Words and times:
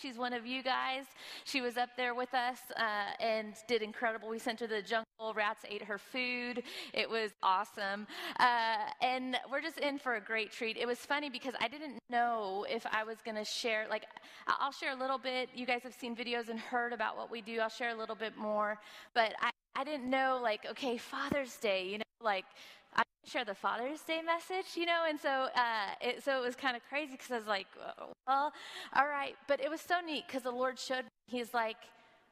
She's 0.00 0.16
one 0.16 0.32
of 0.32 0.46
you 0.46 0.62
guys. 0.62 1.06
She 1.42 1.60
was 1.60 1.76
up 1.76 1.90
there 1.96 2.14
with 2.14 2.32
us 2.32 2.58
uh, 2.76 3.20
and 3.20 3.54
did 3.66 3.82
incredible. 3.82 4.28
We 4.28 4.38
sent 4.38 4.60
her 4.60 4.68
to 4.68 4.74
the 4.74 4.82
jungle. 4.82 5.34
Rats 5.34 5.64
ate 5.68 5.82
her 5.82 5.98
food. 5.98 6.62
It 6.94 7.10
was 7.10 7.32
awesome. 7.42 8.06
Uh, 8.38 8.76
and 9.02 9.36
we're 9.50 9.60
just 9.60 9.78
in 9.78 9.98
for 9.98 10.14
a 10.14 10.20
great 10.20 10.52
treat. 10.52 10.76
It 10.76 10.86
was 10.86 10.98
funny 10.98 11.30
because 11.30 11.54
I 11.60 11.66
didn't 11.66 11.98
know 12.10 12.64
if 12.70 12.86
I 12.86 13.02
was 13.02 13.16
going 13.24 13.36
to 13.36 13.44
share. 13.44 13.86
Like, 13.90 14.04
I'll 14.46 14.70
share 14.70 14.92
a 14.92 14.96
little 14.96 15.18
bit. 15.18 15.48
You 15.52 15.66
guys 15.66 15.82
have 15.82 15.94
seen 15.94 16.14
videos 16.14 16.48
and 16.48 16.60
heard 16.60 16.92
about 16.92 17.16
what 17.16 17.28
we 17.28 17.40
do. 17.40 17.58
I'll 17.58 17.68
share 17.68 17.90
a 17.90 17.96
little 17.96 18.14
bit 18.14 18.36
more. 18.36 18.78
But 19.14 19.34
I, 19.42 19.50
I 19.74 19.82
didn't 19.82 20.08
know, 20.08 20.38
like, 20.40 20.64
okay, 20.70 20.96
Father's 20.96 21.56
Day, 21.56 21.88
you 21.88 21.98
know, 21.98 22.04
like, 22.20 22.44
share 23.28 23.44
the 23.44 23.54
Father's 23.54 24.00
Day 24.02 24.20
message, 24.24 24.76
you 24.76 24.86
know, 24.86 25.04
and 25.08 25.18
so 25.20 25.48
uh, 25.54 25.90
it, 26.00 26.24
so 26.24 26.42
it 26.42 26.44
was 26.44 26.56
kind 26.56 26.76
of 26.76 26.82
crazy 26.88 27.12
because 27.12 27.30
I 27.30 27.38
was 27.38 27.46
like, 27.46 27.66
well, 28.26 28.52
all 28.94 29.06
right, 29.06 29.36
but 29.46 29.60
it 29.60 29.70
was 29.70 29.80
so 29.80 30.00
neat 30.00 30.24
because 30.26 30.42
the 30.42 30.50
Lord 30.50 30.78
showed 30.78 31.04
me. 31.04 31.10
He's 31.26 31.52
like, 31.52 31.76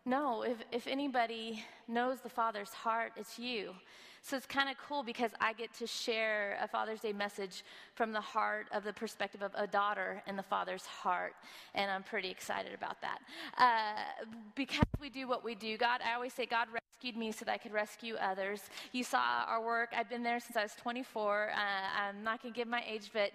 no, 0.05 0.43
if 0.43 0.57
if 0.73 0.87
anybody 0.87 1.63
knows 1.87 2.21
the 2.21 2.29
Father's 2.29 2.71
heart, 2.71 3.13
it's 3.17 3.39
you. 3.39 3.75
So 4.23 4.37
it's 4.37 4.47
kind 4.47 4.69
of 4.69 4.75
cool 4.89 5.05
because 5.05 5.31
I 5.41 5.53
get 5.53 5.73
to 5.75 5.87
share 5.87 6.59
a 6.61 6.67
Father's 6.67 7.01
Day 7.01 7.13
message 7.13 7.63
from 7.95 8.11
the 8.11 8.21
heart 8.21 8.67
of 8.73 8.83
the 8.83 8.93
perspective 8.93 9.41
of 9.41 9.53
a 9.55 9.69
daughter 9.69 10.21
and 10.27 10.37
the 10.37 10.43
Father's 10.43 10.85
heart. 10.85 11.35
And 11.77 11.89
I'm 11.89 12.03
pretty 12.03 12.29
excited 12.29 12.75
about 12.75 12.97
that. 13.03 13.21
Uh, 13.57 14.25
because 14.57 14.83
we 15.01 15.11
do 15.11 15.29
what 15.29 15.45
we 15.45 15.55
do, 15.55 15.77
God, 15.77 16.01
I 16.05 16.15
always 16.15 16.33
say, 16.33 16.45
God 16.45 16.67
rescued 16.97 17.17
me 17.19 17.31
so 17.31 17.45
that 17.45 17.53
I 17.53 17.59
could 17.59 17.73
rescue 17.73 18.15
others. 18.15 18.63
You 18.93 19.05
saw 19.05 19.45
our 19.47 19.63
work. 19.63 19.91
I've 19.95 20.09
been 20.09 20.23
there 20.23 20.41
since 20.41 20.57
I 20.57 20.63
was 20.63 20.73
24. 20.81 21.51
Uh, 21.51 21.59
I'm 22.01 22.25
not 22.25 22.43
going 22.43 22.55
to 22.55 22.59
give 22.59 22.69
my 22.69 22.83
age, 22.89 23.11
but 23.13 23.33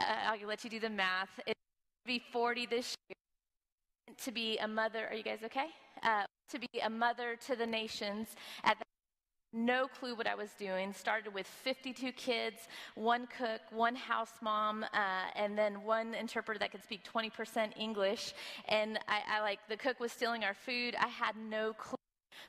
uh, 0.00 0.04
I'll 0.26 0.46
let 0.46 0.62
you 0.62 0.70
do 0.70 0.78
the 0.78 0.90
math. 0.90 1.28
It's 1.44 1.58
to 2.04 2.06
be 2.06 2.22
40 2.32 2.66
this 2.66 2.94
year. 3.08 4.14
To 4.16 4.30
be 4.30 4.58
a 4.58 4.68
mother, 4.68 5.08
are 5.08 5.14
you 5.14 5.24
guys 5.24 5.40
okay? 5.44 5.66
Uh, 6.04 6.22
to 6.50 6.60
be 6.60 6.68
a 6.84 6.90
mother 6.90 7.36
to 7.46 7.56
the 7.56 7.66
nations 7.66 8.28
at 8.62 8.78
the 8.78 8.84
no 9.52 9.88
clue 9.88 10.14
what 10.14 10.28
I 10.28 10.36
was 10.36 10.50
doing. 10.56 10.92
Started 10.92 11.34
with 11.34 11.48
52 11.48 12.12
kids, 12.12 12.68
one 12.94 13.26
cook, 13.36 13.60
one 13.72 13.96
house 13.96 14.34
mom, 14.40 14.84
uh, 14.84 14.96
and 15.34 15.58
then 15.58 15.82
one 15.82 16.14
interpreter 16.14 16.60
that 16.60 16.70
could 16.70 16.84
speak 16.84 17.00
20% 17.12 17.76
English. 17.76 18.34
And 18.68 19.00
I, 19.08 19.38
I 19.38 19.40
like 19.40 19.58
the 19.68 19.76
cook 19.76 19.98
was 19.98 20.12
stealing 20.12 20.44
our 20.44 20.54
food. 20.54 20.94
I 21.00 21.08
had 21.08 21.34
no 21.36 21.72
clue 21.72 21.96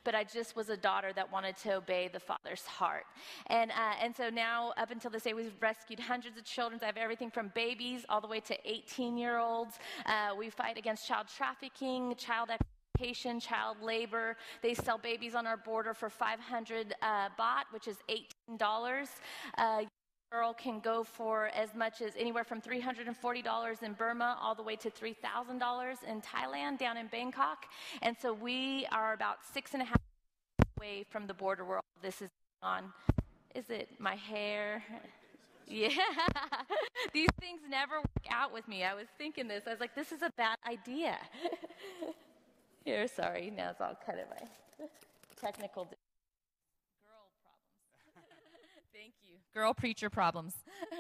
but 0.03 0.15
I 0.15 0.23
just 0.23 0.55
was 0.55 0.69
a 0.69 0.77
daughter 0.77 1.11
that 1.13 1.31
wanted 1.31 1.57
to 1.57 1.75
obey 1.75 2.09
the 2.11 2.19
Father's 2.19 2.65
heart. 2.65 3.05
And, 3.47 3.71
uh, 3.71 3.93
and 4.01 4.15
so 4.15 4.29
now, 4.29 4.73
up 4.77 4.91
until 4.91 5.11
this 5.11 5.23
day, 5.23 5.33
we've 5.33 5.53
rescued 5.61 5.99
hundreds 5.99 6.37
of 6.37 6.43
children. 6.43 6.79
I 6.81 6.85
have 6.87 6.97
everything 6.97 7.29
from 7.31 7.51
babies 7.53 8.05
all 8.09 8.21
the 8.21 8.27
way 8.27 8.39
to 8.41 8.57
18 8.65 9.17
year 9.17 9.37
olds. 9.37 9.79
Uh, 10.05 10.35
we 10.37 10.49
fight 10.49 10.77
against 10.77 11.07
child 11.07 11.27
trafficking, 11.35 12.15
child 12.15 12.49
exploitation, 12.49 13.39
child 13.39 13.77
labor. 13.81 14.37
They 14.61 14.73
sell 14.73 14.97
babies 14.97 15.35
on 15.35 15.47
our 15.47 15.57
border 15.57 15.93
for 15.93 16.09
500 16.09 16.93
uh, 17.01 17.29
baht, 17.39 17.63
which 17.71 17.87
is 17.87 17.97
$18. 18.49 19.07
Uh, 19.57 19.83
girl 20.31 20.53
can 20.53 20.79
go 20.79 21.03
for 21.03 21.47
as 21.53 21.75
much 21.75 22.01
as 22.01 22.13
anywhere 22.17 22.43
from 22.45 22.61
$340 22.61 23.83
in 23.83 23.93
Burma 23.93 24.37
all 24.41 24.55
the 24.55 24.63
way 24.63 24.77
to 24.77 24.89
$3,000 24.89 26.03
in 26.07 26.21
Thailand 26.21 26.77
down 26.79 26.95
in 26.97 27.07
Bangkok. 27.07 27.65
And 28.01 28.15
so 28.19 28.33
we 28.33 28.87
are 28.91 29.13
about 29.13 29.39
six 29.53 29.73
and 29.73 29.81
a 29.81 29.85
half 29.85 29.97
away 30.77 31.03
from 31.09 31.27
the 31.27 31.33
border 31.33 31.65
where 31.65 31.77
all 31.77 31.83
this 32.01 32.21
is 32.21 32.29
on. 32.63 32.93
Is 33.53 33.69
it 33.69 33.89
my 33.99 34.15
hair? 34.15 34.83
Yeah. 35.67 35.87
These 37.13 37.29
things 37.39 37.61
never 37.69 37.95
work 37.99 38.27
out 38.29 38.51
with 38.53 38.67
me. 38.67 38.83
I 38.83 38.93
was 38.93 39.05
thinking 39.17 39.47
this. 39.47 39.63
I 39.67 39.69
was 39.69 39.79
like, 39.79 39.95
this 39.95 40.11
is 40.11 40.21
a 40.21 40.29
bad 40.35 40.57
idea. 40.67 41.15
Here, 42.83 43.07
sorry, 43.07 43.53
now 43.55 43.69
it's 43.69 43.79
all 43.79 43.97
cut 44.05 44.15
of 44.15 44.27
my 44.29 44.47
technical. 45.39 45.85
Di- 45.85 45.95
Girl 47.05 47.23
problems. 47.41 48.67
Thank 48.91 49.13
you. 49.23 49.37
Girl 49.53 49.73
preacher 49.73 50.09
problems. 50.09 50.55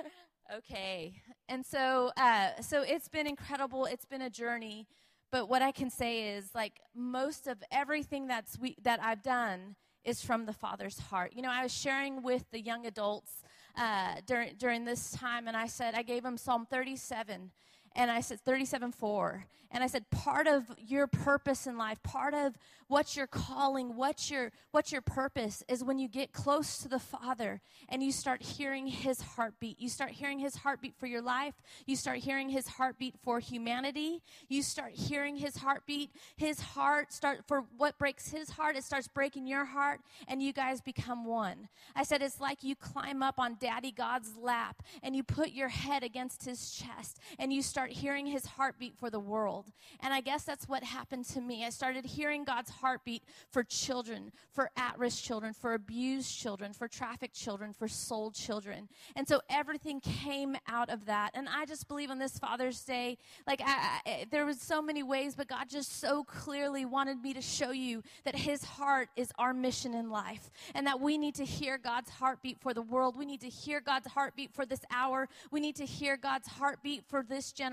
okay, 0.55 1.13
and 1.47 1.65
so 1.65 2.11
uh, 2.17 2.49
so 2.61 2.81
it's 2.81 3.07
been 3.07 3.27
incredible. 3.27 3.85
It's 3.85 4.05
been 4.05 4.21
a 4.21 4.29
journey, 4.29 4.87
but 5.31 5.47
what 5.47 5.61
I 5.61 5.71
can 5.71 5.89
say 5.89 6.35
is 6.35 6.49
like 6.53 6.73
most 6.93 7.47
of 7.47 7.63
everything 7.71 8.27
that's 8.27 8.59
we, 8.59 8.75
that 8.83 9.01
I've 9.01 9.23
done 9.23 9.75
is 10.03 10.23
from 10.23 10.45
the 10.45 10.53
Father's 10.53 10.99
heart. 10.99 11.31
You 11.33 11.41
know, 11.41 11.51
I 11.51 11.63
was 11.63 11.73
sharing 11.73 12.23
with 12.23 12.43
the 12.51 12.59
young 12.59 12.85
adults 12.85 13.31
uh, 13.77 14.15
during 14.25 14.55
during 14.57 14.83
this 14.83 15.11
time, 15.11 15.47
and 15.47 15.55
I 15.55 15.67
said 15.67 15.95
I 15.95 16.03
gave 16.03 16.23
them 16.23 16.37
Psalm 16.37 16.65
37 16.69 17.51
and 17.95 18.09
I 18.11 18.21
said 18.21 18.39
37 18.41 18.91
4. 18.91 19.45
And 19.73 19.83
I 19.83 19.87
said, 19.87 20.09
part 20.09 20.47
of 20.47 20.65
your 20.77 21.07
purpose 21.07 21.65
in 21.65 21.77
life, 21.77 22.03
part 22.03 22.33
of 22.33 22.57
what 22.91 23.15
you're 23.15 23.25
calling, 23.25 23.95
what 23.95 24.29
your, 24.29 24.51
what 24.71 24.91
your 24.91 24.99
purpose 24.99 25.63
is 25.69 25.81
when 25.81 25.97
you 25.97 26.09
get 26.09 26.33
close 26.33 26.79
to 26.79 26.89
the 26.89 26.99
Father 26.99 27.61
and 27.87 28.03
you 28.03 28.11
start 28.11 28.41
hearing 28.41 28.87
His 28.87 29.21
heartbeat. 29.21 29.79
You 29.79 29.87
start 29.87 30.11
hearing 30.11 30.39
His 30.39 30.57
heartbeat 30.57 30.95
for 30.99 31.05
your 31.05 31.21
life. 31.21 31.53
You 31.85 31.95
start 31.95 32.17
hearing 32.17 32.49
His 32.49 32.67
heartbeat 32.67 33.15
for 33.23 33.39
humanity. 33.39 34.21
You 34.49 34.61
start 34.61 34.91
hearing 34.91 35.37
His 35.37 35.55
heartbeat. 35.55 36.11
His 36.35 36.59
heart 36.59 37.13
start 37.13 37.45
for 37.47 37.63
what 37.77 37.97
breaks 37.97 38.29
His 38.29 38.49
heart. 38.49 38.75
It 38.75 38.83
starts 38.83 39.07
breaking 39.07 39.47
your 39.47 39.63
heart, 39.63 40.01
and 40.27 40.43
you 40.43 40.51
guys 40.51 40.81
become 40.81 41.23
one. 41.23 41.69
I 41.95 42.03
said 42.03 42.21
it's 42.21 42.41
like 42.41 42.61
you 42.61 42.75
climb 42.75 43.23
up 43.23 43.39
on 43.39 43.55
Daddy 43.57 43.93
God's 43.93 44.35
lap 44.35 44.83
and 45.01 45.15
you 45.15 45.23
put 45.23 45.51
your 45.51 45.69
head 45.69 46.03
against 46.03 46.43
His 46.43 46.71
chest 46.71 47.19
and 47.39 47.53
you 47.53 47.61
start 47.61 47.80
hearing 47.89 48.25
His 48.25 48.45
heartbeat 48.45 48.95
for 48.97 49.09
the 49.09 49.19
world. 49.19 49.71
And 50.01 50.13
I 50.13 50.21
guess 50.21 50.43
that's 50.43 50.67
what 50.67 50.83
happened 50.83 51.25
to 51.29 51.41
me. 51.41 51.65
I 51.65 51.69
started 51.69 52.05
hearing 52.05 52.43
God's 52.43 52.69
heartbeat 52.69 53.23
for 53.49 53.63
children, 53.63 54.31
for 54.51 54.69
at 54.77 54.97
risk 54.99 55.23
children, 55.23 55.53
for 55.53 55.73
abused 55.73 56.37
children, 56.37 56.73
for 56.73 56.87
trafficked 56.87 57.35
children, 57.35 57.73
for 57.73 57.87
sold 57.87 58.35
children. 58.35 58.87
And 59.15 59.27
so 59.27 59.41
everything 59.49 59.99
came 59.99 60.55
out 60.67 60.89
of 60.89 61.05
that. 61.05 61.31
And 61.33 61.49
I 61.49 61.65
just 61.65 61.87
believe 61.87 62.11
on 62.11 62.19
this 62.19 62.37
Father's 62.37 62.81
Day, 62.81 63.17
like 63.47 63.61
I, 63.65 63.99
I, 64.05 64.25
there 64.31 64.45
was 64.45 64.61
so 64.61 64.81
many 64.81 65.03
ways, 65.03 65.35
but 65.35 65.47
God 65.47 65.69
just 65.69 65.99
so 65.99 66.23
clearly 66.23 66.85
wanted 66.85 67.21
me 67.21 67.33
to 67.33 67.41
show 67.41 67.71
you 67.71 68.03
that 68.25 68.35
His 68.35 68.63
heart 68.63 69.09
is 69.15 69.31
our 69.39 69.53
mission 69.53 69.93
in 69.93 70.09
life 70.09 70.49
and 70.75 70.85
that 70.87 70.99
we 70.99 71.17
need 71.17 71.35
to 71.35 71.45
hear 71.45 71.77
God's 71.77 72.09
heartbeat 72.09 72.59
for 72.59 72.73
the 72.73 72.81
world. 72.81 73.17
We 73.17 73.25
need 73.25 73.41
to 73.41 73.49
hear 73.49 73.81
God's 73.81 74.07
heartbeat 74.07 74.53
for 74.53 74.65
this 74.65 74.81
hour. 74.91 75.27
We 75.51 75.59
need 75.59 75.75
to 75.77 75.85
hear 75.85 76.17
God's 76.17 76.47
heartbeat 76.47 77.03
for 77.07 77.23
this 77.23 77.51
generation. 77.51 77.70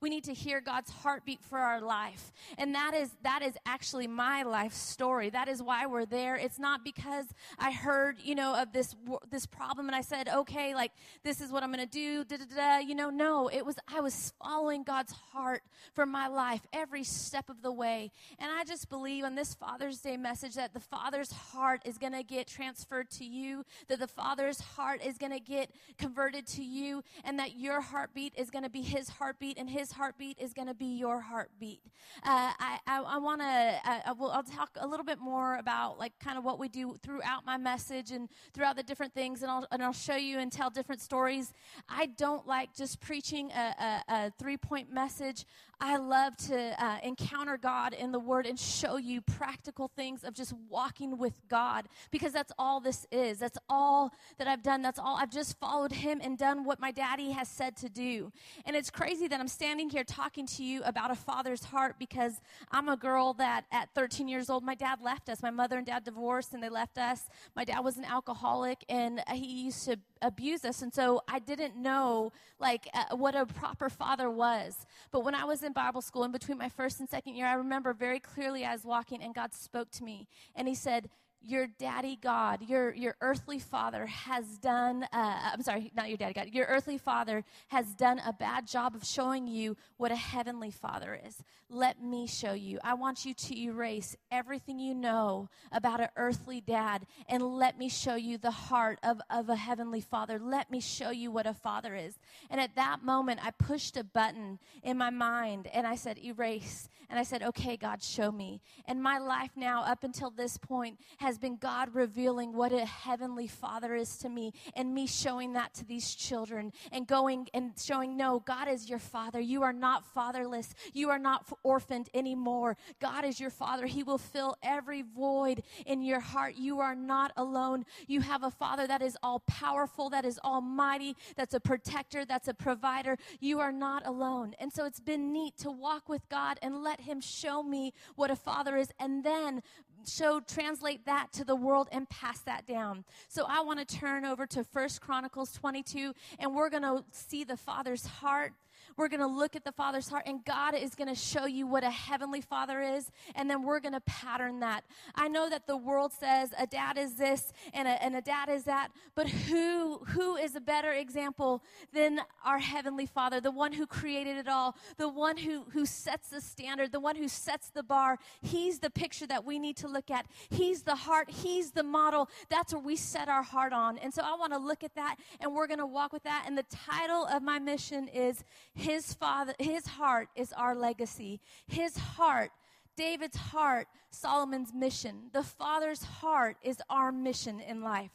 We 0.00 0.10
need 0.10 0.24
to 0.24 0.34
hear 0.34 0.60
God's 0.60 0.90
heartbeat 0.90 1.42
for 1.42 1.58
our 1.58 1.80
life. 1.80 2.32
And 2.58 2.74
that 2.74 2.94
is 2.94 3.10
that 3.22 3.42
is 3.42 3.54
actually 3.66 4.06
my 4.06 4.42
life 4.42 4.72
story. 4.72 5.30
That 5.30 5.48
is 5.48 5.62
why 5.62 5.86
we're 5.86 6.06
there. 6.06 6.36
It's 6.36 6.58
not 6.58 6.84
because 6.84 7.26
I 7.58 7.70
heard, 7.70 8.16
you 8.22 8.34
know, 8.34 8.54
of 8.60 8.72
this 8.72 8.94
this 9.30 9.46
problem 9.46 9.88
and 9.88 9.96
I 9.96 10.00
said, 10.00 10.28
"Okay, 10.28 10.74
like 10.74 10.92
this 11.22 11.40
is 11.40 11.50
what 11.52 11.62
I'm 11.62 11.72
going 11.72 11.86
to 11.86 11.90
do." 11.90 12.24
Da, 12.24 12.36
da, 12.36 12.44
da. 12.54 12.78
You 12.78 12.94
know, 12.94 13.10
no, 13.10 13.48
it 13.48 13.64
was 13.64 13.76
I 13.88 14.00
was 14.00 14.32
following 14.42 14.82
God's 14.82 15.12
heart 15.12 15.62
for 15.94 16.06
my 16.06 16.28
life 16.28 16.66
every 16.72 17.04
step 17.04 17.48
of 17.48 17.62
the 17.62 17.72
way. 17.72 18.10
And 18.38 18.50
I 18.50 18.64
just 18.64 18.88
believe 18.88 19.24
on 19.24 19.34
this 19.34 19.54
Father's 19.54 20.00
Day 20.00 20.16
message 20.16 20.54
that 20.54 20.72
the 20.72 20.80
Father's 20.80 21.32
heart 21.32 21.82
is 21.84 21.98
going 21.98 22.12
to 22.12 22.22
get 22.22 22.46
transferred 22.46 23.10
to 23.10 23.24
you, 23.24 23.64
that 23.88 23.98
the 23.98 24.08
Father's 24.08 24.60
heart 24.60 25.02
is 25.04 25.18
going 25.18 25.32
to 25.32 25.40
get 25.40 25.70
converted 25.98 26.46
to 26.48 26.62
you, 26.62 27.02
and 27.24 27.38
that 27.38 27.58
your 27.58 27.80
heartbeat 27.80 28.34
is 28.36 28.50
going 28.50 28.64
to 28.64 28.70
be 28.70 28.82
His 28.82 29.08
heartbeat, 29.10 29.58
and 29.58 29.68
His 29.68 29.92
heartbeat 29.92 30.38
is 30.38 30.52
going 30.52 30.68
to 30.68 30.74
be 30.74 30.96
your 30.98 31.20
heartbeat. 31.20 31.82
Uh, 32.24 32.52
I, 32.58 32.78
I, 32.86 33.02
I 33.02 33.18
want 33.18 33.40
to, 33.40 33.46
uh, 33.46 34.00
I 34.06 34.12
will, 34.12 34.30
I'll 34.30 34.42
talk 34.42 34.70
a 34.80 34.86
little 34.86 35.04
bit 35.04 35.18
more 35.18 35.56
about 35.56 35.98
like 35.98 36.12
kind 36.18 36.38
of 36.38 36.44
what 36.44 36.58
we 36.58 36.68
do 36.68 36.96
throughout 37.02 37.44
my 37.44 37.56
message 37.56 38.10
and 38.10 38.28
throughout 38.54 38.76
the 38.76 38.82
different 38.82 39.14
things, 39.14 39.42
and 39.42 39.50
I'll, 39.50 39.66
and 39.70 39.82
I'll 39.82 39.92
show 39.92 40.16
you 40.16 40.38
and 40.38 40.50
tell 40.50 40.70
different 40.70 41.00
stories. 41.00 41.52
I 41.88 42.06
don't 42.06 42.46
like 42.46 42.74
just 42.74 43.00
preaching 43.00 43.50
a, 43.52 43.74
a, 43.78 44.02
a 44.08 44.32
three 44.38 44.56
point 44.56 44.92
message. 44.92 45.44
I 45.80 45.96
love 45.96 46.36
to 46.48 46.84
uh, 46.84 46.98
encounter 47.02 47.56
God 47.56 47.94
in 47.94 48.12
the 48.12 48.18
Word 48.18 48.44
and 48.44 48.58
show 48.58 48.98
you 48.98 49.22
practical 49.22 49.88
things 49.88 50.24
of 50.24 50.34
just 50.34 50.52
walking 50.68 51.16
with 51.16 51.40
God 51.48 51.88
because 52.10 52.32
that's 52.32 52.52
all 52.58 52.80
this 52.80 53.06
is. 53.10 53.38
That's 53.38 53.56
all 53.68 54.12
that 54.38 54.46
I've 54.46 54.62
done. 54.62 54.82
That's 54.82 54.98
all. 54.98 55.16
I've 55.16 55.30
just 55.30 55.58
followed 55.58 55.92
Him 55.92 56.20
and 56.22 56.36
done 56.36 56.64
what 56.64 56.80
my 56.80 56.90
daddy 56.90 57.30
has 57.30 57.48
said 57.48 57.76
to 57.78 57.88
do. 57.88 58.30
And 58.66 58.76
it's 58.76 58.90
crazy 58.90 59.26
that 59.28 59.40
I'm 59.40 59.48
standing 59.48 59.88
here 59.88 60.04
talking 60.04 60.46
to 60.48 60.62
you 60.62 60.82
about 60.84 61.10
a 61.10 61.14
father's 61.14 61.64
heart 61.64 61.96
because 61.98 62.42
I'm 62.70 62.88
a 62.90 62.96
girl 62.96 63.32
that 63.34 63.64
at 63.72 63.88
13 63.94 64.28
years 64.28 64.50
old, 64.50 64.62
my 64.62 64.74
dad 64.74 65.00
left 65.00 65.30
us. 65.30 65.42
My 65.42 65.50
mother 65.50 65.78
and 65.78 65.86
dad 65.86 66.04
divorced 66.04 66.52
and 66.52 66.62
they 66.62 66.68
left 66.68 66.98
us. 66.98 67.22
My 67.56 67.64
dad 67.64 67.80
was 67.80 67.96
an 67.96 68.04
alcoholic 68.04 68.84
and 68.88 69.22
he 69.32 69.64
used 69.64 69.86
to 69.86 69.98
abuse 70.22 70.64
us. 70.64 70.82
And 70.82 70.92
so 70.92 71.22
I 71.28 71.38
didn't 71.38 71.76
know 71.76 72.32
like 72.58 72.88
uh, 72.94 73.16
what 73.16 73.34
a 73.34 73.46
proper 73.46 73.88
father 73.88 74.30
was. 74.30 74.86
But 75.10 75.24
when 75.24 75.34
I 75.34 75.44
was 75.44 75.62
in 75.62 75.72
Bible 75.72 76.02
school 76.02 76.24
in 76.24 76.32
between 76.32 76.58
my 76.58 76.68
first 76.68 77.00
and 77.00 77.08
second 77.08 77.34
year, 77.34 77.46
I 77.46 77.54
remember 77.54 77.92
very 77.92 78.20
clearly 78.20 78.64
I 78.64 78.72
was 78.72 78.84
walking 78.84 79.22
and 79.22 79.34
God 79.34 79.54
spoke 79.54 79.90
to 79.92 80.04
me 80.04 80.28
and 80.54 80.68
he 80.68 80.74
said, 80.74 81.08
your 81.42 81.66
daddy 81.66 82.18
God, 82.20 82.62
your, 82.68 82.94
your 82.94 83.16
earthly 83.20 83.58
father 83.58 84.06
has 84.06 84.58
done, 84.58 85.04
uh, 85.12 85.50
I'm 85.52 85.62
sorry, 85.62 85.90
not 85.94 86.08
your 86.08 86.18
daddy 86.18 86.34
God, 86.34 86.48
your 86.52 86.66
earthly 86.66 86.98
father 86.98 87.44
has 87.68 87.94
done 87.94 88.20
a 88.26 88.32
bad 88.32 88.66
job 88.66 88.94
of 88.94 89.04
showing 89.04 89.46
you 89.46 89.76
what 89.96 90.12
a 90.12 90.16
heavenly 90.16 90.70
father 90.70 91.18
is. 91.26 91.42
Let 91.68 92.02
me 92.02 92.26
show 92.26 92.52
you. 92.52 92.78
I 92.82 92.94
want 92.94 93.24
you 93.24 93.32
to 93.32 93.58
erase 93.58 94.16
everything 94.30 94.78
you 94.78 94.92
know 94.92 95.48
about 95.70 96.00
an 96.00 96.08
earthly 96.16 96.60
dad 96.60 97.06
and 97.28 97.42
let 97.42 97.78
me 97.78 97.88
show 97.88 98.16
you 98.16 98.38
the 98.38 98.50
heart 98.50 98.98
of, 99.02 99.20
of 99.30 99.48
a 99.48 99.56
heavenly 99.56 100.00
father. 100.00 100.38
Let 100.38 100.70
me 100.70 100.80
show 100.80 101.10
you 101.10 101.30
what 101.30 101.46
a 101.46 101.54
father 101.54 101.94
is. 101.94 102.18
And 102.50 102.60
at 102.60 102.74
that 102.74 103.04
moment, 103.04 103.40
I 103.42 103.52
pushed 103.52 103.96
a 103.96 104.04
button 104.04 104.58
in 104.82 104.98
my 104.98 105.10
mind 105.10 105.68
and 105.72 105.86
I 105.86 105.94
said, 105.94 106.18
erase. 106.18 106.88
And 107.08 107.18
I 107.18 107.22
said, 107.24 107.42
okay, 107.42 107.76
God, 107.76 108.02
show 108.02 108.30
me. 108.30 108.60
And 108.86 109.02
my 109.02 109.18
life 109.18 109.50
now, 109.56 109.82
up 109.82 110.04
until 110.04 110.30
this 110.30 110.56
point, 110.56 110.98
has 111.18 111.29
been 111.38 111.56
God 111.56 111.94
revealing 111.94 112.52
what 112.52 112.72
a 112.72 112.84
heavenly 112.84 113.46
father 113.46 113.94
is 113.94 114.16
to 114.18 114.28
me 114.28 114.52
and 114.74 114.94
me 114.94 115.06
showing 115.06 115.52
that 115.54 115.74
to 115.74 115.84
these 115.84 116.14
children 116.14 116.72
and 116.92 117.06
going 117.06 117.48
and 117.54 117.72
showing, 117.78 118.16
no, 118.16 118.40
God 118.40 118.68
is 118.68 118.88
your 118.88 118.98
father. 118.98 119.40
You 119.40 119.62
are 119.62 119.72
not 119.72 120.04
fatherless. 120.04 120.74
You 120.92 121.10
are 121.10 121.18
not 121.18 121.46
orphaned 121.62 122.08
anymore. 122.14 122.76
God 123.00 123.24
is 123.24 123.40
your 123.40 123.50
father. 123.50 123.86
He 123.86 124.02
will 124.02 124.18
fill 124.18 124.56
every 124.62 125.02
void 125.02 125.62
in 125.86 126.02
your 126.02 126.20
heart. 126.20 126.54
You 126.56 126.80
are 126.80 126.94
not 126.94 127.32
alone. 127.36 127.84
You 128.06 128.20
have 128.20 128.42
a 128.42 128.50
father 128.50 128.86
that 128.86 129.02
is 129.02 129.16
all 129.22 129.40
powerful, 129.40 130.10
that 130.10 130.24
is 130.24 130.38
almighty, 130.44 131.16
that's 131.36 131.54
a 131.54 131.60
protector, 131.60 132.24
that's 132.24 132.48
a 132.48 132.54
provider. 132.54 133.16
You 133.40 133.60
are 133.60 133.72
not 133.72 134.06
alone. 134.06 134.54
And 134.58 134.72
so 134.72 134.84
it's 134.84 135.00
been 135.00 135.32
neat 135.32 135.56
to 135.58 135.70
walk 135.70 136.08
with 136.08 136.28
God 136.28 136.58
and 136.62 136.82
let 136.82 137.00
him 137.00 137.20
show 137.20 137.62
me 137.62 137.92
what 138.16 138.30
a 138.30 138.36
father 138.36 138.76
is 138.76 138.90
and 138.98 139.24
then 139.24 139.62
show 140.06 140.40
translate 140.40 141.06
that 141.06 141.32
to 141.32 141.44
the 141.44 141.56
world 141.56 141.88
and 141.92 142.08
pass 142.08 142.40
that 142.40 142.66
down. 142.66 143.04
So 143.28 143.44
i 143.48 143.60
want 143.60 143.86
to 143.86 143.96
turn 143.96 144.24
over 144.24 144.46
to 144.46 144.64
first 144.64 145.00
chronicles 145.00 145.52
22 145.52 146.14
and 146.38 146.54
we're 146.54 146.70
going 146.70 146.82
to 146.82 147.04
see 147.12 147.44
the 147.44 147.56
father's 147.56 148.06
heart 148.06 148.52
we're 149.00 149.08
going 149.08 149.18
to 149.18 149.26
look 149.26 149.56
at 149.56 149.64
the 149.64 149.72
Father's 149.72 150.10
heart, 150.10 150.24
and 150.26 150.44
God 150.44 150.74
is 150.74 150.94
going 150.94 151.08
to 151.08 151.14
show 151.14 151.46
you 151.46 151.66
what 151.66 151.82
a 151.82 151.90
heavenly 151.90 152.42
Father 152.42 152.82
is, 152.82 153.10
and 153.34 153.48
then 153.48 153.62
we're 153.62 153.80
going 153.80 153.94
to 153.94 154.00
pattern 154.00 154.60
that. 154.60 154.84
I 155.14 155.26
know 155.26 155.48
that 155.48 155.66
the 155.66 155.76
world 155.78 156.12
says 156.12 156.50
a 156.58 156.66
dad 156.66 156.98
is 156.98 157.14
this 157.14 157.50
and 157.72 157.88
a, 157.88 157.92
and 158.04 158.14
a 158.14 158.20
dad 158.20 158.50
is 158.50 158.64
that, 158.64 158.90
but 159.14 159.26
who 159.26 160.04
who 160.08 160.36
is 160.36 160.54
a 160.54 160.60
better 160.60 160.92
example 160.92 161.64
than 161.94 162.20
our 162.44 162.58
heavenly 162.58 163.06
Father, 163.06 163.40
the 163.40 163.50
one 163.50 163.72
who 163.72 163.86
created 163.86 164.36
it 164.36 164.48
all, 164.48 164.76
the 164.98 165.08
one 165.08 165.38
who 165.38 165.64
who 165.72 165.86
sets 165.86 166.28
the 166.28 166.42
standard, 166.42 166.92
the 166.92 167.00
one 167.00 167.16
who 167.16 167.26
sets 167.26 167.70
the 167.70 167.82
bar. 167.82 168.18
He's 168.42 168.80
the 168.80 168.90
picture 168.90 169.26
that 169.28 169.46
we 169.46 169.58
need 169.58 169.78
to 169.78 169.88
look 169.88 170.10
at. 170.10 170.26
He's 170.50 170.82
the 170.82 170.94
heart. 170.94 171.30
He's 171.30 171.70
the 171.70 171.84
model. 171.84 172.28
That's 172.50 172.74
where 172.74 172.82
we 172.82 172.96
set 172.96 173.30
our 173.30 173.42
heart 173.42 173.72
on. 173.72 173.96
And 173.96 174.12
so 174.12 174.20
I 174.22 174.36
want 174.36 174.52
to 174.52 174.58
look 174.58 174.84
at 174.84 174.94
that, 174.96 175.16
and 175.40 175.54
we're 175.54 175.68
going 175.68 175.78
to 175.78 175.86
walk 175.86 176.12
with 176.12 176.24
that. 176.24 176.44
And 176.46 176.58
the 176.58 176.66
title 176.70 177.24
of 177.24 177.42
my 177.42 177.58
mission 177.58 178.06
is 178.08 178.44
his 178.74 178.89
father, 179.14 179.54
his 179.58 179.86
heart 179.86 180.28
is 180.34 180.52
our 180.52 180.74
legacy. 180.74 181.40
His 181.66 181.96
heart, 181.96 182.50
David's 182.96 183.36
heart, 183.36 183.86
Solomon's 184.10 184.72
mission. 184.74 185.30
The 185.32 185.42
father's 185.42 186.02
heart 186.02 186.56
is 186.62 186.78
our 186.88 187.12
mission 187.12 187.60
in 187.60 187.82
life. 187.82 188.10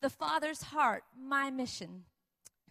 The 0.00 0.10
father's 0.10 0.62
heart, 0.62 1.04
my 1.18 1.50
mission. 1.50 2.04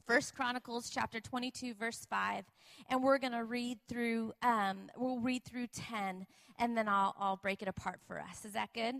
First 0.06 0.36
Chronicles 0.36 0.90
chapter 0.90 1.22
22 1.22 1.76
verse 1.76 2.06
5 2.10 2.44
and 2.90 3.02
we're 3.02 3.18
going 3.18 3.32
to 3.32 3.46
read 3.46 3.78
through 3.88 4.34
um, 4.42 4.90
we'll 4.98 5.20
read 5.20 5.46
through 5.46 5.68
10 5.68 6.28
and 6.60 6.78
then 6.78 6.90
I'll, 6.90 7.16
I'll 7.18 7.38
break 7.38 7.62
it 7.62 7.70
apart 7.70 8.02
for 8.06 8.20
us. 8.20 8.44
Is 8.44 8.52
that 8.52 8.74
good? 8.74 8.96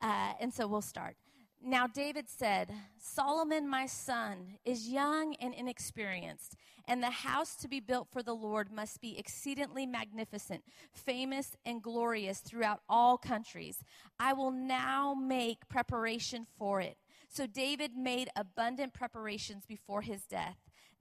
Uh, 0.00 0.32
and 0.40 0.52
so 0.52 0.66
we'll 0.66 0.80
start. 0.80 1.16
Now 1.62 1.86
David 1.86 2.28
said, 2.28 2.72
Solomon 2.98 3.68
my 3.68 3.86
son 3.86 4.58
is 4.64 4.88
young 4.88 5.34
and 5.40 5.52
inexperienced 5.52 6.56
and 6.88 7.02
the 7.02 7.10
house 7.10 7.54
to 7.56 7.68
be 7.68 7.80
built 7.80 8.08
for 8.10 8.22
the 8.22 8.34
Lord 8.34 8.72
must 8.72 9.00
be 9.02 9.16
exceedingly 9.18 9.84
magnificent, 9.84 10.64
famous, 10.90 11.54
and 11.66 11.82
glorious 11.82 12.40
throughout 12.40 12.80
all 12.88 13.18
countries. 13.18 13.84
I 14.18 14.32
will 14.32 14.50
now 14.50 15.14
make 15.14 15.68
preparation 15.68 16.46
for 16.58 16.80
it. 16.80 16.96
So 17.28 17.46
David 17.46 17.94
made 17.94 18.30
abundant 18.34 18.94
preparations 18.94 19.66
before 19.66 20.00
his 20.00 20.22
death. 20.22 20.56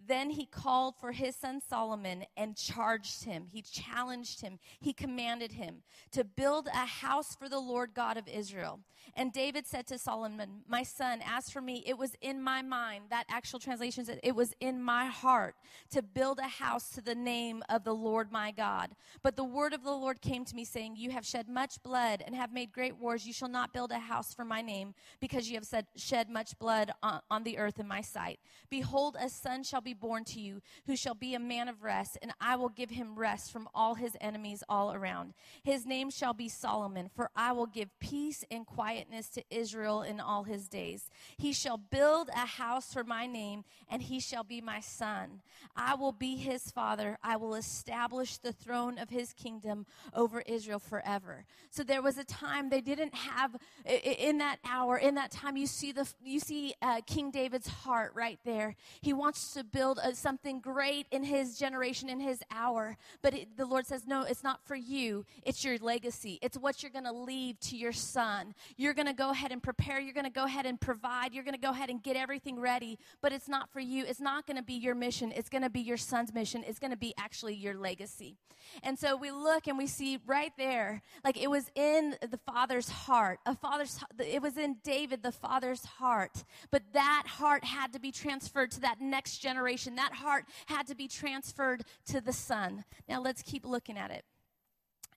Then 0.06 0.30
he 0.30 0.46
called 0.46 0.96
for 1.00 1.12
his 1.12 1.36
son 1.36 1.60
Solomon 1.60 2.26
and 2.36 2.56
charged 2.56 3.24
him. 3.24 3.46
He 3.52 3.62
challenged 3.62 4.42
him. 4.42 4.60
He 4.80 4.94
commanded 4.94 5.54
him 5.54 5.84
to 6.12 6.24
build 6.24 6.68
a 6.68 6.86
house 6.86 7.36
for 7.36 7.50
the 7.50 7.60
Lord 7.60 7.94
God 7.94 8.18
of 8.18 8.28
Israel. 8.28 8.80
And 9.16 9.34
David 9.34 9.66
said 9.66 9.88
to 9.88 9.98
Solomon, 9.98 10.62
My 10.68 10.84
son, 10.84 11.22
as 11.26 11.50
for 11.50 11.62
me, 11.62 11.84
it 11.86 11.98
was 11.98 12.16
in 12.22 12.42
my 12.42 12.62
mind, 12.62 13.06
that 13.10 13.26
actual 13.30 13.60
translation 13.60 14.06
says, 14.06 14.20
it 14.24 14.36
was 14.36 14.54
in 14.60 14.82
my 14.82 15.06
heart 15.06 15.56
to 15.92 16.02
build 16.02 16.40
a 16.40 16.48
house 16.48 16.90
to 16.92 17.02
the 17.02 17.16
name 17.16 17.64
of 17.70 17.84
the 17.84 17.96
Lord 17.96 18.32
my 18.32 18.52
God. 18.52 18.92
But 19.24 19.36
the 19.36 19.44
word 19.44 19.74
of 19.74 19.84
the 19.84 19.92
Lord 19.92 20.22
came 20.22 20.46
to 20.46 20.56
me, 20.56 20.66
saying, 20.66 20.96
You 20.98 21.12
have 21.12 21.26
shed 21.26 21.50
much 21.50 21.82
blood 21.84 22.24
and 22.26 22.36
have 22.36 22.54
made 22.54 22.72
great 22.72 22.98
wars. 22.98 23.26
You 23.26 23.34
shall 23.34 23.50
not 23.50 23.74
build 23.74 23.92
a 23.92 24.00
house 24.00 24.34
for 24.34 24.46
my 24.46 24.62
name, 24.62 24.94
because 25.20 25.50
you 25.50 25.56
have 25.56 25.66
said, 25.66 25.88
shed 25.96 26.30
much 26.30 26.58
blood 26.60 26.92
on, 27.02 27.22
on 27.32 27.44
the 27.44 27.58
earth 27.58 27.80
in 27.80 27.88
my 27.88 28.02
sight. 28.02 28.40
Behold, 28.70 29.16
a 29.20 29.30
son 29.30 29.64
shall 29.64 29.82
be 29.82 29.87
born 29.94 30.24
to 30.26 30.40
you, 30.40 30.62
who 30.86 30.96
shall 30.96 31.14
be 31.14 31.34
a 31.34 31.40
man 31.40 31.68
of 31.68 31.84
rest, 31.84 32.18
and 32.22 32.32
I 32.40 32.56
will 32.56 32.70
give 32.70 32.90
him 32.90 33.16
rest 33.16 33.52
from 33.52 33.68
all 33.74 33.96
his 33.96 34.16
enemies 34.22 34.64
all 34.70 34.94
around. 34.94 35.34
His 35.64 35.86
name 35.86 36.10
shall 36.10 36.34
be 36.34 36.50
Solomon, 36.50 37.10
for 37.16 37.30
I 37.36 37.52
will 37.52 37.66
give 37.66 37.98
peace 38.00 38.44
and 38.50 38.66
quietness 38.66 39.30
to 39.30 39.44
Israel 39.50 40.02
in 40.02 40.20
all 40.20 40.44
his 40.44 40.68
days. 40.68 41.10
He 41.38 41.54
shall 41.54 41.78
build 41.78 42.30
a 42.30 42.46
house 42.46 42.94
for 42.94 43.04
my 43.04 43.26
name, 43.26 43.64
and 43.90 44.02
he 44.02 44.20
shall 44.20 44.44
be 44.44 44.62
my 44.62 44.80
son. 44.80 45.42
I 45.76 45.96
will 45.96 46.12
be 46.12 46.36
his 46.36 46.72
father. 46.72 47.18
I 47.24 47.38
will 47.38 47.56
establish 47.56 48.38
the 48.38 48.52
throne 48.52 48.98
of 48.98 49.10
his 49.10 49.34
kingdom 49.34 49.86
over 50.14 50.42
Israel 50.42 50.80
forever. 50.80 51.46
So 51.70 51.84
there 51.84 52.02
was 52.02 52.18
a 52.18 52.24
time 52.24 52.70
they 52.70 52.82
didn't 52.82 53.14
have 53.14 53.56
in 53.86 54.40
that 54.40 54.60
hour, 54.66 54.98
in 54.98 55.16
that 55.16 55.32
time. 55.32 55.58
You 55.58 55.68
see 55.68 55.92
the 55.92 56.08
you 56.24 56.40
see 56.40 56.74
uh, 56.82 57.02
King 57.06 57.32
David's 57.32 57.68
heart 57.68 58.12
right 58.16 58.40
there. 58.44 58.76
He 59.02 59.14
wants 59.14 59.54
to 59.54 59.64
build 59.64 59.77
build 59.78 60.00
a, 60.04 60.16
something 60.16 60.60
great 60.60 61.06
in 61.12 61.24
his 61.24 61.60
generation, 61.60 62.10
in 62.10 62.20
his 62.20 62.42
hour. 62.52 62.98
But 63.22 63.36
it, 63.36 63.58
the 63.58 63.66
Lord 63.66 63.86
says, 63.86 64.08
no, 64.08 64.24
it's 64.24 64.44
not 64.44 64.60
for 64.66 64.76
you. 64.76 65.24
It's 65.44 65.64
your 65.64 65.78
legacy. 65.78 66.40
It's 66.42 66.58
what 66.58 66.82
you're 66.82 66.92
going 66.92 67.06
to 67.06 67.12
leave 67.12 67.60
to 67.60 67.78
your 67.78 67.92
son. 67.92 68.56
You're 68.76 68.96
going 68.96 69.06
to 69.06 69.14
go 69.14 69.30
ahead 69.30 69.52
and 69.52 69.62
prepare. 69.62 70.00
You're 70.00 70.16
going 70.16 70.24
to 70.24 70.32
go 70.32 70.46
ahead 70.46 70.66
and 70.66 70.82
provide. 70.82 71.32
You're 71.32 71.44
going 71.44 71.54
to 71.54 71.62
go 71.62 71.70
ahead 71.70 71.92
and 71.92 72.02
get 72.02 72.16
everything 72.16 72.60
ready. 72.60 72.98
But 73.22 73.34
it's 73.34 73.48
not 73.48 73.72
for 73.72 73.80
you. 73.80 74.04
It's 74.04 74.20
not 74.20 74.48
going 74.48 74.58
to 74.58 74.64
be 74.64 74.74
your 74.74 74.96
mission. 74.96 75.32
It's 75.36 75.48
going 75.48 75.62
to 75.62 75.70
be 75.70 75.82
your 75.82 75.98
son's 75.98 76.34
mission. 76.34 76.64
It's 76.66 76.80
going 76.80 76.90
to 76.90 76.98
be 76.98 77.14
actually 77.20 77.54
your 77.54 77.76
legacy. 77.76 78.38
And 78.82 78.98
so 78.98 79.16
we 79.16 79.30
look 79.30 79.68
and 79.68 79.78
we 79.78 79.86
see 79.86 80.18
right 80.26 80.52
there, 80.58 81.04
like 81.24 81.38
it 81.38 81.52
was 81.52 81.70
in 81.76 82.16
the 82.20 82.40
father's 82.40 82.90
heart. 82.90 83.40
A 83.46 83.56
father's, 83.56 84.04
it 84.20 84.42
was 84.42 84.58
in 84.58 84.78
David, 84.84 85.22
the 85.22 85.32
father's 85.32 85.86
heart. 85.86 86.44
But 86.72 86.82
that 86.94 87.26
heart 87.28 87.64
had 87.64 87.94
to 87.94 88.00
be 88.00 88.12
transferred 88.12 88.72
to 88.72 88.82
that 88.82 89.00
next 89.00 89.38
generation 89.38 89.67
generation. 89.68 89.96
That 89.96 90.14
heart 90.14 90.46
had 90.68 90.88
to 90.88 90.96
be 90.96 91.08
transferred 91.08 91.84
to 92.08 92.22
the 92.22 92.34
son. 92.34 92.86
Now 93.08 93.22
let's 93.22 93.42
keep 93.42 93.66
looking 93.66 93.98
at 93.98 94.12
it. 94.12 94.24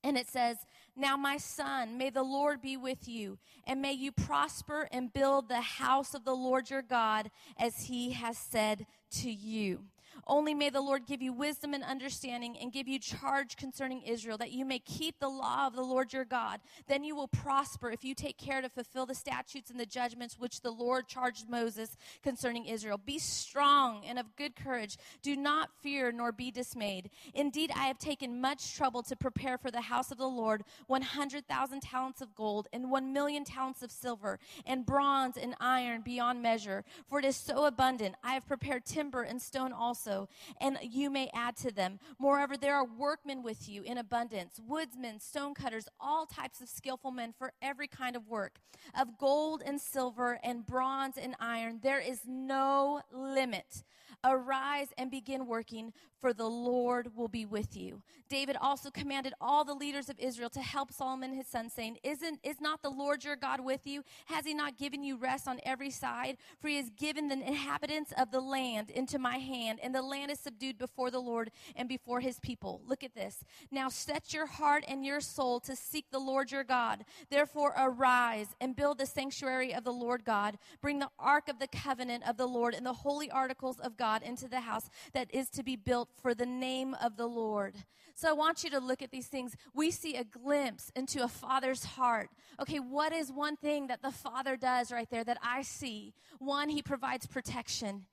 And 0.02 0.16
it 0.16 0.28
says, 0.28 0.56
Now, 0.96 1.16
my 1.16 1.36
son, 1.36 1.98
may 1.98 2.08
the 2.08 2.22
Lord 2.22 2.62
be 2.62 2.76
with 2.76 3.06
you, 3.06 3.38
and 3.66 3.82
may 3.82 3.92
you 3.92 4.12
prosper 4.12 4.88
and 4.90 5.12
build 5.12 5.48
the 5.48 5.60
house 5.60 6.14
of 6.14 6.24
the 6.24 6.34
Lord 6.34 6.70
your 6.70 6.82
God 6.82 7.30
as 7.58 7.84
he 7.84 8.12
has 8.12 8.38
said 8.38 8.86
to 9.20 9.30
you. 9.30 9.84
Only 10.26 10.54
may 10.54 10.70
the 10.70 10.80
Lord 10.80 11.06
give 11.06 11.22
you 11.22 11.32
wisdom 11.32 11.74
and 11.74 11.84
understanding 11.84 12.56
and 12.60 12.72
give 12.72 12.88
you 12.88 12.98
charge 12.98 13.56
concerning 13.56 14.02
Israel, 14.02 14.38
that 14.38 14.52
you 14.52 14.64
may 14.64 14.78
keep 14.78 15.18
the 15.18 15.28
law 15.28 15.66
of 15.66 15.74
the 15.74 15.82
Lord 15.82 16.12
your 16.12 16.24
God. 16.24 16.60
Then 16.88 17.04
you 17.04 17.14
will 17.14 17.28
prosper 17.28 17.90
if 17.90 18.04
you 18.04 18.14
take 18.14 18.38
care 18.38 18.60
to 18.60 18.68
fulfill 18.68 19.06
the 19.06 19.14
statutes 19.14 19.70
and 19.70 19.78
the 19.78 19.86
judgments 19.86 20.38
which 20.38 20.60
the 20.60 20.70
Lord 20.70 21.06
charged 21.08 21.48
Moses 21.48 21.96
concerning 22.22 22.66
Israel. 22.66 22.98
Be 22.98 23.18
strong 23.18 24.04
and 24.06 24.18
of 24.18 24.36
good 24.36 24.56
courage. 24.56 24.96
Do 25.22 25.36
not 25.36 25.70
fear 25.82 26.12
nor 26.12 26.32
be 26.32 26.50
dismayed. 26.50 27.10
Indeed, 27.34 27.70
I 27.74 27.86
have 27.86 27.98
taken 27.98 28.40
much 28.40 28.74
trouble 28.74 29.02
to 29.04 29.16
prepare 29.16 29.58
for 29.58 29.70
the 29.70 29.80
house 29.82 30.10
of 30.10 30.18
the 30.18 30.26
Lord 30.26 30.64
100,000 30.86 31.80
talents 31.80 32.20
of 32.20 32.34
gold 32.34 32.68
and 32.72 32.90
1 32.90 33.12
million 33.12 33.44
talents 33.44 33.82
of 33.82 33.90
silver 33.90 34.38
and 34.66 34.86
bronze 34.86 35.36
and 35.36 35.54
iron 35.60 36.02
beyond 36.02 36.42
measure. 36.42 36.84
For 37.08 37.18
it 37.18 37.24
is 37.24 37.36
so 37.36 37.64
abundant. 37.64 38.14
I 38.22 38.34
have 38.34 38.46
prepared 38.46 38.84
timber 38.84 39.22
and 39.22 39.40
stone 39.40 39.72
also 39.72 40.09
also, 40.10 40.28
and 40.60 40.78
you 40.82 41.10
may 41.10 41.30
add 41.34 41.56
to 41.56 41.72
them. 41.72 41.98
Moreover, 42.18 42.56
there 42.56 42.74
are 42.74 42.84
workmen 42.84 43.42
with 43.42 43.68
you 43.68 43.82
in 43.82 43.98
abundance, 43.98 44.60
woodsmen, 44.66 45.20
stonecutters, 45.20 45.88
all 46.00 46.26
types 46.26 46.60
of 46.60 46.68
skillful 46.68 47.10
men 47.10 47.32
for 47.36 47.52
every 47.62 47.86
kind 47.86 48.16
of 48.16 48.28
work. 48.28 48.58
Of 48.98 49.18
gold 49.18 49.62
and 49.64 49.80
silver 49.80 50.38
and 50.42 50.66
bronze 50.66 51.16
and 51.16 51.34
iron, 51.38 51.80
there 51.82 52.00
is 52.00 52.22
no 52.26 53.02
limit. 53.12 53.84
Arise 54.24 54.88
and 54.98 55.10
begin 55.10 55.46
working, 55.46 55.92
for 56.20 56.32
the 56.32 56.48
Lord 56.48 57.16
will 57.16 57.28
be 57.28 57.46
with 57.46 57.76
you. 57.76 58.02
David 58.28 58.56
also 58.60 58.90
commanded 58.90 59.34
all 59.40 59.64
the 59.64 59.74
leaders 59.74 60.08
of 60.08 60.18
Israel 60.20 60.48
to 60.50 60.60
help 60.60 60.92
Solomon 60.92 61.34
his 61.34 61.48
son, 61.48 61.68
saying, 61.68 61.98
Isn't 62.04 62.38
is 62.44 62.60
not 62.60 62.80
the 62.80 62.88
Lord 62.90 63.24
your 63.24 63.34
God 63.34 63.60
with 63.60 63.86
you? 63.86 64.04
Has 64.26 64.46
he 64.46 64.54
not 64.54 64.78
given 64.78 65.02
you 65.02 65.16
rest 65.16 65.48
on 65.48 65.58
every 65.64 65.90
side? 65.90 66.36
For 66.60 66.68
he 66.68 66.76
has 66.76 66.90
given 66.90 67.26
the 67.26 67.34
inhabitants 67.34 68.12
of 68.16 68.30
the 68.30 68.40
land 68.40 68.90
into 68.90 69.18
my 69.18 69.38
hand, 69.38 69.80
and 69.82 69.92
the 69.92 70.02
land 70.02 70.30
is 70.30 70.38
subdued 70.38 70.78
before 70.78 71.10
the 71.10 71.18
Lord 71.18 71.50
and 71.74 71.88
before 71.88 72.20
his 72.20 72.38
people. 72.38 72.80
Look 72.86 73.02
at 73.02 73.16
this. 73.16 73.44
Now 73.72 73.88
set 73.88 74.32
your 74.32 74.46
heart 74.46 74.84
and 74.86 75.04
your 75.04 75.20
soul 75.20 75.58
to 75.60 75.74
seek 75.74 76.10
the 76.12 76.20
Lord 76.20 76.52
your 76.52 76.64
God. 76.64 77.04
Therefore 77.30 77.74
arise 77.76 78.54
and 78.60 78.76
build 78.76 78.98
the 78.98 79.06
sanctuary 79.06 79.74
of 79.74 79.82
the 79.82 79.92
Lord 79.92 80.24
God. 80.24 80.56
Bring 80.80 81.00
the 81.00 81.10
ark 81.18 81.48
of 81.48 81.58
the 81.58 81.66
covenant 81.66 82.28
of 82.28 82.36
the 82.36 82.46
Lord 82.46 82.74
and 82.74 82.86
the 82.86 82.92
holy 82.92 83.28
articles 83.28 83.80
of 83.80 83.96
God 83.96 84.22
into 84.22 84.46
the 84.46 84.60
house 84.60 84.88
that 85.14 85.34
is 85.34 85.50
to 85.50 85.64
be 85.64 85.74
built 85.74 86.09
for 86.20 86.34
the 86.34 86.46
name 86.46 86.94
of 87.02 87.16
the 87.16 87.26
Lord. 87.26 87.74
So 88.14 88.28
I 88.28 88.32
want 88.32 88.64
you 88.64 88.70
to 88.70 88.80
look 88.80 89.02
at 89.02 89.10
these 89.10 89.28
things. 89.28 89.56
We 89.74 89.90
see 89.90 90.16
a 90.16 90.24
glimpse 90.24 90.92
into 90.94 91.22
a 91.24 91.28
father's 91.28 91.84
heart. 91.84 92.30
Okay, 92.60 92.78
what 92.78 93.12
is 93.12 93.32
one 93.32 93.56
thing 93.56 93.86
that 93.86 94.02
the 94.02 94.10
father 94.10 94.56
does 94.56 94.92
right 94.92 95.08
there 95.10 95.24
that 95.24 95.38
I 95.42 95.62
see? 95.62 96.12
One, 96.38 96.68
he 96.68 96.82
provides 96.82 97.26
protection. 97.26 98.06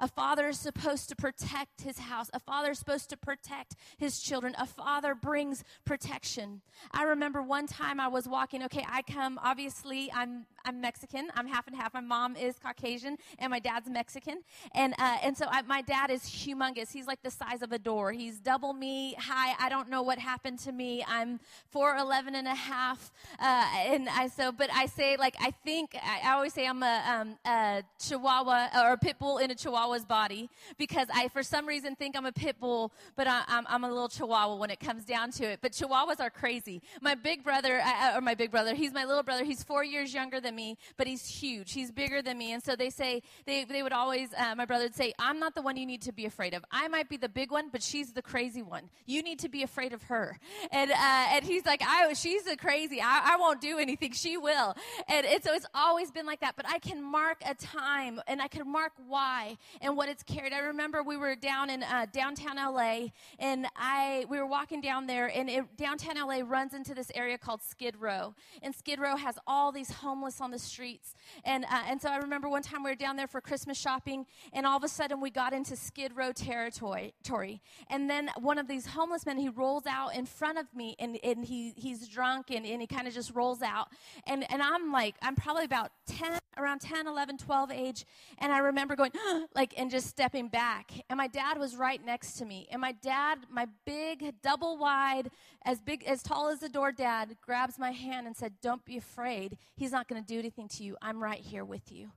A 0.00 0.08
father 0.08 0.48
is 0.48 0.58
supposed 0.58 1.10
to 1.10 1.16
protect 1.16 1.82
his 1.82 1.98
house. 1.98 2.30
A 2.32 2.40
father 2.40 2.70
is 2.70 2.78
supposed 2.78 3.10
to 3.10 3.16
protect 3.18 3.76
his 3.98 4.20
children. 4.20 4.54
A 4.58 4.66
father 4.66 5.14
brings 5.14 5.62
protection. 5.84 6.62
I 6.90 7.04
remember 7.04 7.42
one 7.42 7.66
time 7.66 8.00
I 8.00 8.08
was 8.08 8.26
walking, 8.26 8.62
okay, 8.64 8.84
I 8.88 9.02
come, 9.02 9.38
obviously, 9.42 10.10
I'm, 10.12 10.46
I'm 10.64 10.80
Mexican. 10.80 11.28
I'm 11.34 11.46
half 11.46 11.66
and 11.66 11.76
half. 11.76 11.92
My 11.92 12.00
mom 12.00 12.34
is 12.34 12.58
Caucasian 12.58 13.18
and 13.38 13.50
my 13.50 13.58
dad's 13.58 13.90
Mexican. 13.90 14.42
And, 14.74 14.94
uh, 14.98 15.18
and 15.22 15.36
so 15.36 15.46
I, 15.50 15.62
my 15.62 15.82
dad 15.82 16.10
is 16.10 16.22
humongous. 16.22 16.92
He's 16.92 17.06
like 17.06 17.22
the 17.22 17.30
size 17.30 17.60
of 17.60 17.72
a 17.72 17.78
door. 17.78 18.12
He's 18.12 18.40
double 18.40 18.72
me 18.72 19.14
high. 19.18 19.54
I 19.58 19.68
don't 19.68 19.90
know 19.90 20.02
what 20.02 20.18
happened 20.18 20.58
to 20.60 20.72
me. 20.72 21.04
I'm 21.06 21.40
4'11 21.74 22.34
and 22.34 22.48
a 22.48 22.54
half. 22.54 23.12
Uh, 23.38 23.66
and 23.76 24.08
I, 24.08 24.28
so, 24.28 24.50
but 24.50 24.70
I 24.72 24.86
say, 24.86 25.16
like, 25.18 25.36
I 25.40 25.50
think, 25.50 25.94
I, 25.94 26.30
I 26.30 26.32
always 26.32 26.54
say 26.54 26.66
I'm 26.66 26.82
a, 26.82 27.02
um, 27.06 27.38
a 27.44 27.82
chihuahua 27.98 28.68
or 28.82 28.92
a 28.92 28.98
pit 28.98 29.18
bull 29.18 29.38
in 29.38 29.50
a 29.50 29.54
chihuahua 29.54 29.89
chihuahua's 29.90 30.04
body 30.04 30.48
because 30.78 31.08
I, 31.14 31.28
for 31.28 31.42
some 31.42 31.66
reason, 31.66 31.94
think 31.94 32.16
I'm 32.16 32.26
a 32.26 32.32
pit 32.32 32.56
bull, 32.60 32.92
but 33.16 33.26
I, 33.26 33.42
am 33.48 33.84
a 33.84 33.88
little 33.88 34.08
chihuahua 34.08 34.56
when 34.56 34.70
it 34.70 34.80
comes 34.80 35.04
down 35.04 35.30
to 35.32 35.44
it. 35.44 35.60
But 35.62 35.72
chihuahuas 35.72 36.20
are 36.20 36.30
crazy. 36.30 36.82
My 37.00 37.14
big 37.14 37.44
brother, 37.44 37.82
or 38.14 38.20
my 38.20 38.34
big 38.34 38.50
brother, 38.50 38.74
he's 38.74 38.92
my 38.92 39.04
little 39.04 39.22
brother. 39.22 39.44
He's 39.44 39.62
four 39.62 39.84
years 39.84 40.12
younger 40.14 40.40
than 40.40 40.54
me, 40.54 40.76
but 40.96 41.06
he's 41.06 41.26
huge. 41.26 41.72
He's 41.72 41.90
bigger 41.90 42.22
than 42.22 42.38
me. 42.38 42.52
And 42.52 42.62
so 42.62 42.76
they 42.76 42.90
say, 42.90 43.22
they, 43.46 43.64
they 43.64 43.82
would 43.82 43.92
always, 43.92 44.30
uh, 44.34 44.54
my 44.54 44.64
brother 44.64 44.84
would 44.84 44.94
say, 44.94 45.12
I'm 45.18 45.38
not 45.38 45.54
the 45.54 45.62
one 45.62 45.76
you 45.76 45.86
need 45.86 46.02
to 46.02 46.12
be 46.12 46.26
afraid 46.26 46.54
of. 46.54 46.64
I 46.70 46.88
might 46.88 47.08
be 47.08 47.16
the 47.16 47.28
big 47.28 47.50
one, 47.50 47.68
but 47.70 47.82
she's 47.82 48.12
the 48.12 48.22
crazy 48.22 48.62
one. 48.62 48.90
You 49.06 49.22
need 49.22 49.38
to 49.40 49.48
be 49.48 49.62
afraid 49.62 49.92
of 49.92 50.02
her. 50.04 50.38
And, 50.70 50.90
uh, 50.90 50.94
and 51.32 51.44
he's 51.44 51.66
like, 51.66 51.82
I, 51.84 52.12
she's 52.14 52.46
a 52.46 52.56
crazy. 52.56 53.00
I, 53.00 53.34
I 53.34 53.36
won't 53.36 53.60
do 53.60 53.78
anything. 53.78 54.12
She 54.12 54.36
will. 54.36 54.76
And, 55.08 55.26
and 55.26 55.42
so 55.42 55.52
it's 55.54 55.66
always 55.74 56.10
been 56.10 56.26
like 56.26 56.40
that. 56.40 56.56
But 56.56 56.66
I 56.68 56.78
can 56.78 57.02
mark 57.02 57.38
a 57.46 57.54
time 57.54 58.20
and 58.26 58.40
I 58.40 58.48
can 58.48 58.70
mark 58.70 58.92
why 59.06 59.56
and 59.80 59.96
what 59.96 60.08
it's 60.08 60.22
carried. 60.22 60.52
I 60.52 60.60
remember 60.60 61.02
we 61.02 61.16
were 61.16 61.34
down 61.34 61.70
in 61.70 61.82
uh, 61.82 62.06
downtown 62.12 62.56
LA, 62.56 63.08
and 63.38 63.66
I 63.76 64.24
we 64.28 64.38
were 64.38 64.46
walking 64.46 64.80
down 64.80 65.06
there, 65.06 65.30
and 65.34 65.48
it, 65.48 65.76
downtown 65.76 66.16
LA 66.16 66.40
runs 66.44 66.74
into 66.74 66.94
this 66.94 67.10
area 67.14 67.38
called 67.38 67.62
Skid 67.62 67.96
Row, 67.98 68.34
and 68.62 68.74
Skid 68.74 69.00
Row 69.00 69.16
has 69.16 69.38
all 69.46 69.72
these 69.72 69.90
homeless 69.90 70.40
on 70.40 70.50
the 70.50 70.58
streets, 70.58 71.14
and 71.44 71.64
uh, 71.64 71.82
and 71.86 72.00
so 72.00 72.10
I 72.10 72.18
remember 72.18 72.48
one 72.48 72.62
time 72.62 72.82
we 72.82 72.90
were 72.90 72.96
down 72.96 73.16
there 73.16 73.28
for 73.28 73.40
Christmas 73.40 73.78
shopping, 73.78 74.26
and 74.52 74.66
all 74.66 74.76
of 74.76 74.84
a 74.84 74.88
sudden 74.88 75.20
we 75.20 75.30
got 75.30 75.52
into 75.52 75.76
Skid 75.76 76.16
Row 76.16 76.32
territory, 76.32 77.62
and 77.88 78.10
then 78.10 78.30
one 78.38 78.58
of 78.58 78.68
these 78.68 78.86
homeless 78.86 79.26
men 79.26 79.38
he 79.38 79.48
rolls 79.48 79.84
out 79.86 80.14
in 80.14 80.26
front 80.26 80.58
of 80.58 80.66
me, 80.74 80.96
and 80.98 81.18
and 81.24 81.44
he 81.44 81.72
he's 81.76 82.08
drunk, 82.08 82.50
and, 82.50 82.66
and 82.66 82.80
he 82.80 82.86
kind 82.86 83.08
of 83.08 83.14
just 83.14 83.34
rolls 83.34 83.62
out, 83.62 83.88
and 84.26 84.50
and 84.52 84.62
I'm 84.62 84.92
like 84.92 85.14
I'm 85.22 85.36
probably 85.36 85.64
about 85.64 85.90
ten 86.06 86.40
around 86.58 86.80
10 86.80 87.06
11 87.06 87.38
12 87.38 87.70
age 87.70 88.04
and 88.38 88.52
i 88.52 88.58
remember 88.58 88.96
going 88.96 89.12
like 89.54 89.69
and 89.76 89.90
just 89.90 90.06
stepping 90.06 90.48
back. 90.48 90.92
And 91.08 91.16
my 91.16 91.26
dad 91.26 91.58
was 91.58 91.76
right 91.76 92.04
next 92.04 92.34
to 92.34 92.44
me. 92.44 92.68
And 92.70 92.80
my 92.80 92.92
dad 92.92 93.38
my 93.50 93.66
big 93.84 94.34
double 94.42 94.78
wide 94.78 95.30
as 95.64 95.80
big 95.80 96.04
as 96.04 96.22
tall 96.22 96.48
as 96.48 96.60
the 96.60 96.68
door 96.68 96.92
dad 96.92 97.36
grabs 97.40 97.78
my 97.78 97.90
hand 97.90 98.26
and 98.26 98.36
said 98.36 98.54
don't 98.62 98.84
be 98.84 98.96
afraid. 98.96 99.56
He's 99.76 99.92
not 99.92 100.08
going 100.08 100.22
to 100.22 100.26
do 100.26 100.38
anything 100.38 100.68
to 100.68 100.84
you. 100.84 100.96
I'm 101.02 101.22
right 101.22 101.40
here 101.40 101.64
with 101.64 101.92
you 101.92 102.10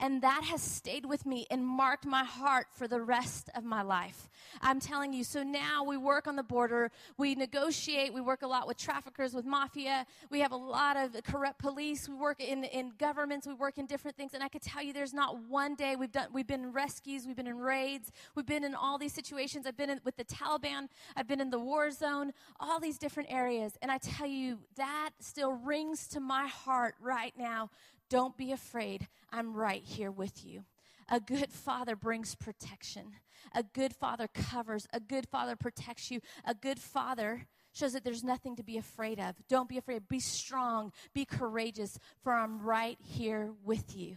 and 0.00 0.22
that 0.22 0.44
has 0.44 0.62
stayed 0.62 1.06
with 1.06 1.26
me 1.26 1.46
and 1.50 1.66
marked 1.66 2.06
my 2.06 2.24
heart 2.24 2.66
for 2.72 2.86
the 2.86 3.00
rest 3.00 3.50
of 3.54 3.64
my 3.64 3.82
life. 3.82 4.28
I'm 4.62 4.80
telling 4.80 5.12
you. 5.12 5.24
So 5.24 5.42
now 5.42 5.84
we 5.84 5.96
work 5.96 6.26
on 6.26 6.36
the 6.36 6.42
border. 6.42 6.90
We 7.16 7.34
negotiate. 7.34 8.12
We 8.14 8.20
work 8.20 8.42
a 8.42 8.46
lot 8.46 8.66
with 8.66 8.76
traffickers, 8.76 9.34
with 9.34 9.44
mafia. 9.44 10.06
We 10.30 10.40
have 10.40 10.52
a 10.52 10.56
lot 10.56 10.96
of 10.96 11.16
corrupt 11.24 11.58
police. 11.58 12.08
We 12.08 12.14
work 12.14 12.40
in, 12.40 12.64
in 12.64 12.92
governments. 12.98 13.46
We 13.46 13.54
work 13.54 13.78
in 13.78 13.86
different 13.86 14.16
things. 14.16 14.34
And 14.34 14.42
I 14.42 14.48
could 14.48 14.62
tell 14.62 14.82
you 14.82 14.92
there's 14.92 15.14
not 15.14 15.36
one 15.48 15.74
day 15.74 15.96
we've 15.96 16.12
done, 16.12 16.28
we've 16.32 16.46
been 16.46 16.64
in 16.64 16.72
rescues. 16.72 17.26
We've 17.26 17.36
been 17.36 17.46
in 17.46 17.58
raids. 17.58 18.12
We've 18.34 18.46
been 18.46 18.64
in 18.64 18.74
all 18.74 18.98
these 18.98 19.12
situations. 19.12 19.66
I've 19.66 19.76
been 19.76 19.90
in, 19.90 20.00
with 20.04 20.16
the 20.16 20.24
Taliban. 20.24 20.88
I've 21.16 21.26
been 21.26 21.40
in 21.40 21.50
the 21.50 21.58
war 21.58 21.90
zone, 21.90 22.32
all 22.60 22.78
these 22.80 22.98
different 22.98 23.32
areas. 23.32 23.76
And 23.82 23.90
I 23.90 23.98
tell 23.98 24.26
you, 24.26 24.58
that 24.76 25.10
still 25.20 25.52
rings 25.52 26.06
to 26.08 26.20
my 26.20 26.46
heart 26.46 26.94
right 27.00 27.32
now 27.36 27.70
don't 28.08 28.36
be 28.36 28.52
afraid. 28.52 29.08
I'm 29.30 29.54
right 29.54 29.82
here 29.82 30.10
with 30.10 30.44
you. 30.44 30.64
A 31.10 31.20
good 31.20 31.50
father 31.50 31.96
brings 31.96 32.34
protection. 32.34 33.12
A 33.54 33.62
good 33.62 33.94
father 33.94 34.28
covers. 34.28 34.86
A 34.92 35.00
good 35.00 35.26
father 35.28 35.56
protects 35.56 36.10
you. 36.10 36.20
A 36.44 36.54
good 36.54 36.78
father 36.78 37.46
shows 37.72 37.92
that 37.92 38.04
there's 38.04 38.24
nothing 38.24 38.56
to 38.56 38.62
be 38.62 38.76
afraid 38.76 39.18
of. 39.18 39.34
Don't 39.48 39.68
be 39.68 39.78
afraid. 39.78 40.08
Be 40.08 40.20
strong. 40.20 40.92
Be 41.14 41.24
courageous, 41.24 41.98
for 42.22 42.34
I'm 42.34 42.60
right 42.60 42.98
here 43.00 43.52
with 43.64 43.96
you. 43.96 44.16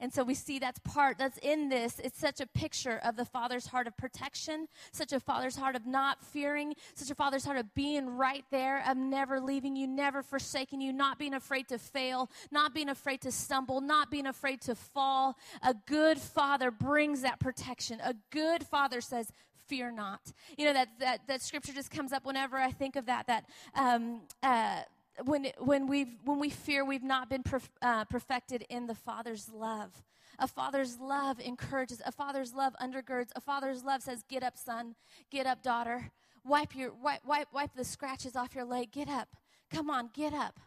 And 0.00 0.12
so 0.12 0.22
we 0.22 0.34
see 0.34 0.58
that's 0.58 0.78
part 0.80 1.18
that's 1.18 1.38
in 1.38 1.68
this. 1.68 1.98
It's 1.98 2.18
such 2.18 2.40
a 2.40 2.46
picture 2.46 3.00
of 3.04 3.16
the 3.16 3.24
father's 3.24 3.66
heart 3.66 3.86
of 3.86 3.96
protection, 3.96 4.68
such 4.92 5.12
a 5.12 5.20
father's 5.20 5.56
heart 5.56 5.74
of 5.74 5.86
not 5.86 6.24
fearing, 6.24 6.74
such 6.94 7.10
a 7.10 7.14
father's 7.14 7.44
heart 7.44 7.58
of 7.58 7.74
being 7.74 8.16
right 8.16 8.44
there, 8.50 8.82
of 8.88 8.96
never 8.96 9.40
leaving 9.40 9.74
you, 9.74 9.86
never 9.86 10.22
forsaking 10.22 10.80
you, 10.80 10.92
not 10.92 11.18
being 11.18 11.34
afraid 11.34 11.68
to 11.68 11.78
fail, 11.78 12.30
not 12.50 12.74
being 12.74 12.88
afraid 12.88 13.20
to 13.22 13.32
stumble, 13.32 13.80
not 13.80 14.10
being 14.10 14.26
afraid 14.26 14.60
to 14.60 14.74
fall. 14.74 15.36
A 15.62 15.74
good 15.86 16.18
father 16.18 16.70
brings 16.70 17.22
that 17.22 17.40
protection. 17.40 18.00
A 18.04 18.14
good 18.30 18.62
father 18.64 19.00
says, 19.00 19.32
fear 19.66 19.90
not. 19.90 20.20
You 20.56 20.66
know, 20.66 20.72
that, 20.72 20.88
that, 20.98 21.20
that 21.26 21.42
scripture 21.42 21.72
just 21.72 21.90
comes 21.90 22.12
up 22.12 22.24
whenever 22.24 22.56
I 22.56 22.70
think 22.70 22.96
of 22.96 23.06
that, 23.06 23.26
that, 23.26 23.44
um, 23.74 24.22
uh, 24.42 24.80
when, 25.24 25.48
when, 25.58 25.86
we've, 25.86 26.14
when 26.24 26.38
we 26.38 26.50
fear 26.50 26.84
we've 26.84 27.02
not 27.02 27.28
been 27.28 27.42
perf- 27.42 27.68
uh, 27.82 28.04
perfected 28.04 28.64
in 28.68 28.86
the 28.86 28.94
Father's 28.94 29.48
love. 29.48 30.02
A 30.40 30.46
father's 30.46 31.00
love 31.00 31.40
encourages, 31.40 32.00
a 32.06 32.12
father's 32.12 32.54
love 32.54 32.76
undergirds, 32.80 33.30
a 33.34 33.40
father's 33.40 33.82
love 33.82 34.02
says, 34.02 34.22
Get 34.28 34.44
up, 34.44 34.56
son, 34.56 34.94
get 35.30 35.46
up, 35.46 35.64
daughter. 35.64 36.12
Wipe, 36.44 36.76
your, 36.76 36.92
wipe, 36.94 37.24
wipe, 37.24 37.48
wipe 37.52 37.74
the 37.74 37.84
scratches 37.84 38.36
off 38.36 38.54
your 38.54 38.64
leg. 38.64 38.92
Get 38.92 39.08
up. 39.08 39.28
Come 39.70 39.90
on, 39.90 40.10
get 40.14 40.32
up. 40.32 40.60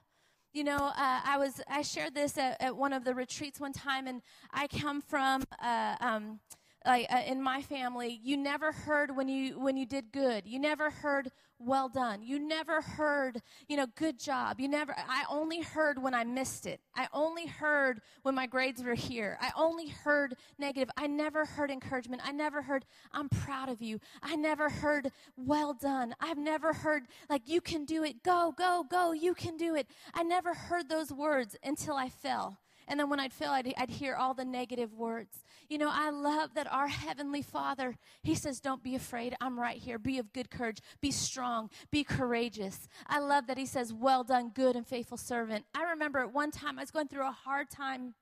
You 0.53 0.65
know, 0.65 0.75
uh, 0.75 1.21
I 1.23 1.37
was 1.37 1.61
I 1.69 1.81
shared 1.81 2.13
this 2.13 2.37
at, 2.37 2.61
at, 2.61 2.75
one 2.75 2.91
of 2.91 3.05
the 3.05 3.15
retreats 3.15 3.59
one 3.61 3.71
time, 3.71 4.05
and 4.05 4.21
I 4.51 4.67
come 4.67 5.01
from 5.01 5.43
uh, 5.61 5.95
um, 6.01 6.41
like 6.85 7.07
uh, 7.11 7.21
in 7.25 7.41
my 7.41 7.61
family. 7.61 8.19
You 8.23 8.37
never 8.37 8.71
heard 8.71 9.15
when 9.15 9.27
you 9.27 9.59
when 9.59 9.77
you 9.77 9.85
did 9.85 10.11
good. 10.11 10.45
You 10.45 10.59
never 10.59 10.89
heard 10.89 11.31
well 11.65 11.89
done. 11.89 12.23
You 12.23 12.39
never 12.39 12.81
heard, 12.81 13.41
you 13.67 13.77
know, 13.77 13.85
good 13.95 14.19
job. 14.19 14.59
You 14.59 14.67
never, 14.67 14.95
I 14.97 15.23
only 15.29 15.61
heard 15.61 16.01
when 16.01 16.13
I 16.13 16.23
missed 16.23 16.65
it. 16.65 16.79
I 16.95 17.07
only 17.13 17.45
heard 17.45 18.01
when 18.23 18.35
my 18.35 18.47
grades 18.47 18.83
were 18.83 18.95
here. 18.95 19.37
I 19.39 19.51
only 19.55 19.87
heard 19.87 20.35
negative. 20.57 20.89
I 20.97 21.07
never 21.07 21.45
heard 21.45 21.71
encouragement. 21.71 22.21
I 22.25 22.31
never 22.31 22.61
heard, 22.61 22.85
I'm 23.11 23.29
proud 23.29 23.69
of 23.69 23.81
you. 23.81 23.99
I 24.21 24.35
never 24.35 24.69
heard, 24.69 25.11
well 25.37 25.73
done. 25.73 26.15
I've 26.19 26.37
never 26.37 26.73
heard, 26.73 27.03
like, 27.29 27.43
you 27.45 27.61
can 27.61 27.85
do 27.85 28.03
it. 28.03 28.23
Go, 28.23 28.53
go, 28.57 28.85
go. 28.89 29.11
You 29.11 29.33
can 29.33 29.57
do 29.57 29.75
it. 29.75 29.87
I 30.13 30.23
never 30.23 30.53
heard 30.53 30.89
those 30.89 31.11
words 31.11 31.55
until 31.63 31.95
I 31.95 32.09
fell. 32.09 32.57
And 32.87 32.99
then 32.99 33.09
when 33.09 33.19
I'd 33.19 33.33
fail, 33.33 33.51
I'd, 33.51 33.73
I'd 33.77 33.89
hear 33.89 34.15
all 34.15 34.33
the 34.33 34.43
negative 34.43 34.93
words. 34.93 35.43
You 35.71 35.77
know, 35.77 35.89
I 35.89 36.09
love 36.09 36.53
that 36.55 36.69
our 36.69 36.89
Heavenly 36.89 37.41
Father, 37.41 37.95
He 38.23 38.35
says, 38.35 38.59
Don't 38.59 38.83
be 38.83 38.93
afraid. 38.93 39.37
I'm 39.39 39.57
right 39.57 39.77
here. 39.77 39.97
Be 39.97 40.17
of 40.17 40.33
good 40.33 40.51
courage. 40.51 40.79
Be 40.99 41.11
strong. 41.11 41.69
Be 41.91 42.03
courageous. 42.03 42.89
I 43.07 43.19
love 43.19 43.47
that 43.47 43.57
He 43.57 43.65
says, 43.65 43.93
Well 43.93 44.25
done, 44.25 44.51
good 44.53 44.75
and 44.75 44.85
faithful 44.85 45.15
servant. 45.15 45.63
I 45.73 45.83
remember 45.83 46.19
at 46.19 46.33
one 46.33 46.51
time 46.51 46.77
I 46.77 46.81
was 46.81 46.91
going 46.91 47.07
through 47.07 47.25
a 47.25 47.31
hard 47.31 47.69
time 47.69 48.15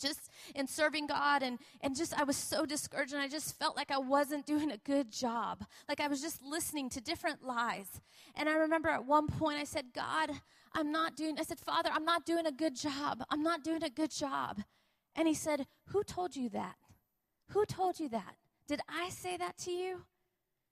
just 0.00 0.30
in 0.54 0.68
serving 0.68 1.08
God 1.08 1.42
and 1.42 1.58
and 1.80 1.96
just 1.96 2.16
I 2.16 2.22
was 2.22 2.36
so 2.36 2.64
discouraged 2.64 3.14
and 3.14 3.22
I 3.22 3.26
just 3.26 3.58
felt 3.58 3.74
like 3.74 3.90
I 3.90 3.98
wasn't 3.98 4.46
doing 4.46 4.70
a 4.70 4.76
good 4.76 5.10
job. 5.10 5.64
Like 5.88 5.98
I 5.98 6.06
was 6.06 6.22
just 6.22 6.40
listening 6.40 6.88
to 6.90 7.00
different 7.00 7.42
lies. 7.42 8.00
And 8.36 8.48
I 8.48 8.58
remember 8.58 8.90
at 8.90 9.04
one 9.04 9.26
point 9.26 9.58
I 9.58 9.64
said, 9.64 9.86
"God, 9.92 10.30
I'm 10.72 10.92
not 10.92 11.16
doing, 11.16 11.36
I 11.38 11.42
said, 11.42 11.58
Father, 11.58 11.90
I'm 11.92 12.04
not 12.04 12.26
doing 12.26 12.46
a 12.46 12.52
good 12.52 12.76
job. 12.76 13.24
I'm 13.30 13.42
not 13.42 13.64
doing 13.64 13.82
a 13.82 13.90
good 13.90 14.10
job. 14.10 14.60
And 15.16 15.26
he 15.26 15.34
said, 15.34 15.66
Who 15.86 16.04
told 16.04 16.36
you 16.36 16.48
that? 16.50 16.76
Who 17.50 17.64
told 17.64 17.98
you 17.98 18.08
that? 18.10 18.36
Did 18.68 18.80
I 18.88 19.08
say 19.08 19.36
that 19.36 19.56
to 19.58 19.70
you? 19.70 20.02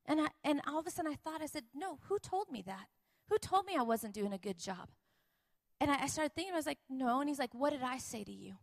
And, 0.06 0.20
I, 0.20 0.28
and 0.42 0.60
all 0.66 0.78
of 0.78 0.86
a 0.86 0.90
sudden 0.90 1.10
I 1.10 1.16
thought, 1.16 1.42
I 1.42 1.46
said, 1.46 1.64
no, 1.74 1.98
who 2.08 2.18
told 2.18 2.50
me 2.50 2.62
that? 2.66 2.86
Who 3.30 3.38
told 3.38 3.64
me 3.66 3.74
I 3.78 3.82
wasn't 3.82 4.14
doing 4.14 4.32
a 4.32 4.38
good 4.38 4.58
job? 4.58 4.88
And 5.80 5.90
I, 5.90 6.02
I 6.02 6.06
started 6.08 6.34
thinking, 6.34 6.52
I 6.52 6.56
was 6.56 6.66
like, 6.66 6.78
no. 6.90 7.20
And 7.20 7.28
he's 7.28 7.38
like, 7.38 7.54
what 7.54 7.70
did 7.70 7.82
I 7.82 7.98
say 7.98 8.22
to 8.24 8.32
you? 8.32 8.54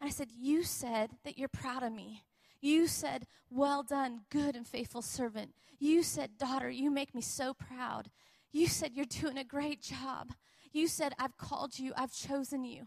And 0.00 0.08
I 0.08 0.10
said, 0.10 0.28
you 0.36 0.64
said 0.64 1.10
that 1.24 1.38
you're 1.38 1.48
proud 1.48 1.82
of 1.82 1.92
me. 1.92 2.24
You 2.60 2.86
said, 2.86 3.26
well 3.50 3.82
done, 3.82 4.22
good 4.30 4.56
and 4.56 4.66
faithful 4.66 5.02
servant. 5.02 5.52
You 5.78 6.02
said, 6.02 6.38
daughter, 6.38 6.70
you 6.70 6.90
make 6.90 7.14
me 7.14 7.20
so 7.20 7.54
proud. 7.54 8.10
You 8.52 8.66
said, 8.66 8.92
you're 8.94 9.04
doing 9.06 9.38
a 9.38 9.44
great 9.44 9.82
job. 9.82 10.32
You 10.72 10.88
said, 10.88 11.12
I've 11.18 11.36
called 11.36 11.78
you, 11.78 11.92
I've 11.96 12.12
chosen 12.12 12.64
you. 12.64 12.86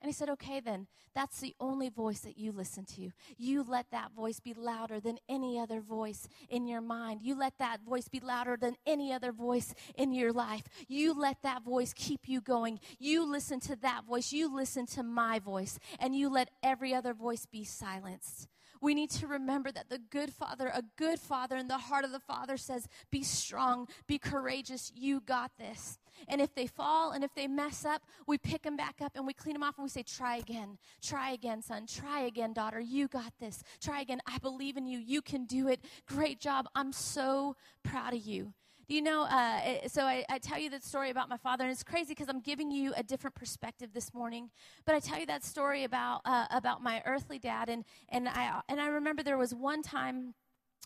And 0.00 0.08
he 0.08 0.12
said, 0.12 0.28
Okay, 0.30 0.60
then, 0.60 0.86
that's 1.14 1.40
the 1.40 1.54
only 1.58 1.88
voice 1.88 2.20
that 2.20 2.38
you 2.38 2.52
listen 2.52 2.84
to. 2.96 3.10
You 3.36 3.64
let 3.68 3.90
that 3.90 4.12
voice 4.12 4.38
be 4.38 4.54
louder 4.54 5.00
than 5.00 5.18
any 5.28 5.58
other 5.58 5.80
voice 5.80 6.28
in 6.48 6.68
your 6.68 6.80
mind. 6.80 7.20
You 7.22 7.36
let 7.36 7.58
that 7.58 7.80
voice 7.82 8.08
be 8.08 8.20
louder 8.20 8.56
than 8.56 8.76
any 8.86 9.12
other 9.12 9.32
voice 9.32 9.74
in 9.96 10.12
your 10.12 10.32
life. 10.32 10.62
You 10.86 11.18
let 11.18 11.42
that 11.42 11.64
voice 11.64 11.92
keep 11.92 12.28
you 12.28 12.40
going. 12.40 12.78
You 12.98 13.28
listen 13.28 13.58
to 13.60 13.76
that 13.76 14.04
voice. 14.04 14.32
You 14.32 14.54
listen 14.54 14.86
to 14.86 15.02
my 15.02 15.40
voice. 15.40 15.78
And 15.98 16.14
you 16.14 16.28
let 16.28 16.50
every 16.62 16.94
other 16.94 17.14
voice 17.14 17.46
be 17.46 17.64
silenced. 17.64 18.46
We 18.80 18.94
need 18.94 19.10
to 19.10 19.26
remember 19.26 19.70
that 19.72 19.88
the 19.88 19.98
good 19.98 20.32
father, 20.32 20.68
a 20.68 20.82
good 20.96 21.18
father 21.18 21.56
in 21.56 21.68
the 21.68 21.78
heart 21.78 22.04
of 22.04 22.12
the 22.12 22.20
father 22.20 22.56
says, 22.56 22.88
Be 23.10 23.22
strong, 23.22 23.88
be 24.06 24.18
courageous, 24.18 24.92
you 24.94 25.20
got 25.20 25.52
this. 25.58 25.98
And 26.26 26.40
if 26.40 26.54
they 26.54 26.66
fall 26.66 27.12
and 27.12 27.22
if 27.22 27.34
they 27.34 27.46
mess 27.46 27.84
up, 27.84 28.02
we 28.26 28.38
pick 28.38 28.62
them 28.62 28.76
back 28.76 28.96
up 29.00 29.12
and 29.14 29.26
we 29.26 29.32
clean 29.32 29.54
them 29.54 29.62
off 29.62 29.76
and 29.78 29.84
we 29.84 29.90
say, 29.90 30.02
Try 30.02 30.36
again, 30.36 30.78
try 31.02 31.30
again, 31.30 31.62
son, 31.62 31.86
try 31.86 32.22
again, 32.22 32.52
daughter, 32.52 32.80
you 32.80 33.08
got 33.08 33.32
this. 33.40 33.62
Try 33.80 34.00
again, 34.00 34.20
I 34.26 34.38
believe 34.38 34.76
in 34.76 34.86
you, 34.86 34.98
you 34.98 35.22
can 35.22 35.44
do 35.44 35.68
it. 35.68 35.80
Great 36.06 36.40
job, 36.40 36.66
I'm 36.74 36.92
so 36.92 37.56
proud 37.82 38.14
of 38.14 38.20
you. 38.20 38.52
You 38.88 39.02
know? 39.02 39.24
Uh, 39.24 39.86
so 39.86 40.02
I, 40.02 40.24
I, 40.30 40.38
tell 40.38 40.58
you 40.58 40.70
that 40.70 40.82
story 40.82 41.10
about 41.10 41.28
my 41.28 41.36
father, 41.36 41.64
and 41.64 41.70
it's 41.70 41.82
crazy 41.82 42.14
because 42.14 42.28
I'm 42.28 42.40
giving 42.40 42.70
you 42.70 42.94
a 42.96 43.02
different 43.02 43.36
perspective 43.36 43.90
this 43.92 44.14
morning. 44.14 44.48
But 44.86 44.94
I 44.94 45.00
tell 45.00 45.18
you 45.18 45.26
that 45.26 45.44
story 45.44 45.84
about 45.84 46.22
uh, 46.24 46.46
about 46.50 46.82
my 46.82 47.02
earthly 47.04 47.38
dad, 47.38 47.68
and 47.68 47.84
and 48.08 48.28
I 48.28 48.62
and 48.68 48.80
I 48.80 48.86
remember 48.88 49.22
there 49.22 49.36
was 49.36 49.54
one 49.54 49.82
time 49.82 50.34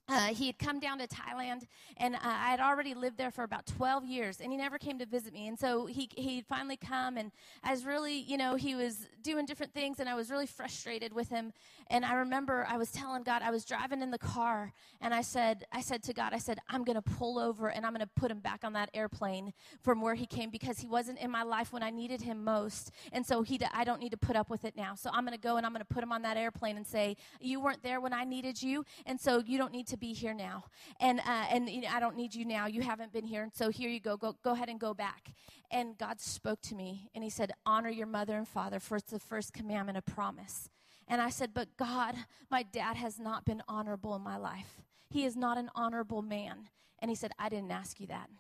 uh, 0.09 0.26
he 0.26 0.47
had 0.47 0.59
come 0.59 0.80
down 0.80 0.99
to 0.99 1.06
Thailand, 1.06 1.62
and 1.97 2.16
uh, 2.16 2.18
I 2.23 2.50
had 2.50 2.61
already 2.61 2.92
lived 2.92 3.16
there 3.18 3.30
for 3.30 3.44
about 3.44 3.66
12 3.66 4.04
years, 4.04 4.40
and 4.40 4.50
he 4.50 4.59
never 4.59 4.76
came 4.76 4.99
to 4.99 5.06
visit 5.06 5.32
me. 5.32 5.47
And 5.47 5.59
so 5.59 5.87
he 5.87 6.09
he'd 6.16 6.44
finally 6.47 6.76
come, 6.76 7.16
and 7.16 7.30
I 7.62 7.71
was 7.71 7.85
really, 7.85 8.18
you 8.18 8.37
know, 8.37 8.56
he 8.56 8.75
was 8.75 9.09
doing 9.23 9.47
different 9.47 9.73
things, 9.73 10.00
and 10.00 10.09
I 10.09 10.14
was 10.14 10.28
really 10.28 10.47
frustrated 10.47 11.12
with 11.12 11.28
him. 11.28 11.52
And 11.92 12.06
I 12.06 12.14
remember 12.14 12.66
I 12.68 12.78
was 12.78 12.90
telling 12.90 13.22
God, 13.22 13.42
I 13.42 13.50
was 13.50 13.66
driving 13.66 14.00
in 14.00 14.11
the 14.11 14.18
car, 14.18 14.72
and 15.02 15.12
I 15.12 15.20
said, 15.20 15.64
I 15.70 15.82
said 15.82 16.02
to 16.04 16.14
God, 16.14 16.32
I 16.32 16.38
said, 16.38 16.58
I'm 16.70 16.84
going 16.84 16.96
to 16.96 17.02
pull 17.02 17.38
over, 17.38 17.68
and 17.68 17.84
I'm 17.84 17.92
going 17.92 18.00
to 18.00 18.11
put 18.16 18.30
him 18.30 18.40
back 18.40 18.64
on 18.64 18.72
that 18.72 18.88
airplane 18.94 19.52
from 19.82 20.00
where 20.00 20.14
he 20.14 20.25
came 20.25 20.49
because 20.49 20.78
he 20.78 20.88
wasn't 20.88 21.18
in 21.18 21.30
my 21.30 21.42
life 21.42 21.70
when 21.70 21.82
I 21.82 21.90
needed 21.90 22.22
him 22.22 22.42
most, 22.42 22.92
and 23.12 23.26
so 23.26 23.42
he, 23.42 23.61
I 23.75 23.84
don't 23.84 24.00
need 24.00 24.12
to 24.12 24.16
put 24.16 24.37
up 24.37 24.49
with 24.49 24.64
it 24.64 24.75
now. 24.75 24.94
So 24.94 25.11
I'm 25.12 25.26
going 25.26 25.37
to 25.37 25.42
go 25.42 25.58
and 25.58 25.66
I'm 25.66 25.72
going 25.72 25.84
to 25.87 25.94
put 25.94 26.02
him 26.02 26.12
on 26.12 26.22
that 26.22 26.38
airplane 26.38 26.78
and 26.78 26.87
say, 26.87 27.14
you 27.40 27.61
weren't 27.61 27.82
there 27.82 28.00
when 28.00 28.14
I 28.14 28.25
needed 28.25 28.62
you, 28.62 28.87
and 29.04 29.20
so 29.20 29.42
you 29.44 29.58
don't 29.58 29.72
need 29.72 29.87
to 29.88 29.99
be 29.99 30.14
here 30.14 30.32
now. 30.32 30.64
And, 30.99 31.20
uh, 31.20 31.44
and 31.50 31.68
you 31.68 31.82
know, 31.82 31.88
I 31.92 32.00
don't 32.00 32.16
need 32.16 32.34
you 32.34 32.46
now. 32.46 32.66
You 32.66 32.80
haven't 32.80 33.12
been 33.12 33.26
here. 33.26 33.42
And 33.42 33.52
so 33.52 33.68
here 33.68 33.90
you 33.90 34.00
go. 34.00 34.16
Go, 34.16 34.37
go 34.42 34.52
ahead 34.52 34.68
and 34.68 34.80
go 34.80 34.94
back. 34.94 35.34
And 35.70 35.99
God 35.99 36.20
spoke 36.20 36.62
to 36.62 36.75
me 36.75 37.11
and 37.14 37.22
he 37.22 37.28
said, 37.28 37.52
honor 37.66 37.90
your 37.90 38.06
mother 38.06 38.37
and 38.37 38.49
father 38.49 38.80
for 38.80 38.96
it's 38.96 39.11
the 39.11 39.18
first 39.18 39.52
commandment 39.52 39.99
of 39.99 40.06
promise. 40.06 40.70
And 41.09 41.21
I 41.21 41.30
said, 41.30 41.50
but 41.54 41.76
God, 41.76 42.14
my 42.50 42.62
dad 42.62 42.97
has 42.97 43.18
not 43.18 43.44
been 43.44 43.62
honorable 43.68 44.14
in 44.14 44.23
my 44.23 44.37
life. 44.37 44.80
He 45.11 45.25
is 45.25 45.37
not 45.37 45.59
an 45.59 45.71
honorable 45.75 46.23
man. 46.23 46.68
And 46.99 47.11
he 47.11 47.14
said, 47.14 47.32
I 47.38 47.49
didn't 47.49 47.73
ask 47.73 48.00
you 48.00 48.06
that. 48.06 48.30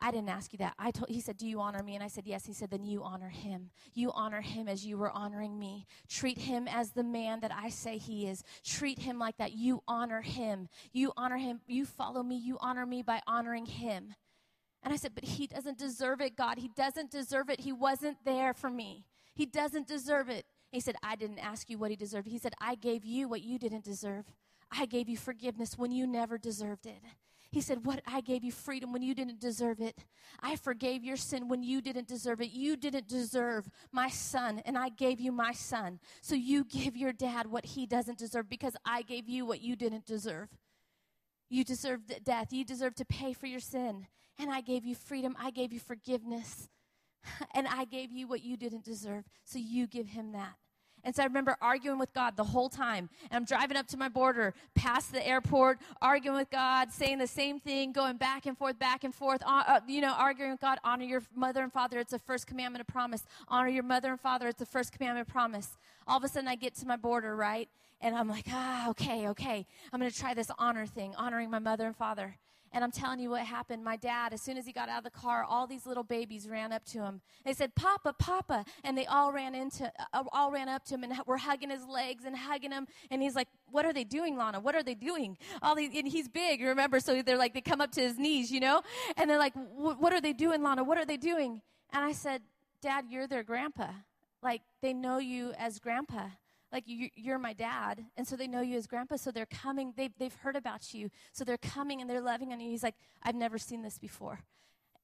I 0.00 0.10
didn't 0.10 0.28
ask 0.28 0.52
you 0.52 0.58
that. 0.58 0.74
I 0.78 0.90
told 0.90 1.08
he 1.08 1.20
said, 1.20 1.38
"Do 1.38 1.46
you 1.46 1.58
honor 1.60 1.82
me?" 1.82 1.94
And 1.94 2.04
I 2.04 2.08
said, 2.08 2.26
"Yes." 2.26 2.44
He 2.44 2.52
said, 2.52 2.70
"Then 2.70 2.84
you 2.84 3.02
honor 3.02 3.30
him. 3.30 3.70
You 3.94 4.12
honor 4.12 4.42
him 4.42 4.68
as 4.68 4.84
you 4.84 4.98
were 4.98 5.10
honoring 5.10 5.58
me. 5.58 5.86
Treat 6.06 6.36
him 6.36 6.68
as 6.68 6.90
the 6.90 7.02
man 7.02 7.40
that 7.40 7.50
I 7.50 7.70
say 7.70 7.96
he 7.96 8.26
is. 8.26 8.44
Treat 8.62 8.98
him 8.98 9.18
like 9.18 9.38
that. 9.38 9.52
You 9.52 9.82
honor 9.88 10.20
him. 10.20 10.68
You 10.92 11.12
honor 11.16 11.38
him. 11.38 11.62
You 11.66 11.86
follow 11.86 12.22
me. 12.22 12.36
You 12.36 12.58
honor 12.60 12.84
me 12.84 13.02
by 13.02 13.22
honoring 13.26 13.64
him." 13.64 14.14
And 14.82 14.92
I 14.92 14.96
said, 14.96 15.14
"But 15.14 15.24
he 15.24 15.46
doesn't 15.46 15.78
deserve 15.78 16.20
it, 16.20 16.36
God. 16.36 16.58
He 16.58 16.68
doesn't 16.68 17.10
deserve 17.10 17.48
it. 17.48 17.60
He 17.60 17.72
wasn't 17.72 18.22
there 18.22 18.52
for 18.52 18.68
me. 18.68 19.06
He 19.34 19.46
doesn't 19.46 19.86
deserve 19.86 20.28
it." 20.28 20.44
He 20.70 20.80
said, 20.80 20.96
"I 21.02 21.16
didn't 21.16 21.38
ask 21.38 21.70
you 21.70 21.78
what 21.78 21.90
he 21.90 21.96
deserved." 21.96 22.28
He 22.28 22.38
said, 22.38 22.54
"I 22.60 22.74
gave 22.74 23.04
you 23.04 23.28
what 23.28 23.42
you 23.42 23.58
didn't 23.58 23.84
deserve. 23.84 24.32
I 24.70 24.86
gave 24.86 25.08
you 25.08 25.16
forgiveness 25.16 25.78
when 25.78 25.92
you 25.92 26.06
never 26.06 26.38
deserved 26.38 26.86
it." 26.86 27.02
He 27.50 27.60
said, 27.60 27.86
What? 27.86 28.02
I 28.06 28.20
gave 28.20 28.44
you 28.44 28.52
freedom 28.52 28.92
when 28.92 29.02
you 29.02 29.14
didn't 29.14 29.40
deserve 29.40 29.80
it. 29.80 30.04
I 30.40 30.56
forgave 30.56 31.04
your 31.04 31.16
sin 31.16 31.48
when 31.48 31.62
you 31.62 31.80
didn't 31.80 32.08
deserve 32.08 32.40
it. 32.40 32.50
You 32.50 32.76
didn't 32.76 33.08
deserve 33.08 33.70
my 33.92 34.08
son, 34.10 34.60
and 34.64 34.76
I 34.76 34.88
gave 34.90 35.20
you 35.20 35.32
my 35.32 35.52
son. 35.52 36.00
So 36.20 36.34
you 36.34 36.64
give 36.64 36.96
your 36.96 37.12
dad 37.12 37.46
what 37.46 37.64
he 37.64 37.86
doesn't 37.86 38.18
deserve 38.18 38.48
because 38.48 38.76
I 38.84 39.02
gave 39.02 39.28
you 39.28 39.46
what 39.46 39.60
you 39.60 39.76
didn't 39.76 40.04
deserve. 40.04 40.50
You 41.48 41.64
deserved 41.64 42.12
death. 42.24 42.52
You 42.52 42.64
deserve 42.64 42.94
to 42.96 43.04
pay 43.04 43.32
for 43.32 43.46
your 43.46 43.60
sin. 43.60 44.06
And 44.38 44.50
I 44.50 44.60
gave 44.60 44.84
you 44.84 44.94
freedom. 44.94 45.34
I 45.38 45.50
gave 45.50 45.72
you 45.72 45.80
forgiveness. 45.80 46.68
And 47.54 47.66
I 47.66 47.84
gave 47.84 48.12
you 48.12 48.26
what 48.26 48.42
you 48.42 48.56
didn't 48.56 48.84
deserve. 48.84 49.24
So 49.44 49.58
you 49.58 49.86
give 49.86 50.08
him 50.08 50.32
that. 50.32 50.56
And 51.06 51.14
so 51.14 51.22
I 51.22 51.26
remember 51.26 51.56
arguing 51.62 52.00
with 52.00 52.12
God 52.12 52.36
the 52.36 52.42
whole 52.42 52.68
time. 52.68 53.08
And 53.30 53.36
I'm 53.36 53.44
driving 53.44 53.76
up 53.76 53.86
to 53.88 53.96
my 53.96 54.08
border, 54.08 54.54
past 54.74 55.12
the 55.12 55.24
airport, 55.24 55.78
arguing 56.02 56.36
with 56.36 56.50
God, 56.50 56.90
saying 56.90 57.18
the 57.18 57.28
same 57.28 57.60
thing, 57.60 57.92
going 57.92 58.16
back 58.16 58.44
and 58.44 58.58
forth, 58.58 58.76
back 58.76 59.04
and 59.04 59.14
forth, 59.14 59.40
uh, 59.46 59.62
uh, 59.68 59.80
you 59.86 60.00
know, 60.00 60.12
arguing 60.12 60.50
with 60.50 60.60
God. 60.60 60.78
Honor 60.82 61.04
your 61.04 61.22
mother 61.34 61.62
and 61.62 61.72
father. 61.72 62.00
It's 62.00 62.10
the 62.10 62.18
first 62.18 62.48
commandment 62.48 62.80
of 62.80 62.88
promise. 62.88 63.24
Honor 63.46 63.68
your 63.68 63.84
mother 63.84 64.10
and 64.10 64.20
father. 64.20 64.48
It's 64.48 64.58
the 64.58 64.66
first 64.66 64.90
commandment 64.92 65.28
of 65.28 65.32
promise. 65.32 65.78
All 66.08 66.18
of 66.18 66.24
a 66.24 66.28
sudden, 66.28 66.48
I 66.48 66.56
get 66.56 66.74
to 66.76 66.86
my 66.88 66.96
border, 66.96 67.36
right? 67.36 67.68
And 68.00 68.16
I'm 68.16 68.28
like, 68.28 68.46
ah, 68.50 68.90
okay, 68.90 69.28
okay. 69.28 69.64
I'm 69.92 70.00
going 70.00 70.10
to 70.10 70.18
try 70.18 70.34
this 70.34 70.50
honor 70.58 70.86
thing, 70.86 71.14
honoring 71.14 71.50
my 71.50 71.60
mother 71.60 71.86
and 71.86 71.96
father. 71.96 72.36
And 72.72 72.84
I'm 72.84 72.90
telling 72.90 73.20
you 73.20 73.30
what 73.30 73.42
happened. 73.42 73.84
My 73.84 73.96
dad, 73.96 74.32
as 74.32 74.42
soon 74.42 74.56
as 74.56 74.66
he 74.66 74.72
got 74.72 74.88
out 74.88 74.98
of 74.98 75.04
the 75.04 75.10
car, 75.10 75.44
all 75.44 75.66
these 75.66 75.86
little 75.86 76.02
babies 76.02 76.48
ran 76.48 76.72
up 76.72 76.84
to 76.86 76.98
him. 76.98 77.20
They 77.44 77.54
said, 77.54 77.74
"Papa, 77.74 78.12
Papa," 78.18 78.64
and 78.84 78.98
they 78.98 79.06
all 79.06 79.32
ran 79.32 79.54
into, 79.54 79.90
uh, 80.12 80.24
all 80.32 80.50
ran 80.50 80.68
up 80.68 80.84
to 80.86 80.94
him 80.94 81.04
and 81.04 81.14
were 81.26 81.38
hugging 81.38 81.70
his 81.70 81.86
legs 81.86 82.24
and 82.24 82.36
hugging 82.36 82.72
him. 82.72 82.86
And 83.10 83.22
he's 83.22 83.34
like, 83.34 83.48
"What 83.70 83.86
are 83.86 83.92
they 83.92 84.04
doing, 84.04 84.36
Lana? 84.36 84.60
What 84.60 84.74
are 84.74 84.82
they 84.82 84.94
doing?" 84.94 85.38
All 85.62 85.74
these, 85.74 85.90
and 85.96 86.08
he's 86.08 86.28
big, 86.28 86.60
remember? 86.60 87.00
So 87.00 87.22
they're 87.22 87.38
like, 87.38 87.54
they 87.54 87.60
come 87.60 87.80
up 87.80 87.92
to 87.92 88.00
his 88.00 88.18
knees, 88.18 88.50
you 88.50 88.60
know, 88.60 88.82
and 89.16 89.30
they're 89.30 89.38
like, 89.38 89.54
"What 89.54 90.12
are 90.12 90.20
they 90.20 90.32
doing, 90.32 90.62
Lana? 90.62 90.84
What 90.84 90.98
are 90.98 91.06
they 91.06 91.16
doing?" 91.16 91.62
And 91.92 92.04
I 92.04 92.12
said, 92.12 92.42
"Dad, 92.82 93.06
you're 93.08 93.26
their 93.26 93.42
grandpa. 93.42 93.88
Like 94.42 94.62
they 94.82 94.92
know 94.92 95.18
you 95.18 95.52
as 95.58 95.78
grandpa." 95.78 96.28
Like 96.72 96.84
you, 96.86 97.08
are 97.32 97.38
my 97.38 97.52
dad 97.52 98.04
and 98.16 98.26
so 98.26 98.36
they 98.36 98.46
know 98.46 98.60
you 98.60 98.76
as 98.76 98.86
grandpa 98.86 99.16
so 99.16 99.30
they're 99.30 99.46
coming 99.46 99.92
they've, 99.96 100.12
they've 100.18 100.34
heard 100.34 100.56
about 100.56 100.92
you 100.92 101.10
so 101.32 101.44
they're 101.44 101.58
coming 101.58 102.00
and 102.00 102.10
they're 102.10 102.20
loving 102.20 102.52
on 102.52 102.60
you. 102.60 102.70
He's 102.70 102.82
like 102.82 102.96
i've 103.22 103.34
never 103.34 103.58
seen 103.58 103.82
this 103.82 103.98
before. 103.98 104.40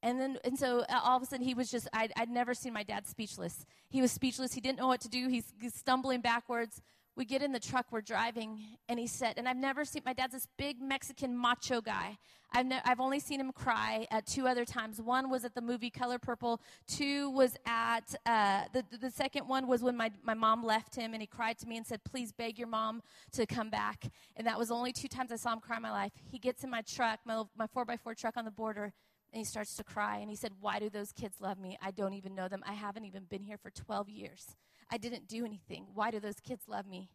And 0.04 0.20
then 0.20 0.38
and 0.44 0.58
so 0.58 0.80
uh, 0.88 1.00
all 1.02 1.16
of 1.16 1.22
a 1.22 1.26
sudden 1.26 1.46
he 1.46 1.54
was 1.54 1.70
just 1.70 1.88
I'd, 1.92 2.12
I'd 2.16 2.28
never 2.28 2.54
seen 2.54 2.72
my 2.72 2.82
dad 2.82 3.06
speechless. 3.06 3.64
He 3.88 4.02
was 4.02 4.10
speechless. 4.10 4.52
He 4.52 4.60
didn't 4.60 4.78
know 4.78 4.88
what 4.88 5.00
to 5.02 5.08
do. 5.08 5.28
He's, 5.28 5.52
he's 5.60 5.74
stumbling 5.74 6.20
backwards 6.20 6.82
we 7.16 7.24
get 7.24 7.42
in 7.42 7.52
the 7.52 7.60
truck 7.60 7.86
we're 7.90 8.00
driving 8.00 8.58
and 8.88 8.98
he 8.98 9.06
said 9.06 9.34
and 9.36 9.48
i've 9.48 9.56
never 9.56 9.84
seen 9.84 10.02
my 10.04 10.12
dad's 10.12 10.32
this 10.32 10.48
big 10.56 10.80
mexican 10.80 11.36
macho 11.36 11.80
guy. 11.80 12.16
I've, 12.54 12.66
I've 12.84 13.00
only 13.00 13.18
seen 13.18 13.40
him 13.40 13.52
cry 13.52 14.06
at 14.10 14.26
two 14.26 14.46
other 14.46 14.64
times. 14.64 15.00
One 15.00 15.30
was 15.30 15.44
at 15.44 15.54
the 15.54 15.60
movie 15.60 15.90
color 15.90 16.18
purple. 16.18 16.60
Two 16.86 17.30
was 17.30 17.56
at 17.66 18.14
uh, 18.26 18.64
the, 18.72 18.84
the 18.98 19.10
second 19.10 19.48
one 19.48 19.66
was 19.66 19.82
when 19.82 19.96
my, 19.96 20.10
my 20.22 20.34
mom 20.34 20.64
left 20.64 20.94
him 20.94 21.14
and 21.14 21.22
he 21.22 21.26
cried 21.26 21.58
to 21.58 21.66
me 21.66 21.76
and 21.76 21.86
said 21.86 22.04
please 22.04 22.32
beg 22.32 22.58
your 22.58 22.68
mom 22.68 23.02
to 23.32 23.46
come 23.46 23.70
back. 23.70 24.10
And 24.36 24.46
that 24.46 24.58
was 24.58 24.70
only 24.70 24.92
two 24.92 25.08
times 25.08 25.32
i 25.32 25.36
saw 25.36 25.52
him 25.52 25.60
cry 25.60 25.76
in 25.76 25.82
my 25.82 25.90
life. 25.90 26.12
He 26.30 26.38
gets 26.38 26.64
in 26.64 26.70
my 26.70 26.82
truck 26.82 27.20
my, 27.24 27.42
my 27.56 27.66
4x4 27.66 28.16
truck 28.16 28.36
on 28.36 28.44
the 28.44 28.50
border 28.50 28.92
and 29.32 29.38
he 29.38 29.44
starts 29.44 29.74
to 29.76 29.84
cry 29.84 30.18
and 30.18 30.28
he 30.28 30.36
said 30.36 30.52
why 30.60 30.78
do 30.78 30.90
those 30.90 31.12
kids 31.12 31.36
love 31.40 31.58
me? 31.58 31.78
I 31.82 31.90
don't 31.90 32.14
even 32.14 32.34
know 32.34 32.48
them. 32.48 32.62
I 32.66 32.74
haven't 32.74 33.04
even 33.04 33.24
been 33.24 33.42
here 33.42 33.56
for 33.56 33.70
12 33.70 34.10
years 34.10 34.56
I 34.90 34.98
didn't 34.98 35.28
do 35.28 35.44
anything. 35.44 35.86
Why 35.94 36.10
do 36.10 36.20
those 36.20 36.40
kids 36.40 36.64
love 36.68 36.86
me? 36.86 37.10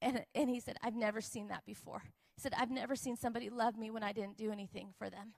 And, 0.00 0.24
and 0.34 0.50
he 0.50 0.60
said, 0.60 0.76
I've 0.82 0.94
never 0.94 1.20
seen 1.20 1.48
that 1.48 1.64
before. 1.64 2.02
He 2.34 2.40
said, 2.40 2.52
I've 2.58 2.70
never 2.70 2.96
seen 2.96 3.16
somebody 3.16 3.48
love 3.48 3.76
me 3.76 3.90
when 3.90 4.02
I 4.02 4.12
didn't 4.12 4.36
do 4.36 4.50
anything 4.50 4.92
for 4.98 5.08
them. 5.08 5.34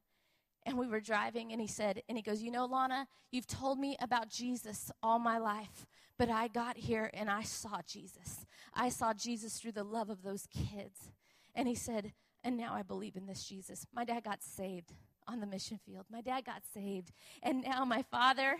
And 0.65 0.77
we 0.77 0.89
were 0.89 1.01
driving, 1.01 1.53
and 1.53 1.61
he 1.61 1.69
said, 1.69 2.03
and 2.09 2.19
he 2.19 2.23
goes, 2.23 2.43
You 2.43 2.51
know, 2.51 2.65
Lana, 2.65 3.07
you've 3.31 3.47
told 3.47 3.79
me 3.79 3.97
about 4.01 4.29
Jesus 4.29 4.91
all 5.01 5.21
my 5.21 5.39
life, 5.39 5.87
but 6.19 6.29
I 6.29 6.49
got 6.49 6.77
here 6.77 7.11
and 7.15 7.31
I 7.31 7.43
saw 7.43 7.81
Jesus. 7.87 8.45
I 8.75 8.89
saw 8.89 9.13
Jesus 9.15 9.61
through 9.61 9.73
the 9.73 9.85
love 9.85 10.11
of 10.11 10.23
those 10.23 10.49
kids. 10.49 11.13
And 11.55 11.69
he 11.69 11.77
said, 11.77 12.13
And 12.43 12.57
now 12.57 12.75
I 12.75 12.83
believe 12.83 13.15
in 13.15 13.27
this 13.27 13.45
Jesus. 13.45 13.87
My 13.95 14.05
dad 14.05 14.25
got 14.25 14.43
saved 14.43 14.93
on 15.29 15.41
the 15.41 15.47
mission 15.47 15.79
field. 15.87 16.07
My 16.11 16.21
dad 16.21 16.45
got 16.45 16.63
saved. 16.75 17.13
And 17.43 17.63
now 17.63 17.85
my 17.85 18.03
father, 18.03 18.57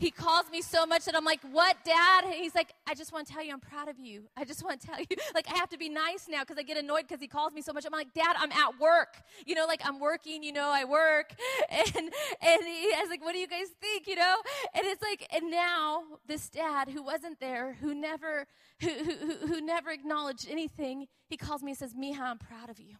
he 0.00 0.10
calls 0.10 0.50
me 0.50 0.62
so 0.62 0.86
much 0.86 1.04
that 1.04 1.14
I'm 1.14 1.26
like, 1.26 1.40
What, 1.52 1.76
dad? 1.84 2.24
And 2.24 2.32
he's 2.32 2.54
like, 2.54 2.72
I 2.88 2.94
just 2.94 3.12
want 3.12 3.26
to 3.26 3.32
tell 3.34 3.44
you 3.44 3.52
I'm 3.52 3.60
proud 3.60 3.88
of 3.88 3.98
you. 3.98 4.24
I 4.34 4.44
just 4.44 4.64
want 4.64 4.80
to 4.80 4.86
tell 4.86 4.98
you. 4.98 5.06
Like, 5.34 5.46
I 5.52 5.58
have 5.58 5.68
to 5.68 5.78
be 5.78 5.88
nice 5.88 6.26
now 6.28 6.40
because 6.40 6.56
I 6.58 6.62
get 6.62 6.76
annoyed 6.76 7.02
because 7.06 7.20
he 7.20 7.28
calls 7.28 7.52
me 7.52 7.60
so 7.62 7.72
much. 7.72 7.84
I'm 7.84 7.92
like, 7.92 8.12
Dad, 8.14 8.34
I'm 8.36 8.50
at 8.50 8.80
work. 8.80 9.22
You 9.46 9.54
know, 9.54 9.66
like 9.66 9.82
I'm 9.84 10.00
working, 10.00 10.42
you 10.42 10.52
know, 10.52 10.70
I 10.72 10.84
work. 10.84 11.34
And 11.70 12.10
and 12.42 12.62
he, 12.64 12.92
was 13.00 13.10
like, 13.10 13.22
What 13.22 13.32
do 13.32 13.38
you 13.38 13.46
guys 13.46 13.68
think? 13.80 14.06
You 14.06 14.16
know? 14.16 14.36
And 14.74 14.86
it's 14.86 15.02
like, 15.02 15.26
and 15.32 15.50
now 15.50 16.02
this 16.26 16.48
dad 16.48 16.88
who 16.88 17.02
wasn't 17.02 17.38
there, 17.38 17.76
who 17.80 17.94
never 17.94 18.46
who, 18.80 18.88
who, 18.88 19.46
who 19.46 19.60
never 19.60 19.90
acknowledged 19.90 20.48
anything, 20.50 21.06
he 21.28 21.36
calls 21.36 21.62
me 21.62 21.72
and 21.72 21.78
says, 21.78 21.94
Miha, 21.94 22.20
I'm 22.20 22.38
proud 22.38 22.70
of 22.70 22.80
you. 22.80 22.96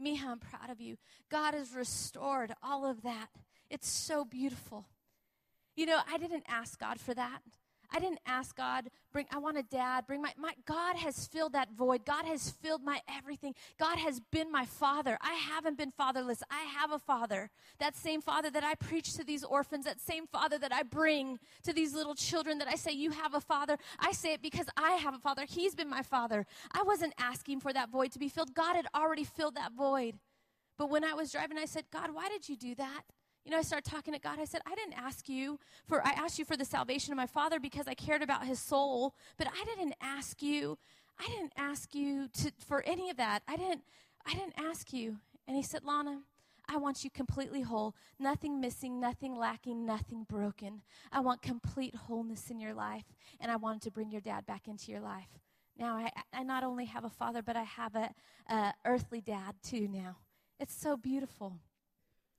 Miha, 0.00 0.26
I'm 0.26 0.38
proud 0.38 0.70
of 0.70 0.80
you. 0.80 0.96
God 1.30 1.54
has 1.54 1.74
restored 1.74 2.54
all 2.62 2.88
of 2.88 3.02
that. 3.02 3.28
It's 3.70 3.88
so 3.88 4.24
beautiful. 4.24 4.86
You 5.76 5.86
know, 5.86 6.00
I 6.10 6.18
didn't 6.18 6.44
ask 6.48 6.78
God 6.78 7.00
for 7.00 7.14
that. 7.14 7.40
I 7.94 8.00
didn't 8.00 8.20
ask 8.26 8.56
God, 8.56 8.88
bring, 9.12 9.26
I 9.30 9.38
want 9.38 9.56
a 9.56 9.62
dad, 9.62 10.06
bring 10.06 10.20
my, 10.20 10.32
my, 10.36 10.52
God 10.66 10.96
has 10.96 11.28
filled 11.28 11.52
that 11.52 11.70
void. 11.72 12.04
God 12.04 12.24
has 12.24 12.50
filled 12.50 12.82
my 12.82 13.00
everything. 13.08 13.54
God 13.78 13.98
has 13.98 14.20
been 14.32 14.50
my 14.50 14.64
father. 14.64 15.16
I 15.20 15.34
haven't 15.34 15.78
been 15.78 15.92
fatherless. 15.92 16.42
I 16.50 16.64
have 16.76 16.90
a 16.90 16.98
father. 16.98 17.50
That 17.78 17.94
same 17.94 18.20
father 18.20 18.50
that 18.50 18.64
I 18.64 18.74
preach 18.74 19.14
to 19.14 19.24
these 19.24 19.44
orphans, 19.44 19.84
that 19.84 20.00
same 20.00 20.26
father 20.26 20.58
that 20.58 20.72
I 20.72 20.82
bring 20.82 21.38
to 21.62 21.72
these 21.72 21.94
little 21.94 22.16
children 22.16 22.58
that 22.58 22.68
I 22.68 22.74
say, 22.74 22.90
you 22.90 23.10
have 23.10 23.34
a 23.34 23.40
father. 23.40 23.76
I 24.00 24.10
say 24.10 24.32
it 24.32 24.42
because 24.42 24.66
I 24.76 24.92
have 24.92 25.14
a 25.14 25.18
father. 25.18 25.44
He's 25.48 25.76
been 25.76 25.90
my 25.90 26.02
father. 26.02 26.46
I 26.72 26.82
wasn't 26.82 27.14
asking 27.18 27.60
for 27.60 27.72
that 27.72 27.90
void 27.90 28.10
to 28.12 28.18
be 28.18 28.28
filled. 28.28 28.54
God 28.54 28.74
had 28.74 28.86
already 28.94 29.24
filled 29.24 29.54
that 29.54 29.72
void. 29.72 30.18
But 30.76 30.90
when 30.90 31.04
I 31.04 31.14
was 31.14 31.30
driving, 31.30 31.58
I 31.58 31.66
said, 31.66 31.84
God, 31.92 32.12
why 32.12 32.28
did 32.28 32.48
you 32.48 32.56
do 32.56 32.74
that? 32.74 33.02
You 33.44 33.50
know, 33.50 33.58
I 33.58 33.62
started 33.62 33.88
talking 33.88 34.14
to 34.14 34.20
God. 34.20 34.38
I 34.38 34.46
said, 34.46 34.62
I 34.66 34.74
didn't 34.74 34.94
ask 34.94 35.28
you 35.28 35.58
for, 35.86 36.04
I 36.06 36.10
asked 36.10 36.38
you 36.38 36.46
for 36.46 36.56
the 36.56 36.64
salvation 36.64 37.12
of 37.12 37.18
my 37.18 37.26
father 37.26 37.60
because 37.60 37.86
I 37.86 37.94
cared 37.94 38.22
about 38.22 38.46
his 38.46 38.58
soul, 38.58 39.14
but 39.36 39.48
I 39.48 39.64
didn't 39.64 39.94
ask 40.00 40.42
you, 40.42 40.78
I 41.18 41.26
didn't 41.26 41.52
ask 41.56 41.94
you 41.94 42.28
to, 42.28 42.52
for 42.66 42.82
any 42.86 43.10
of 43.10 43.18
that. 43.18 43.42
I 43.46 43.56
didn't, 43.56 43.82
I 44.26 44.32
didn't 44.32 44.54
ask 44.56 44.92
you. 44.92 45.18
And 45.46 45.56
he 45.56 45.62
said, 45.62 45.84
Lana, 45.84 46.20
I 46.66 46.78
want 46.78 47.04
you 47.04 47.10
completely 47.10 47.60
whole, 47.60 47.94
nothing 48.18 48.60
missing, 48.60 48.98
nothing 48.98 49.36
lacking, 49.36 49.84
nothing 49.84 50.24
broken. 50.26 50.80
I 51.12 51.20
want 51.20 51.42
complete 51.42 51.94
wholeness 51.94 52.50
in 52.50 52.58
your 52.58 52.72
life, 52.72 53.04
and 53.40 53.52
I 53.52 53.56
wanted 53.56 53.82
to 53.82 53.90
bring 53.90 54.10
your 54.10 54.22
dad 54.22 54.46
back 54.46 54.66
into 54.66 54.90
your 54.90 55.00
life. 55.00 55.28
Now, 55.76 55.96
I, 55.96 56.10
I 56.32 56.42
not 56.42 56.64
only 56.64 56.86
have 56.86 57.04
a 57.04 57.10
father, 57.10 57.42
but 57.42 57.56
I 57.56 57.64
have 57.64 57.94
a, 57.94 58.10
a 58.48 58.72
earthly 58.86 59.20
dad 59.20 59.56
too 59.62 59.88
now. 59.88 60.16
It's 60.58 60.74
so 60.74 60.96
beautiful. 60.96 61.58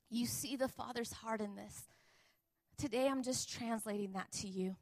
You 0.10 0.26
see 0.26 0.56
the 0.56 0.68
Father's 0.68 1.12
heart 1.12 1.41
in 1.41 1.56
this. 1.56 1.84
Today, 2.78 3.08
I'm 3.08 3.24
just 3.24 3.50
translating 3.50 4.13
that 4.13 4.32
to 4.34 4.48
you. 4.48 4.76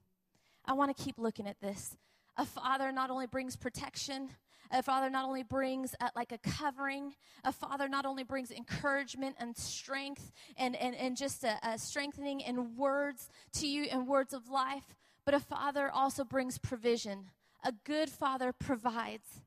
I 0.66 0.74
want 0.74 0.96
to 0.96 1.04
keep 1.04 1.18
looking 1.18 1.48
at 1.48 1.60
this. 1.62 1.96
A 2.38 2.46
father 2.46 2.92
not 2.92 3.12
only 3.12 3.28
brings 3.28 3.56
protection, 3.56 4.30
a 4.72 4.82
father 4.82 5.10
not 5.10 5.26
only 5.26 5.44
brings 5.44 5.94
uh, 6.02 6.10
like 6.16 6.32
a 6.32 6.40
covering, 6.40 7.14
a 7.44 7.52
father 7.52 7.88
not 7.88 8.06
only 8.06 8.24
brings 8.24 8.50
encouragement 8.50 9.36
and 9.40 9.56
strength 9.56 10.32
and, 10.58 10.76
and, 10.76 10.96
and 10.96 11.16
just 11.16 11.44
a, 11.44 11.60
a 11.62 11.78
strengthening 11.78 12.40
in 12.40 12.76
words 12.76 13.30
to 13.54 13.68
you 13.68 13.84
and 13.84 14.08
words 14.08 14.34
of 14.34 14.50
life, 14.50 14.96
but 15.26 15.36
a 15.36 15.40
father 15.40 15.92
also 15.92 16.24
brings 16.24 16.58
provision. 16.58 17.30
A 17.64 17.72
good 17.84 18.10
father 18.10 18.52
provides. 18.52 19.42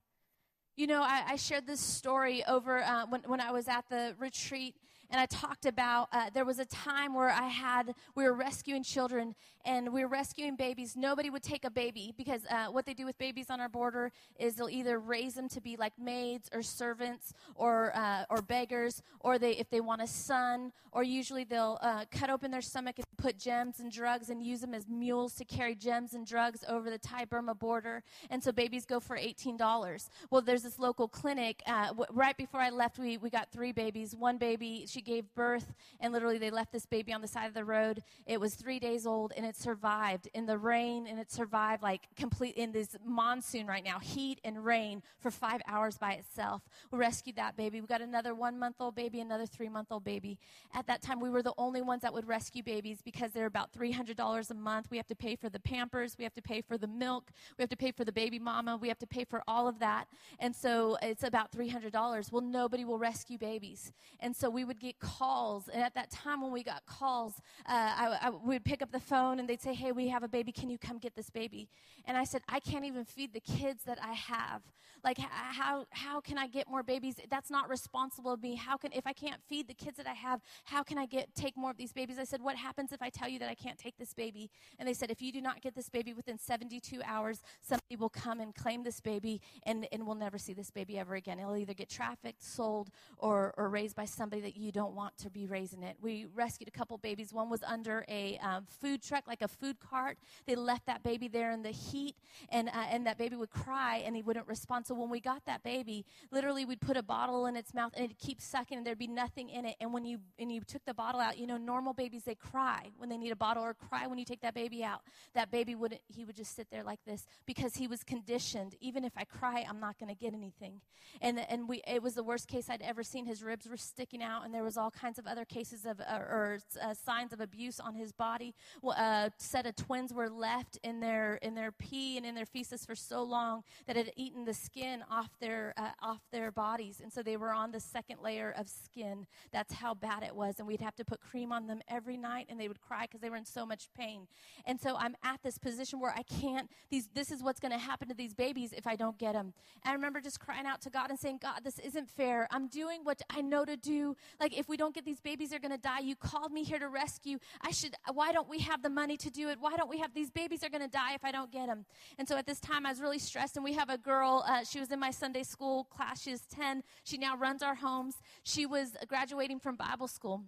You 0.77 0.87
know, 0.87 1.03
I, 1.03 1.25
I 1.31 1.37
shared 1.37 1.67
this 1.67 1.81
story 1.81 2.45
over 2.47 2.83
uh, 2.83 3.07
when, 3.09 3.23
when 3.23 3.41
I 3.41 3.51
was 3.51 3.67
at 3.67 3.89
the 3.89 4.15
retreat 4.19 4.77
and 5.11 5.21
I 5.21 5.27
talked 5.27 5.67
about 5.67 6.09
uh, 6.13 6.31
there 6.33 6.45
was 6.45 6.59
a 6.59 6.65
time 6.65 7.15
where 7.15 7.31
I 7.31 7.49
had 7.49 7.95
we 8.15 8.25
were 8.25 8.35
rescuing 8.35 8.83
children 8.83 9.35
and 9.65 9.93
we 9.93 10.03
were 10.03 10.09
rescuing 10.09 10.57
babies. 10.57 10.97
Nobody 10.97 11.29
would 11.29 11.43
take 11.43 11.65
a 11.65 11.71
baby 11.71 12.15
because 12.17 12.43
uh, 12.51 12.67
what 12.67 12.87
they 12.87 12.95
do 12.95 13.05
with 13.05 13.19
babies 13.19 13.51
on 13.51 13.61
our 13.61 13.69
border 13.69 14.13
is 14.39 14.55
they'll 14.55 14.71
either 14.71 14.99
raise 15.01 15.35
them 15.35 15.49
to 15.49 15.61
be 15.61 15.77
like 15.77 15.93
maids 15.99 16.49
or 16.55 16.63
servants 16.63 17.33
or 17.55 17.95
uh, 17.97 18.25
or 18.31 18.43
beggars, 18.43 19.03
or 19.21 19.39
they 19.39 19.53
if 19.53 19.69
they 19.71 19.81
want 19.81 20.03
a 20.03 20.07
son, 20.07 20.73
or 20.93 21.03
usually 21.03 21.45
they'll 21.45 21.79
uh, 21.83 22.05
cut 22.11 22.31
open 22.31 22.51
their 22.51 22.61
stomach 22.63 22.99
and 22.99 23.07
put 23.17 23.39
gems 23.39 23.81
and 23.81 23.91
drugs 23.91 24.31
and 24.31 24.43
use 24.43 24.61
them 24.61 24.75
as 24.75 24.89
mules 24.89 25.35
to 25.35 25.45
carry 25.45 25.75
gems 25.75 26.15
and 26.15 26.27
drugs 26.27 26.65
over 26.69 26.91
the 26.91 26.99
Thai 26.99 27.25
Burma 27.25 27.55
border. 27.55 28.03
And 28.31 28.43
so 28.43 28.53
babies 28.53 28.85
go 28.87 29.01
for 29.01 29.17
eighteen 29.17 29.57
dollars. 29.57 30.11
Well, 30.31 30.43
there's 30.43 30.63
this 30.63 30.79
local 30.79 31.09
clinic. 31.09 31.63
Uh, 31.67 31.89
w- 31.89 32.07
right 32.13 32.37
before 32.37 32.61
I 32.61 32.71
left, 32.71 32.99
we 32.99 33.17
we 33.17 33.31
got 33.31 33.51
three 33.51 33.73
babies. 33.73 34.15
One 34.15 34.39
baby 34.39 34.85
she 34.97 35.03
gave 35.03 35.27
birth, 35.35 35.75
and 36.01 36.11
literally 36.11 36.39
they 36.39 36.51
left 36.51 36.73
this 36.73 36.87
baby 36.87 37.13
on 37.13 37.21
the 37.21 37.29
side 37.29 37.49
of 37.49 37.53
the 37.53 37.67
road. 37.67 38.03
It 38.25 38.41
was 38.41 38.55
three 38.55 38.79
days 38.79 39.07
old, 39.07 39.35
and 39.37 39.45
it 39.45 39.55
survived 39.55 40.27
in 40.33 40.47
the 40.47 40.57
rain, 40.57 41.07
and 41.07 41.19
it 41.19 41.31
survived 41.31 41.83
like 41.83 42.09
complete 42.17 42.57
in 42.57 42.73
this 42.73 42.97
monsoon 43.05 43.67
right 43.67 43.85
now, 43.85 43.99
heat 43.99 44.41
and 44.43 44.65
rain 44.65 45.03
for 45.21 45.31
five 45.31 45.61
hours 45.69 45.99
by 45.99 46.13
itself. 46.13 46.63
We 46.91 46.99
rescued 46.99 47.37
that 47.37 47.59
baby. 47.59 47.83
We 47.83 47.87
got 47.87 48.01
another 48.01 48.35
one 48.35 48.59
month 48.59 48.77
old 48.81 48.95
baby, 48.95 49.21
another 49.21 49.45
three 49.45 49.69
month 49.69 49.89
old 49.91 50.03
baby. 50.03 50.39
At 50.75 50.87
that 50.87 51.03
time, 51.03 51.21
we 51.21 51.29
were 51.29 51.43
the 51.43 51.53
only 51.59 51.83
ones 51.83 52.01
that 52.01 52.15
would 52.15 52.27
rescue 52.27 52.63
babies 52.63 53.03
because 53.05 53.33
they're 53.33 53.45
about 53.45 53.75
$300 53.75 54.51
a 54.51 54.55
month. 54.55 54.87
We 54.91 54.97
have 54.97 55.07
to 55.09 55.15
pay 55.15 55.37
for 55.37 55.51
the 55.51 55.61
pampers, 55.61 56.17
we 56.17 56.25
have 56.25 56.35
to 56.35 56.43
pay 56.43 56.63
for 56.63 56.79
the 56.79 56.87
milk, 56.87 57.33
we 57.59 57.63
have 57.63 57.71
to 57.71 57.77
pay 57.77 57.93
for 57.93 58.07
the 58.07 58.13
baby 58.13 58.39
mama, 58.39 58.79
we 58.79 58.89
have 58.89 58.99
to 59.01 59.07
pay 59.07 59.25
for 59.25 59.43
all 59.47 59.69
of 59.69 59.79
that. 59.81 60.07
And 60.39 60.57
so 60.57 60.97
it's 61.03 61.23
about 61.23 61.53
$300. 61.53 62.33
Well, 62.33 62.41
nobody 62.41 62.87
will 62.87 62.99
rescue 62.99 63.37
babies. 63.37 63.93
And 64.21 64.35
so 64.35 64.49
we 64.49 64.65
would 64.65 64.81
get 64.87 65.01
calls. 65.01 65.69
And 65.69 65.83
at 65.83 65.95
that 65.95 66.11
time, 66.11 66.41
when 66.41 66.53
we 66.53 66.63
got 66.63 66.85
calls, 66.87 67.35
uh, 67.67 67.73
I, 67.73 68.19
I 68.23 68.31
would 68.31 68.65
pick 68.65 68.83
up 68.83 68.93
the 68.93 69.01
phone 69.01 69.41
and 69.41 69.49
they'd 69.49 69.61
say, 69.61 69.75
Hey, 69.75 69.93
we 69.93 70.09
have 70.09 70.23
a 70.23 70.29
baby. 70.29 70.53
Can 70.53 70.71
you 70.71 70.79
come 70.79 70.99
get 70.99 71.15
this 71.15 71.31
baby? 71.31 71.69
And 72.05 72.17
I 72.17 72.25
said, 72.25 72.43
I 72.49 72.61
can't 72.61 72.85
even 72.85 73.05
feed 73.05 73.33
the 73.33 73.41
kids 73.41 73.83
that 73.85 73.99
I 74.03 74.13
have. 74.13 74.63
Like, 75.05 75.19
how, 75.19 75.87
how 75.91 76.21
can 76.21 76.39
I 76.39 76.49
get 76.49 76.69
more 76.69 76.83
babies? 76.83 77.17
That's 77.31 77.51
not 77.51 77.69
responsible 77.69 78.33
of 78.33 78.43
me. 78.43 78.57
How 78.57 78.77
can, 78.77 78.93
if 78.93 79.07
I 79.07 79.13
can't 79.13 79.41
feed 79.49 79.69
the 79.69 79.75
kids 79.75 79.99
that 79.99 80.07
I 80.07 80.15
have, 80.15 80.41
how 80.65 80.83
can 80.83 80.99
I 80.99 81.07
get, 81.07 81.35
take 81.35 81.57
more 81.57 81.71
of 81.71 81.77
these 81.77 81.93
babies? 81.93 82.19
I 82.19 82.25
said, 82.25 82.43
What 82.43 82.57
happens 82.57 82.93
if 82.93 83.03
I 83.03 83.11
tell 83.11 83.29
you 83.29 83.39
that 83.41 83.49
I 83.49 83.55
can't 83.55 83.79
take 83.79 83.97
this 83.99 84.15
baby? 84.15 84.51
And 84.79 84.89
they 84.89 84.95
said, 84.95 85.11
If 85.11 85.23
you 85.23 85.33
do 85.33 85.41
not 85.41 85.61
get 85.61 85.75
this 85.75 85.89
baby 85.89 86.13
within 86.13 86.39
72 86.39 87.01
hours, 87.05 87.43
somebody 87.61 87.97
will 87.97 88.09
come 88.09 88.41
and 88.41 88.55
claim 88.55 88.83
this 88.83 89.01
baby 89.01 89.41
and, 89.65 89.87
and 89.93 90.07
we'll 90.07 90.17
never 90.17 90.39
see 90.39 90.55
this 90.55 90.71
baby 90.71 90.99
ever 90.99 91.15
again. 91.15 91.39
It'll 91.39 91.57
either 91.57 91.75
get 91.75 91.89
trafficked, 91.89 92.43
sold, 92.43 92.91
or, 93.19 93.55
or 93.57 93.69
raised 93.69 93.97
by 93.97 94.07
somebody 94.07 94.43
that 94.43 94.57
you 94.57 94.73
don't 94.77 94.95
want 94.95 95.17
to 95.17 95.31
be 95.31 95.47
raising 95.47 95.83
it. 95.83 95.97
We 96.03 96.27
rescued 96.35 96.69
a 96.69 96.71
couple 96.71 96.99
babies. 96.99 97.33
One 97.33 97.49
was 97.49 97.63
under 97.63 98.05
a 98.11 98.39
um, 98.43 98.67
food 98.69 99.03
truck, 99.03 99.27
like 99.27 99.41
a 99.41 99.49
food 99.49 99.81
cart. 99.81 100.19
They 100.47 100.55
left 100.55 100.85
that 100.85 101.03
baby 101.03 101.29
there 101.29 101.51
in 101.51 101.63
the 101.63 101.71
heat, 101.71 102.15
and, 102.51 102.69
uh, 102.69 102.85
and 102.91 103.07
that 103.07 103.17
baby 103.17 103.37
would 103.37 103.49
cry 103.49 104.03
and 104.05 104.15
he 104.15 104.21
wouldn't 104.21 104.47
respond. 104.47 104.87
So 104.87 104.95
when 104.95 105.09
we 105.09 105.19
got 105.19 105.47
that 105.47 105.63
baby, 105.63 106.05
literally 106.31 106.67
we'd 106.67 106.83
put 106.83 106.99
a 106.99 107.03
bottle 107.03 107.47
in 107.47 107.57
its 107.57 107.73
mouth 107.73 107.93
and 107.97 108.05
it'd 108.05 108.19
keep 108.19 108.39
sucking 108.43 108.77
and 108.77 108.87
there'd 108.87 108.99
be 108.99 109.07
nothing 109.07 109.49
in 109.49 109.65
it. 109.65 109.77
And 109.81 109.95
when 109.95 110.05
you, 110.05 110.19
and 110.39 110.53
you 110.53 110.61
took 110.61 110.85
the 110.85 110.93
bottle 110.93 111.23
out, 111.23 111.39
you 111.39 111.47
know, 111.47 111.57
normal 111.57 111.95
babies, 111.95 112.25
they 112.25 112.35
cry 112.35 112.91
when 112.99 113.09
they 113.09 113.17
need 113.17 113.33
a 113.33 113.37
bottle 113.37 113.65
or 113.65 113.73
cry 113.73 114.07
when 114.07 114.19
you 114.19 114.27
take 114.27 114.43
that 114.43 114.53
baby 114.53 114.85
out. 114.85 115.01
That 115.35 115.51
baby 115.51 115.75
wouldn't, 115.75 116.03
he 116.07 116.27
would 116.27 116.37
just 116.37 116.55
sit 116.55 116.69
there 116.71 116.85
like 116.85 117.01
this 117.07 117.27
because 117.47 117.77
he 117.77 117.87
was 117.87 118.05
conditioned. 118.05 118.75
Even 118.83 119.07
if 119.07 119.13
I 119.17 119.25
cry, 119.25 119.65
I'm 119.67 119.81
not 119.81 119.99
going 119.99 120.15
to 120.15 120.21
get 120.21 120.35
anything. 120.35 120.83
And, 121.23 121.41
and 121.49 121.67
we, 121.67 121.81
it 121.87 122.03
was 122.03 122.13
the 122.13 122.25
worst 122.25 122.47
case 122.47 122.69
I'd 122.69 122.83
ever 122.83 123.03
seen. 123.03 123.25
His 123.25 123.43
ribs 123.43 123.67
were 123.67 123.79
sticking 123.79 124.23
out 124.23 124.45
and 124.45 124.53
there 124.53 124.66
was 124.67 124.77
all 124.77 124.91
kinds 124.91 125.19
of 125.19 125.27
other 125.27 125.45
cases 125.45 125.87
of, 125.87 126.01
uh, 126.01 126.19
or 126.19 126.59
uh, 126.83 126.93
signs 126.93 127.33
of 127.33 127.41
abuse 127.41 127.79
on 127.79 127.95
his 127.95 128.13
body. 128.13 128.53
Well, 128.83 128.97
a 128.97 129.31
set 129.39 129.65
of 129.65 129.77
twins 129.77 130.13
were 130.13 130.29
left 130.29 130.79
in 130.83 131.01
their, 131.01 131.37
in 131.37 131.55
their 131.55 131.71
pee 131.71 132.17
and 132.17 132.27
in 132.27 132.35
their 132.35 132.45
feces 132.45 132.85
for 132.85 132.97
so 132.97 133.23
long 133.23 133.63
that 133.87 133.97
it 133.97 134.07
had 134.07 134.15
eaten 134.17 134.45
the 134.45 134.53
skin 134.53 135.05
off 135.09 135.31
their, 135.41 135.73
uh, 135.77 135.91
off 136.03 136.21
their 136.33 136.51
bodies. 136.51 137.01
And 137.01 137.13
so 137.13 137.23
they 137.23 137.37
were 137.37 137.53
on 137.53 137.71
the 137.71 137.81
second 137.81 138.19
layer 138.21 138.53
of 138.59 138.69
skin. 138.69 139.27
That's 139.53 139.75
how 139.75 139.95
bad 139.95 140.25
it 140.25 140.35
was. 140.35 140.57
And 140.59 140.67
we'd 140.67 140.81
have 140.81 140.97
to 140.97 141.05
put 141.05 141.21
cream 141.21 141.53
on 141.53 141.69
them 141.69 141.81
every 141.89 142.17
night 142.17 142.47
and 142.49 142.61
they 142.61 142.69
would 142.69 142.81
cry 142.81 143.03
because 143.03 143.21
they 143.21 143.31
were 143.31 143.37
in 143.37 143.45
so 143.45 143.65
much 143.65 143.89
pain. 143.97 144.27
And 144.65 144.81
so 144.81 144.97
I'm 144.97 145.15
at 145.23 145.41
this 145.45 145.59
position 145.59 146.01
where 146.01 146.13
I 146.13 146.23
can't, 146.25 146.69
these, 146.91 147.09
this 147.15 147.31
is 147.31 147.43
what's 147.43 147.61
going 147.61 147.73
to 147.73 147.79
happen 147.79 148.09
to 148.09 148.15
these 148.15 148.35
babies 148.35 148.73
if 148.73 148.87
I 148.87 148.97
don't 148.97 149.17
get 149.17 149.35
them. 149.35 149.55
And 149.85 149.91
I 149.91 149.93
remember 149.93 150.21
just 150.21 150.41
crying 150.41 150.67
out 150.67 150.81
to 150.83 150.91
God 150.91 151.11
and 151.11 151.19
saying, 151.19 151.39
God, 151.41 151.61
this 151.63 151.79
isn't 151.79 152.11
fair. 152.11 152.49
I'm 152.51 152.67
doing 152.67 153.01
what 153.05 153.23
I 153.31 153.43
know 153.43 153.65
to 153.65 153.77
do. 153.77 154.17
Like, 154.41 154.56
if 154.57 154.69
we 154.69 154.77
don't 154.77 154.95
get 154.95 155.05
these 155.05 155.21
babies, 155.21 155.51
they're 155.51 155.59
going 155.59 155.73
to 155.73 155.79
die. 155.79 156.01
You 156.01 156.17
called 156.17 156.53
me 156.53 156.65
here 156.65 156.79
to 156.79 156.89
rescue. 156.89 157.39
I 157.61 157.71
should, 157.71 157.95
why 158.13 158.33
don't 158.33 158.49
we 158.49 158.59
have 158.61 158.83
the 158.83 158.91
money 158.91 159.17
to 159.19 159.31
do 159.31 159.49
it? 159.49 159.59
Why 159.61 159.77
don't 159.77 159.91
we 159.91 159.99
have 159.99 160.15
these 160.15 160.31
babies 160.31 160.63
are 160.65 160.71
going 160.71 160.83
to 160.83 160.89
die 160.89 161.15
if 161.15 161.25
I 161.25 161.33
don't 161.33 161.53
get 161.53 161.67
them? 161.67 161.85
And 162.19 162.29
so 162.29 162.37
at 162.37 162.47
this 162.47 162.61
time, 162.61 162.87
I 162.87 162.91
was 162.91 163.01
really 163.01 163.19
stressed. 163.19 163.57
And 163.57 163.65
we 163.65 163.75
have 163.75 163.91
a 163.91 163.99
girl, 163.99 164.45
uh, 164.47 164.65
she 164.65 164.81
was 164.81 164.91
in 164.91 164.99
my 164.99 165.11
Sunday 165.11 165.43
school 165.43 165.85
class. 165.85 166.23
She 166.23 166.31
is 166.31 166.43
10. 166.47 166.83
She 167.05 167.19
now 167.19 167.37
runs 167.37 167.63
our 167.63 167.75
homes. 167.75 168.17
She 168.43 168.67
was 168.67 168.97
graduating 169.09 169.61
from 169.61 169.77
Bible 169.77 170.09
school 170.09 170.45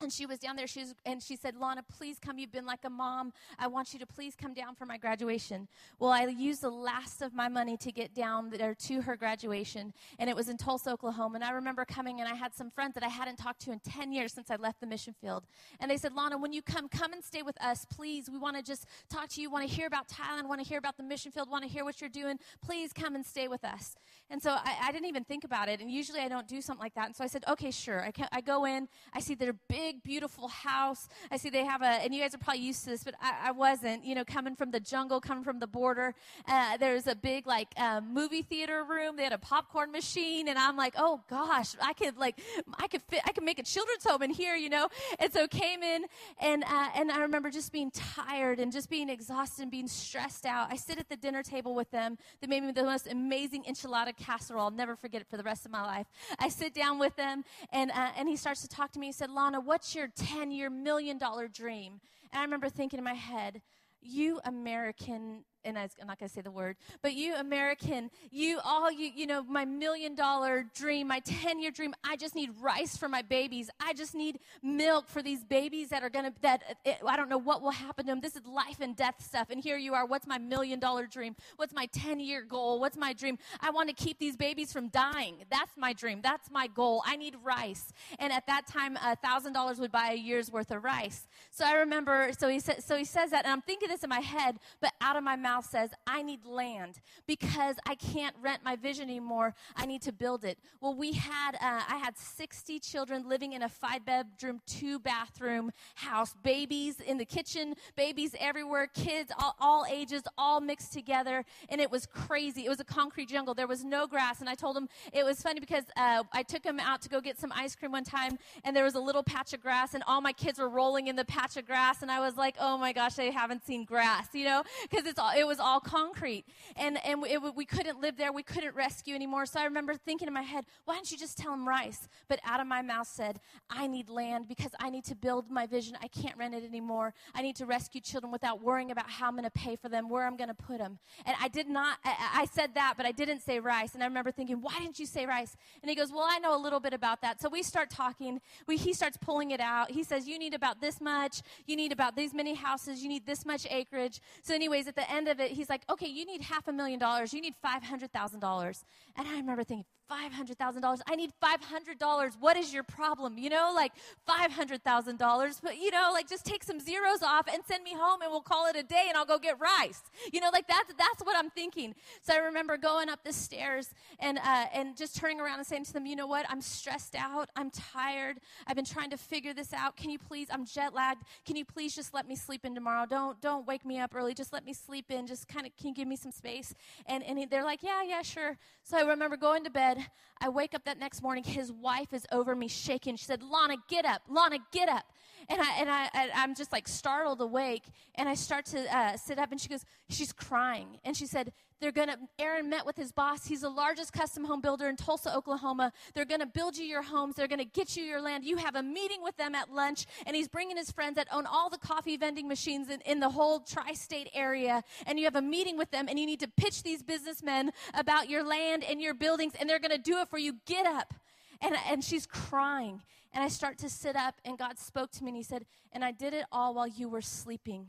and 0.00 0.12
she 0.12 0.26
was 0.26 0.38
down 0.38 0.56
there 0.56 0.66
she 0.66 0.80
was, 0.80 0.94
and 1.04 1.22
she 1.22 1.36
said 1.36 1.56
lana 1.56 1.82
please 1.82 2.18
come 2.18 2.38
you've 2.38 2.52
been 2.52 2.66
like 2.66 2.84
a 2.84 2.90
mom. 2.90 3.32
I 3.58 3.66
want 3.66 3.92
you 3.92 3.98
to 3.98 4.06
please 4.06 4.34
come 4.34 4.54
down 4.54 4.74
for 4.74 4.86
my 4.86 4.96
graduation. 4.96 5.68
Well 5.98 6.10
i 6.10 6.24
used 6.26 6.62
the 6.62 6.70
last 6.70 7.22
of 7.22 7.34
my 7.34 7.48
money 7.48 7.76
to 7.78 7.92
get 7.92 8.14
down 8.14 8.50
there 8.50 8.74
to 8.74 9.02
her 9.02 9.16
graduation 9.16 9.92
and 10.18 10.30
it 10.30 10.36
was 10.36 10.48
in 10.48 10.56
tulsa 10.56 10.90
oklahoma 10.90 11.36
and 11.36 11.44
i 11.44 11.50
remember 11.50 11.84
coming 11.84 12.20
and 12.20 12.28
i 12.28 12.34
had 12.34 12.54
some 12.54 12.70
friends 12.70 12.94
that 12.94 13.02
i 13.02 13.08
hadn't 13.08 13.36
talked 13.36 13.60
to 13.60 13.72
in 13.72 13.80
10 13.80 14.12
years 14.12 14.32
since 14.32 14.50
i 14.50 14.56
left 14.56 14.80
the 14.80 14.86
mission 14.86 15.14
field 15.20 15.44
and 15.80 15.90
they 15.90 15.96
said 15.96 16.12
lana 16.12 16.36
when 16.36 16.52
you 16.52 16.62
come 16.62 16.88
come 16.88 17.12
and 17.12 17.22
stay 17.22 17.42
with 17.42 17.60
us 17.62 17.84
please. 17.90 18.30
We 18.30 18.38
want 18.38 18.56
to 18.56 18.62
just 18.62 18.86
talk 19.08 19.28
to 19.30 19.40
you 19.40 19.50
want 19.50 19.68
to 19.68 19.74
hear 19.74 19.86
about 19.86 20.08
thailand 20.08 20.48
want 20.48 20.60
to 20.62 20.66
hear 20.66 20.78
about 20.78 20.96
the 20.96 21.02
mission 21.02 21.32
field 21.32 21.50
want 21.50 21.64
to 21.64 21.68
hear 21.68 21.84
what 21.84 22.00
you're 22.00 22.10
doing. 22.10 22.38
Please 22.64 22.92
come 22.92 23.14
and 23.14 23.24
stay 23.24 23.48
with 23.48 23.64
us. 23.64 23.96
And 24.30 24.42
so 24.42 24.52
I, 24.52 24.76
I, 24.84 24.92
didn't 24.92 25.06
even 25.06 25.24
think 25.24 25.44
about 25.44 25.68
it 25.68 25.80
and 25.80 25.90
usually 25.90 26.20
i 26.20 26.28
don't 26.28 26.46
do 26.46 26.60
something 26.60 26.82
like 26.82 26.94
that 26.94 27.06
and 27.06 27.16
so 27.16 27.24
i 27.24 27.26
said 27.26 27.44
okay 27.48 27.70
sure. 27.70 28.02
I, 28.02 28.10
can, 28.10 28.28
I 28.32 28.40
go 28.40 28.64
in 28.64 28.88
i 29.12 29.20
see 29.20 29.34
they're 29.34 29.56
big 29.68 29.89
big, 29.90 30.02
beautiful 30.04 30.46
house. 30.46 31.08
I 31.32 31.36
see 31.36 31.50
they 31.50 31.64
have 31.64 31.82
a, 31.82 31.86
and 31.86 32.14
you 32.14 32.20
guys 32.20 32.32
are 32.32 32.38
probably 32.38 32.62
used 32.62 32.84
to 32.84 32.90
this, 32.90 33.02
but 33.02 33.14
I, 33.20 33.48
I 33.48 33.50
wasn't, 33.50 34.04
you 34.04 34.14
know, 34.14 34.24
coming 34.24 34.54
from 34.54 34.70
the 34.70 34.78
jungle, 34.78 35.20
coming 35.20 35.42
from 35.42 35.58
the 35.58 35.66
border. 35.66 36.14
Uh, 36.46 36.76
there's 36.76 37.08
a 37.08 37.16
big, 37.16 37.44
like, 37.44 37.68
uh, 37.76 38.00
movie 38.00 38.42
theater 38.42 38.84
room. 38.84 39.16
They 39.16 39.24
had 39.24 39.32
a 39.32 39.38
popcorn 39.38 39.90
machine, 39.90 40.46
and 40.46 40.56
I'm 40.58 40.76
like, 40.76 40.94
oh 40.96 41.22
gosh, 41.28 41.74
I 41.82 41.92
could, 41.94 42.16
like, 42.16 42.40
I 42.78 42.86
could 42.86 43.02
fit, 43.02 43.20
I 43.26 43.32
could 43.32 43.42
make 43.42 43.58
a 43.58 43.64
children's 43.64 44.04
home 44.04 44.22
in 44.22 44.30
here, 44.30 44.54
you 44.54 44.68
know? 44.68 44.88
And 45.18 45.32
so 45.32 45.48
came 45.48 45.82
in, 45.82 46.04
and, 46.40 46.62
uh, 46.62 46.90
and 46.94 47.10
I 47.10 47.22
remember 47.22 47.50
just 47.50 47.72
being 47.72 47.90
tired 47.90 48.60
and 48.60 48.70
just 48.70 48.88
being 48.90 49.08
exhausted 49.08 49.62
and 49.62 49.72
being 49.72 49.88
stressed 49.88 50.46
out. 50.46 50.68
I 50.70 50.76
sit 50.76 51.00
at 51.00 51.08
the 51.08 51.16
dinner 51.16 51.42
table 51.42 51.74
with 51.74 51.90
them. 51.90 52.16
They 52.40 52.46
made 52.46 52.62
me 52.62 52.70
the 52.70 52.84
most 52.84 53.10
amazing 53.10 53.64
enchilada 53.64 54.16
casserole. 54.16 54.62
I'll 54.62 54.70
never 54.70 54.94
forget 54.94 55.20
it 55.20 55.26
for 55.28 55.36
the 55.36 55.42
rest 55.42 55.66
of 55.66 55.72
my 55.72 55.84
life. 55.84 56.06
I 56.38 56.48
sit 56.48 56.74
down 56.74 57.00
with 57.00 57.16
them, 57.16 57.44
and, 57.72 57.90
uh, 57.90 58.10
and 58.16 58.28
he 58.28 58.36
starts 58.36 58.62
to 58.62 58.68
talk 58.68 58.92
to 58.92 59.00
me. 59.00 59.06
He 59.06 59.12
said, 59.12 59.30
Lana, 59.30 59.58
what 59.58 59.79
what's 59.80 59.94
your 59.94 60.08
10 60.08 60.50
year 60.50 60.68
million 60.68 61.16
dollar 61.16 61.48
dream? 61.48 62.02
And 62.30 62.40
I 62.40 62.42
remember 62.42 62.68
thinking 62.68 62.98
in 62.98 63.04
my 63.04 63.14
head, 63.14 63.62
you 64.02 64.38
American 64.44 65.46
and 65.64 65.78
I, 65.78 65.82
am 66.00 66.06
not 66.06 66.18
going 66.18 66.28
to 66.28 66.34
say 66.34 66.40
the 66.40 66.50
word, 66.50 66.76
but 67.02 67.14
you 67.14 67.34
American, 67.34 68.10
you 68.30 68.60
all 68.64 68.90
you 68.90 69.10
you 69.14 69.26
know 69.26 69.42
my 69.42 69.64
million 69.64 70.14
dollar 70.14 70.66
dream, 70.74 71.08
my 71.08 71.20
10 71.20 71.60
year 71.60 71.70
dream. 71.70 71.94
I 72.04 72.16
just 72.16 72.34
need 72.34 72.50
rice 72.60 72.96
for 72.96 73.08
my 73.08 73.22
babies. 73.22 73.70
I 73.80 73.92
just 73.92 74.14
need 74.14 74.38
milk 74.62 75.08
for 75.08 75.22
these 75.22 75.44
babies 75.44 75.90
that 75.90 76.02
are 76.02 76.10
going 76.10 76.26
to 76.26 76.32
that 76.42 76.78
it, 76.84 76.98
I 77.06 77.16
don't 77.16 77.28
know 77.28 77.38
what 77.38 77.62
will 77.62 77.70
happen 77.70 78.06
to 78.06 78.12
them. 78.12 78.20
This 78.20 78.36
is 78.36 78.46
life 78.46 78.80
and 78.80 78.96
death 78.96 79.16
stuff. 79.18 79.48
And 79.50 79.62
here 79.62 79.76
you 79.76 79.94
are. 79.94 80.06
What's 80.06 80.26
my 80.26 80.38
million 80.38 80.80
dollar 80.80 81.06
dream? 81.06 81.36
What's 81.56 81.74
my 81.74 81.86
10 81.86 82.20
year 82.20 82.42
goal? 82.42 82.80
What's 82.80 82.96
my 82.96 83.12
dream? 83.12 83.38
I 83.60 83.70
want 83.70 83.88
to 83.88 83.94
keep 83.94 84.18
these 84.18 84.36
babies 84.36 84.72
from 84.72 84.88
dying. 84.88 85.44
That's 85.50 85.76
my 85.76 85.92
dream. 85.92 86.20
That's 86.22 86.50
my 86.50 86.66
goal. 86.66 87.02
I 87.06 87.16
need 87.16 87.36
rice. 87.42 87.92
And 88.18 88.32
at 88.32 88.46
that 88.46 88.66
time, 88.66 88.96
a 89.04 89.16
thousand 89.16 89.52
dollars 89.52 89.78
would 89.78 89.92
buy 89.92 90.12
a 90.12 90.16
year's 90.16 90.50
worth 90.50 90.70
of 90.70 90.84
rice. 90.84 91.26
So 91.50 91.64
I 91.64 91.74
remember. 91.74 92.30
So 92.38 92.48
he 92.48 92.60
said. 92.60 92.82
So 92.82 92.96
he 92.96 93.04
says 93.04 93.30
that, 93.30 93.44
and 93.44 93.52
I'm 93.52 93.62
thinking 93.62 93.88
this 93.88 94.02
in 94.02 94.08
my 94.08 94.20
head, 94.20 94.58
but 94.80 94.92
out 95.00 95.16
of 95.16 95.22
my 95.22 95.36
mouth 95.36 95.49
mouth 95.50 95.68
says, 95.68 95.90
I 96.06 96.22
need 96.22 96.44
land 96.44 97.00
because 97.26 97.74
I 97.84 97.96
can't 97.96 98.36
rent 98.40 98.60
my 98.64 98.76
vision 98.76 99.08
anymore. 99.10 99.52
I 99.74 99.84
need 99.84 100.00
to 100.02 100.12
build 100.12 100.44
it. 100.44 100.58
Well, 100.80 100.94
we 100.94 101.10
had, 101.12 101.56
uh, 101.56 101.82
I 101.88 101.96
had 101.96 102.16
60 102.16 102.78
children 102.78 103.28
living 103.28 103.52
in 103.52 103.62
a 103.62 103.68
five 103.68 104.04
bedroom, 104.04 104.60
two 104.64 105.00
bathroom 105.00 105.72
house, 105.96 106.36
babies 106.44 107.00
in 107.00 107.18
the 107.18 107.24
kitchen, 107.24 107.74
babies 107.96 108.36
everywhere, 108.38 108.86
kids, 108.94 109.32
all, 109.40 109.56
all 109.60 109.84
ages, 109.90 110.22
all 110.38 110.60
mixed 110.60 110.92
together. 110.92 111.44
And 111.68 111.80
it 111.80 111.90
was 111.90 112.06
crazy. 112.06 112.64
It 112.64 112.68
was 112.68 112.78
a 112.78 112.84
concrete 112.84 113.28
jungle. 113.28 113.52
There 113.52 113.66
was 113.66 113.82
no 113.82 114.06
grass. 114.06 114.38
And 114.38 114.48
I 114.48 114.54
told 114.54 114.76
them 114.76 114.88
it 115.12 115.24
was 115.24 115.42
funny 115.42 115.58
because 115.58 115.84
uh, 115.96 116.22
I 116.32 116.44
took 116.44 116.62
them 116.62 116.78
out 116.78 117.02
to 117.02 117.08
go 117.08 117.20
get 117.20 117.40
some 117.40 117.52
ice 117.56 117.74
cream 117.74 117.90
one 117.90 118.04
time 118.04 118.38
and 118.62 118.76
there 118.76 118.84
was 118.84 118.94
a 118.94 119.00
little 119.00 119.24
patch 119.24 119.52
of 119.52 119.60
grass 119.60 119.94
and 119.94 120.04
all 120.06 120.20
my 120.20 120.32
kids 120.32 120.60
were 120.60 120.68
rolling 120.68 121.08
in 121.08 121.16
the 121.16 121.24
patch 121.24 121.56
of 121.56 121.66
grass. 121.66 122.02
And 122.02 122.10
I 122.10 122.20
was 122.20 122.36
like, 122.36 122.54
oh 122.60 122.78
my 122.78 122.92
gosh, 122.92 123.14
they 123.14 123.32
haven't 123.32 123.66
seen 123.66 123.84
grass, 123.84 124.28
you 124.32 124.44
know, 124.44 124.62
because 124.88 125.06
it's 125.06 125.18
all, 125.18 125.32
it 125.40 125.46
was 125.46 125.58
all 125.58 125.80
concrete. 125.80 126.44
And, 126.76 126.98
and 127.04 127.24
it, 127.26 127.40
we 127.54 127.64
couldn't 127.64 128.00
live 128.00 128.16
there. 128.16 128.32
We 128.32 128.42
couldn't 128.42 128.74
rescue 128.74 129.14
anymore. 129.14 129.46
So 129.46 129.58
I 129.58 129.64
remember 129.64 129.94
thinking 129.94 130.28
in 130.28 130.34
my 130.34 130.42
head, 130.42 130.66
why 130.84 130.94
don't 130.94 131.10
you 131.10 131.16
just 131.16 131.38
tell 131.38 131.52
him 131.52 131.66
rice? 131.66 132.08
But 132.28 132.40
out 132.44 132.60
of 132.60 132.66
my 132.66 132.82
mouth 132.82 133.08
said, 133.08 133.40
I 133.68 133.86
need 133.86 134.08
land 134.08 134.46
because 134.48 134.72
I 134.78 134.90
need 134.90 135.04
to 135.06 135.14
build 135.14 135.50
my 135.50 135.66
vision. 135.66 135.96
I 136.02 136.08
can't 136.08 136.36
rent 136.36 136.54
it 136.54 136.64
anymore. 136.64 137.14
I 137.34 137.42
need 137.42 137.56
to 137.56 137.66
rescue 137.66 138.00
children 138.00 138.30
without 138.30 138.62
worrying 138.62 138.90
about 138.90 139.08
how 139.08 139.28
I'm 139.28 139.32
going 139.32 139.44
to 139.44 139.50
pay 139.50 139.76
for 139.76 139.88
them, 139.88 140.08
where 140.08 140.26
I'm 140.26 140.36
going 140.36 140.48
to 140.48 140.54
put 140.54 140.78
them. 140.78 140.98
And 141.24 141.34
I 141.40 141.48
did 141.48 141.68
not, 141.68 141.98
I, 142.04 142.42
I 142.42 142.46
said 142.46 142.74
that, 142.74 142.94
but 142.96 143.06
I 143.06 143.12
didn't 143.12 143.40
say 143.40 143.60
rice. 143.60 143.94
And 143.94 144.02
I 144.02 144.06
remember 144.06 144.30
thinking, 144.30 144.60
why 144.60 144.78
didn't 144.78 144.98
you 144.98 145.06
say 145.06 145.24
rice? 145.24 145.56
And 145.82 145.88
he 145.88 145.96
goes, 145.96 146.12
well, 146.12 146.26
I 146.28 146.38
know 146.38 146.54
a 146.54 146.60
little 146.60 146.80
bit 146.80 146.92
about 146.92 147.22
that. 147.22 147.40
So 147.40 147.48
we 147.48 147.62
start 147.62 147.88
talking. 147.88 148.40
We, 148.66 148.76
he 148.76 148.92
starts 148.92 149.16
pulling 149.16 149.52
it 149.52 149.60
out. 149.60 149.90
He 149.90 150.02
says, 150.02 150.28
you 150.28 150.38
need 150.38 150.54
about 150.54 150.80
this 150.80 151.00
much. 151.00 151.42
You 151.66 151.76
need 151.76 151.92
about 151.92 152.14
these 152.14 152.34
many 152.34 152.54
houses. 152.54 153.02
You 153.02 153.08
need 153.08 153.24
this 153.26 153.46
much 153.46 153.66
acreage. 153.70 154.20
So 154.42 154.54
anyways, 154.54 154.86
at 154.86 154.96
the 154.96 155.10
end 155.10 155.28
of 155.30 155.40
it, 155.40 155.52
he's 155.52 155.68
like, 155.68 155.82
okay, 155.88 156.08
you 156.08 156.24
need 156.24 156.42
half 156.42 156.68
a 156.68 156.72
million 156.72 156.98
dollars. 156.98 157.32
You 157.32 157.40
need 157.40 157.54
$500,000. 157.64 158.84
And 159.16 159.28
I 159.28 159.36
remember 159.36 159.64
thinking, 159.64 159.86
$500,000. 160.10 161.00
I 161.08 161.16
need 161.16 161.32
$500. 161.42 162.32
What 162.40 162.56
is 162.56 162.72
your 162.72 162.82
problem? 162.82 163.38
You 163.38 163.50
know, 163.50 163.72
like 163.74 163.92
$500,000. 164.28 165.60
But, 165.62 165.78
you 165.78 165.90
know, 165.90 166.10
like 166.12 166.28
just 166.28 166.44
take 166.44 166.64
some 166.64 166.80
zeros 166.80 167.22
off 167.22 167.46
and 167.52 167.62
send 167.66 167.84
me 167.84 167.94
home 167.94 168.22
and 168.22 168.30
we'll 168.30 168.40
call 168.40 168.66
it 168.66 168.76
a 168.76 168.82
day 168.82 169.06
and 169.08 169.16
I'll 169.16 169.26
go 169.26 169.38
get 169.38 169.60
rice. 169.60 170.02
You 170.32 170.40
know, 170.40 170.50
like 170.52 170.66
that's, 170.66 170.92
that's 170.98 171.22
what 171.22 171.36
I'm 171.36 171.50
thinking. 171.50 171.94
So 172.22 172.34
I 172.34 172.38
remember 172.38 172.76
going 172.76 173.08
up 173.08 173.24
the 173.24 173.32
stairs 173.32 173.94
and, 174.18 174.38
uh, 174.38 174.66
and 174.74 174.96
just 174.96 175.16
turning 175.16 175.40
around 175.40 175.58
and 175.58 175.66
saying 175.66 175.84
to 175.84 175.92
them, 175.92 176.06
you 176.06 176.16
know 176.16 176.26
what? 176.26 176.46
I'm 176.48 176.60
stressed 176.60 177.14
out. 177.14 177.48
I'm 177.56 177.70
tired. 177.70 178.38
I've 178.66 178.76
been 178.76 178.84
trying 178.84 179.10
to 179.10 179.16
figure 179.16 179.54
this 179.54 179.72
out. 179.72 179.96
Can 179.96 180.10
you 180.10 180.18
please, 180.18 180.48
I'm 180.50 180.64
jet 180.64 180.94
lagged. 180.94 181.22
Can 181.46 181.56
you 181.56 181.64
please 181.64 181.94
just 181.94 182.12
let 182.12 182.26
me 182.26 182.36
sleep 182.36 182.64
in 182.64 182.74
tomorrow? 182.74 183.06
Don't, 183.06 183.40
don't 183.40 183.66
wake 183.66 183.84
me 183.84 183.98
up 184.00 184.14
early. 184.14 184.34
Just 184.34 184.52
let 184.52 184.64
me 184.64 184.72
sleep 184.72 185.10
in. 185.10 185.26
Just 185.26 185.48
kind 185.48 185.66
of, 185.66 185.76
can 185.76 185.88
you 185.88 185.94
give 185.94 186.08
me 186.08 186.16
some 186.16 186.32
space? 186.32 186.74
And, 187.06 187.22
and 187.24 187.48
they're 187.50 187.64
like, 187.64 187.82
yeah, 187.82 188.02
yeah, 188.02 188.22
sure. 188.22 188.56
So 188.82 188.98
I 188.98 189.02
remember 189.02 189.36
going 189.36 189.64
to 189.64 189.70
bed 189.70 189.99
I 190.40 190.48
wake 190.48 190.74
up 190.74 190.84
that 190.84 190.98
next 190.98 191.22
morning, 191.22 191.44
his 191.44 191.70
wife 191.70 192.12
is 192.12 192.26
over 192.32 192.54
me 192.54 192.68
shaking. 192.68 193.16
She 193.16 193.24
said, 193.24 193.42
Lana, 193.42 193.76
get 193.88 194.04
up. 194.04 194.22
Lana, 194.28 194.58
get 194.72 194.88
up. 194.88 195.04
And, 195.48 195.60
I, 195.60 195.80
and 195.80 195.90
I, 195.90 196.08
I, 196.14 196.44
am 196.44 196.54
just 196.54 196.72
like 196.72 196.86
startled 196.86 197.40
awake. 197.40 197.84
And 198.14 198.28
I 198.28 198.34
start 198.34 198.66
to 198.66 198.96
uh, 198.96 199.16
sit 199.16 199.38
up, 199.38 199.50
and 199.50 199.60
she 199.60 199.68
goes, 199.68 199.84
she's 200.08 200.32
crying. 200.32 200.98
And 201.04 201.16
she 201.16 201.26
said, 201.26 201.52
they're 201.80 201.92
to, 202.08 202.18
Aaron 202.38 202.68
met 202.68 202.84
with 202.84 202.96
his 202.96 203.10
boss. 203.10 203.46
He's 203.46 203.62
the 203.62 203.70
largest 203.70 204.12
custom 204.12 204.44
home 204.44 204.60
builder 204.60 204.88
in 204.88 204.96
Tulsa, 204.96 205.34
Oklahoma. 205.34 205.92
They're 206.14 206.26
to 206.40 206.46
build 206.46 206.76
you 206.76 206.84
your 206.84 207.00
homes. 207.02 207.36
They're 207.36 207.48
to 207.58 207.64
get 207.64 207.96
you 207.96 208.04
your 208.04 208.20
land. 208.20 208.44
You 208.44 208.58
have 208.58 208.74
a 208.74 208.82
meeting 208.82 209.22
with 209.22 209.36
them 209.38 209.54
at 209.54 209.72
lunch, 209.72 210.06
and 210.26 210.36
he's 210.36 210.46
bringing 210.46 210.76
his 210.76 210.90
friends 210.90 211.16
that 211.16 211.26
own 211.32 211.46
all 211.46 211.70
the 211.70 211.78
coffee 211.78 212.18
vending 212.18 212.46
machines 212.46 212.90
in, 212.90 213.00
in 213.02 213.18
the 213.18 213.30
whole 213.30 213.60
tri 213.60 213.94
state 213.94 214.28
area. 214.34 214.84
And 215.06 215.18
you 215.18 215.24
have 215.24 215.36
a 215.36 215.42
meeting 215.42 215.78
with 215.78 215.90
them, 215.90 216.06
and 216.08 216.18
you 216.18 216.26
need 216.26 216.40
to 216.40 216.48
pitch 216.48 216.82
these 216.82 217.02
businessmen 217.02 217.72
about 217.94 218.28
your 218.28 218.44
land 218.44 218.84
and 218.84 219.00
your 219.00 219.14
buildings, 219.14 219.54
and 219.58 219.68
they're 219.68 219.78
to 219.90 219.98
do 219.98 220.18
it 220.18 220.28
for 220.28 220.38
you. 220.38 220.56
Get 220.66 220.84
up. 220.84 221.14
And, 221.62 221.74
and 221.88 222.04
she's 222.04 222.26
crying. 222.26 223.02
And 223.32 223.44
I 223.44 223.48
start 223.48 223.78
to 223.78 223.88
sit 223.88 224.16
up, 224.16 224.40
and 224.44 224.58
God 224.58 224.78
spoke 224.78 225.10
to 225.12 225.24
me, 225.24 225.30
and 225.30 225.36
He 225.36 225.42
said, 225.42 225.64
And 225.92 226.04
I 226.04 226.12
did 226.12 226.34
it 226.34 226.44
all 226.50 226.74
while 226.74 226.88
you 226.88 227.08
were 227.08 227.22
sleeping. 227.22 227.88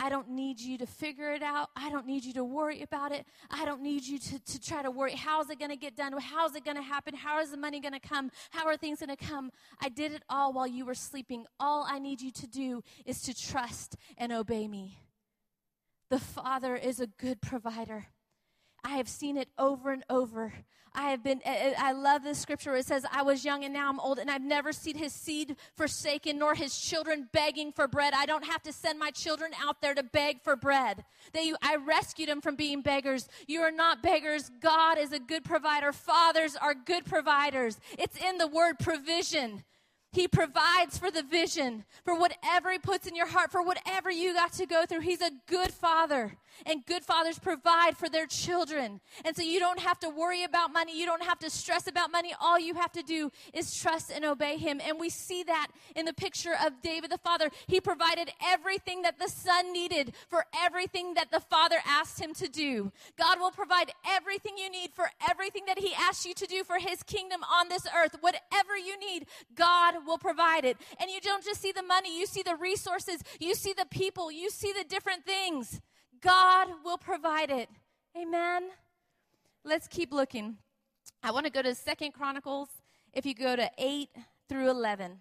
I 0.00 0.08
don't 0.08 0.30
need 0.30 0.60
you 0.60 0.78
to 0.78 0.86
figure 0.86 1.32
it 1.32 1.42
out. 1.42 1.70
I 1.74 1.90
don't 1.90 2.06
need 2.06 2.24
you 2.24 2.32
to 2.34 2.44
worry 2.44 2.82
about 2.82 3.10
it. 3.10 3.26
I 3.50 3.64
don't 3.64 3.82
need 3.82 4.04
you 4.04 4.18
to, 4.20 4.38
to 4.38 4.60
try 4.60 4.80
to 4.82 4.92
worry. 4.92 5.14
How's 5.14 5.50
it 5.50 5.58
going 5.58 5.72
to 5.72 5.76
get 5.76 5.96
done? 5.96 6.14
How's 6.20 6.54
it 6.54 6.64
going 6.64 6.76
to 6.76 6.82
happen? 6.82 7.14
How 7.14 7.40
is 7.40 7.50
the 7.50 7.56
money 7.56 7.80
going 7.80 7.94
to 7.94 8.00
come? 8.00 8.30
How 8.50 8.66
are 8.66 8.76
things 8.76 9.00
going 9.00 9.14
to 9.14 9.24
come? 9.24 9.50
I 9.80 9.88
did 9.88 10.12
it 10.12 10.22
all 10.28 10.52
while 10.52 10.68
you 10.68 10.84
were 10.84 10.94
sleeping. 10.94 11.46
All 11.58 11.84
I 11.88 11.98
need 11.98 12.20
you 12.20 12.30
to 12.30 12.46
do 12.46 12.84
is 13.04 13.20
to 13.22 13.34
trust 13.34 13.96
and 14.16 14.30
obey 14.30 14.68
me. 14.68 15.00
The 16.10 16.20
Father 16.20 16.76
is 16.76 17.00
a 17.00 17.08
good 17.08 17.40
provider. 17.42 18.06
I 18.84 18.96
have 18.96 19.08
seen 19.08 19.36
it 19.36 19.48
over 19.58 19.92
and 19.92 20.04
over. 20.08 20.52
I 20.94 21.10
have 21.10 21.22
been, 21.22 21.40
eh, 21.44 21.70
eh, 21.70 21.74
I 21.78 21.92
love 21.92 22.24
this 22.24 22.38
scripture 22.38 22.74
it 22.74 22.86
says, 22.86 23.04
I 23.12 23.22
was 23.22 23.44
young 23.44 23.62
and 23.64 23.72
now 23.72 23.88
I'm 23.88 24.00
old, 24.00 24.18
and 24.18 24.30
I've 24.30 24.42
never 24.42 24.72
seen 24.72 24.96
his 24.96 25.12
seed 25.12 25.56
forsaken, 25.76 26.38
nor 26.38 26.54
his 26.54 26.76
children 26.76 27.28
begging 27.32 27.72
for 27.72 27.86
bread. 27.86 28.14
I 28.16 28.26
don't 28.26 28.44
have 28.44 28.62
to 28.64 28.72
send 28.72 28.98
my 28.98 29.10
children 29.10 29.52
out 29.62 29.80
there 29.80 29.94
to 29.94 30.02
beg 30.02 30.42
for 30.42 30.56
bread. 30.56 31.04
They, 31.32 31.52
I 31.62 31.76
rescued 31.76 32.28
them 32.28 32.40
from 32.40 32.56
being 32.56 32.82
beggars. 32.82 33.28
You 33.46 33.60
are 33.60 33.70
not 33.70 34.02
beggars. 34.02 34.50
God 34.60 34.98
is 34.98 35.12
a 35.12 35.20
good 35.20 35.44
provider. 35.44 35.92
Fathers 35.92 36.56
are 36.56 36.74
good 36.74 37.04
providers. 37.04 37.78
It's 37.98 38.16
in 38.16 38.38
the 38.38 38.48
word 38.48 38.78
provision. 38.78 39.64
He 40.12 40.26
provides 40.26 40.96
for 40.96 41.10
the 41.10 41.22
vision, 41.22 41.84
for 42.04 42.18
whatever 42.18 42.72
He 42.72 42.78
puts 42.78 43.06
in 43.06 43.14
your 43.14 43.26
heart, 43.26 43.50
for 43.50 43.62
whatever 43.62 44.10
you 44.10 44.34
got 44.34 44.52
to 44.54 44.66
go 44.66 44.86
through. 44.86 45.00
He's 45.00 45.20
a 45.20 45.30
good 45.46 45.72
father, 45.72 46.36
and 46.64 46.84
good 46.86 47.04
fathers 47.04 47.38
provide 47.38 47.96
for 47.96 48.08
their 48.08 48.26
children. 48.26 49.00
And 49.24 49.36
so 49.36 49.42
you 49.42 49.60
don't 49.60 49.80
have 49.80 49.98
to 50.00 50.08
worry 50.08 50.44
about 50.44 50.72
money. 50.72 50.98
You 50.98 51.06
don't 51.06 51.24
have 51.24 51.38
to 51.40 51.50
stress 51.50 51.86
about 51.86 52.10
money. 52.10 52.34
All 52.40 52.58
you 52.58 52.74
have 52.74 52.92
to 52.92 53.02
do 53.02 53.30
is 53.52 53.76
trust 53.76 54.10
and 54.10 54.24
obey 54.24 54.56
Him. 54.56 54.80
And 54.84 54.98
we 54.98 55.10
see 55.10 55.42
that 55.44 55.68
in 55.94 56.06
the 56.06 56.14
picture 56.14 56.54
of 56.64 56.80
David 56.82 57.10
the 57.10 57.18
father. 57.18 57.50
He 57.66 57.80
provided 57.80 58.30
everything 58.44 59.02
that 59.02 59.18
the 59.18 59.28
son 59.28 59.72
needed 59.72 60.14
for 60.28 60.44
everything 60.64 61.14
that 61.14 61.30
the 61.30 61.40
father 61.40 61.76
asked 61.86 62.20
him 62.20 62.34
to 62.34 62.48
do. 62.48 62.92
God 63.18 63.40
will 63.40 63.50
provide 63.50 63.92
everything 64.06 64.58
you 64.58 64.70
need 64.70 64.90
for 64.92 65.10
everything 65.28 65.64
that 65.66 65.78
He 65.78 65.92
asks 65.94 66.26
you 66.26 66.34
to 66.34 66.46
do 66.46 66.64
for 66.64 66.78
His 66.78 67.02
kingdom 67.02 67.40
on 67.42 67.68
this 67.68 67.86
earth. 67.96 68.16
Whatever 68.20 68.76
you 68.76 68.98
need, 68.98 69.26
God 69.54 69.97
will 70.06 70.18
provide 70.18 70.64
it. 70.64 70.76
And 71.00 71.10
you 71.10 71.20
don't 71.20 71.44
just 71.44 71.60
see 71.60 71.72
the 71.72 71.82
money, 71.82 72.18
you 72.18 72.26
see 72.26 72.42
the 72.42 72.56
resources, 72.56 73.22
you 73.40 73.54
see 73.54 73.72
the 73.72 73.86
people, 73.86 74.30
you 74.30 74.50
see 74.50 74.72
the 74.72 74.84
different 74.84 75.24
things. 75.24 75.80
God 76.20 76.68
will 76.84 76.98
provide 76.98 77.50
it. 77.50 77.68
Amen. 78.16 78.70
Let's 79.64 79.86
keep 79.86 80.12
looking. 80.12 80.56
I 81.22 81.30
want 81.30 81.46
to 81.46 81.52
go 81.52 81.62
to 81.62 81.74
Second 81.74 82.12
Chronicles 82.12 82.68
if 83.12 83.26
you 83.26 83.34
go 83.34 83.56
to 83.56 83.70
8 83.78 84.08
through 84.48 84.70
11. 84.70 85.18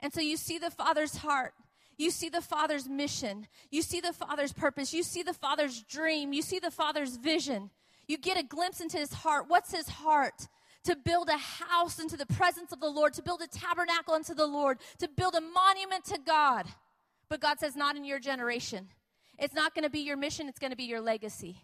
And 0.00 0.12
so 0.12 0.20
you 0.20 0.36
see 0.36 0.58
the 0.58 0.70
Father's 0.70 1.18
heart. 1.18 1.54
You 1.96 2.10
see 2.10 2.28
the 2.28 2.40
Father's 2.40 2.88
mission. 2.88 3.46
You 3.70 3.82
see 3.82 4.00
the 4.00 4.12
Father's 4.12 4.52
purpose. 4.52 4.92
You 4.92 5.02
see 5.02 5.22
the 5.22 5.34
Father's 5.34 5.82
dream. 5.82 6.32
You 6.32 6.42
see 6.42 6.58
the 6.58 6.70
Father's 6.70 7.16
vision. 7.16 7.70
You 8.08 8.18
get 8.18 8.38
a 8.38 8.42
glimpse 8.42 8.80
into 8.80 8.98
his 8.98 9.12
heart. 9.12 9.44
What's 9.48 9.72
his 9.72 9.88
heart? 9.88 10.48
To 10.84 10.96
build 10.96 11.28
a 11.28 11.36
house 11.36 11.98
into 11.98 12.16
the 12.16 12.26
presence 12.26 12.72
of 12.72 12.80
the 12.80 12.88
Lord, 12.88 13.12
to 13.14 13.22
build 13.22 13.40
a 13.40 13.46
tabernacle 13.46 14.14
into 14.14 14.34
the 14.34 14.46
Lord, 14.46 14.78
to 14.98 15.08
build 15.08 15.34
a 15.34 15.40
monument 15.40 16.04
to 16.06 16.18
God. 16.18 16.66
But 17.28 17.40
God 17.40 17.60
says, 17.60 17.76
not 17.76 17.96
in 17.96 18.04
your 18.04 18.18
generation. 18.18 18.88
It's 19.38 19.54
not 19.54 19.74
going 19.74 19.84
to 19.84 19.90
be 19.90 20.00
your 20.00 20.16
mission, 20.16 20.48
it's 20.48 20.58
going 20.58 20.70
to 20.70 20.76
be 20.76 20.84
your 20.84 21.00
legacy. 21.00 21.62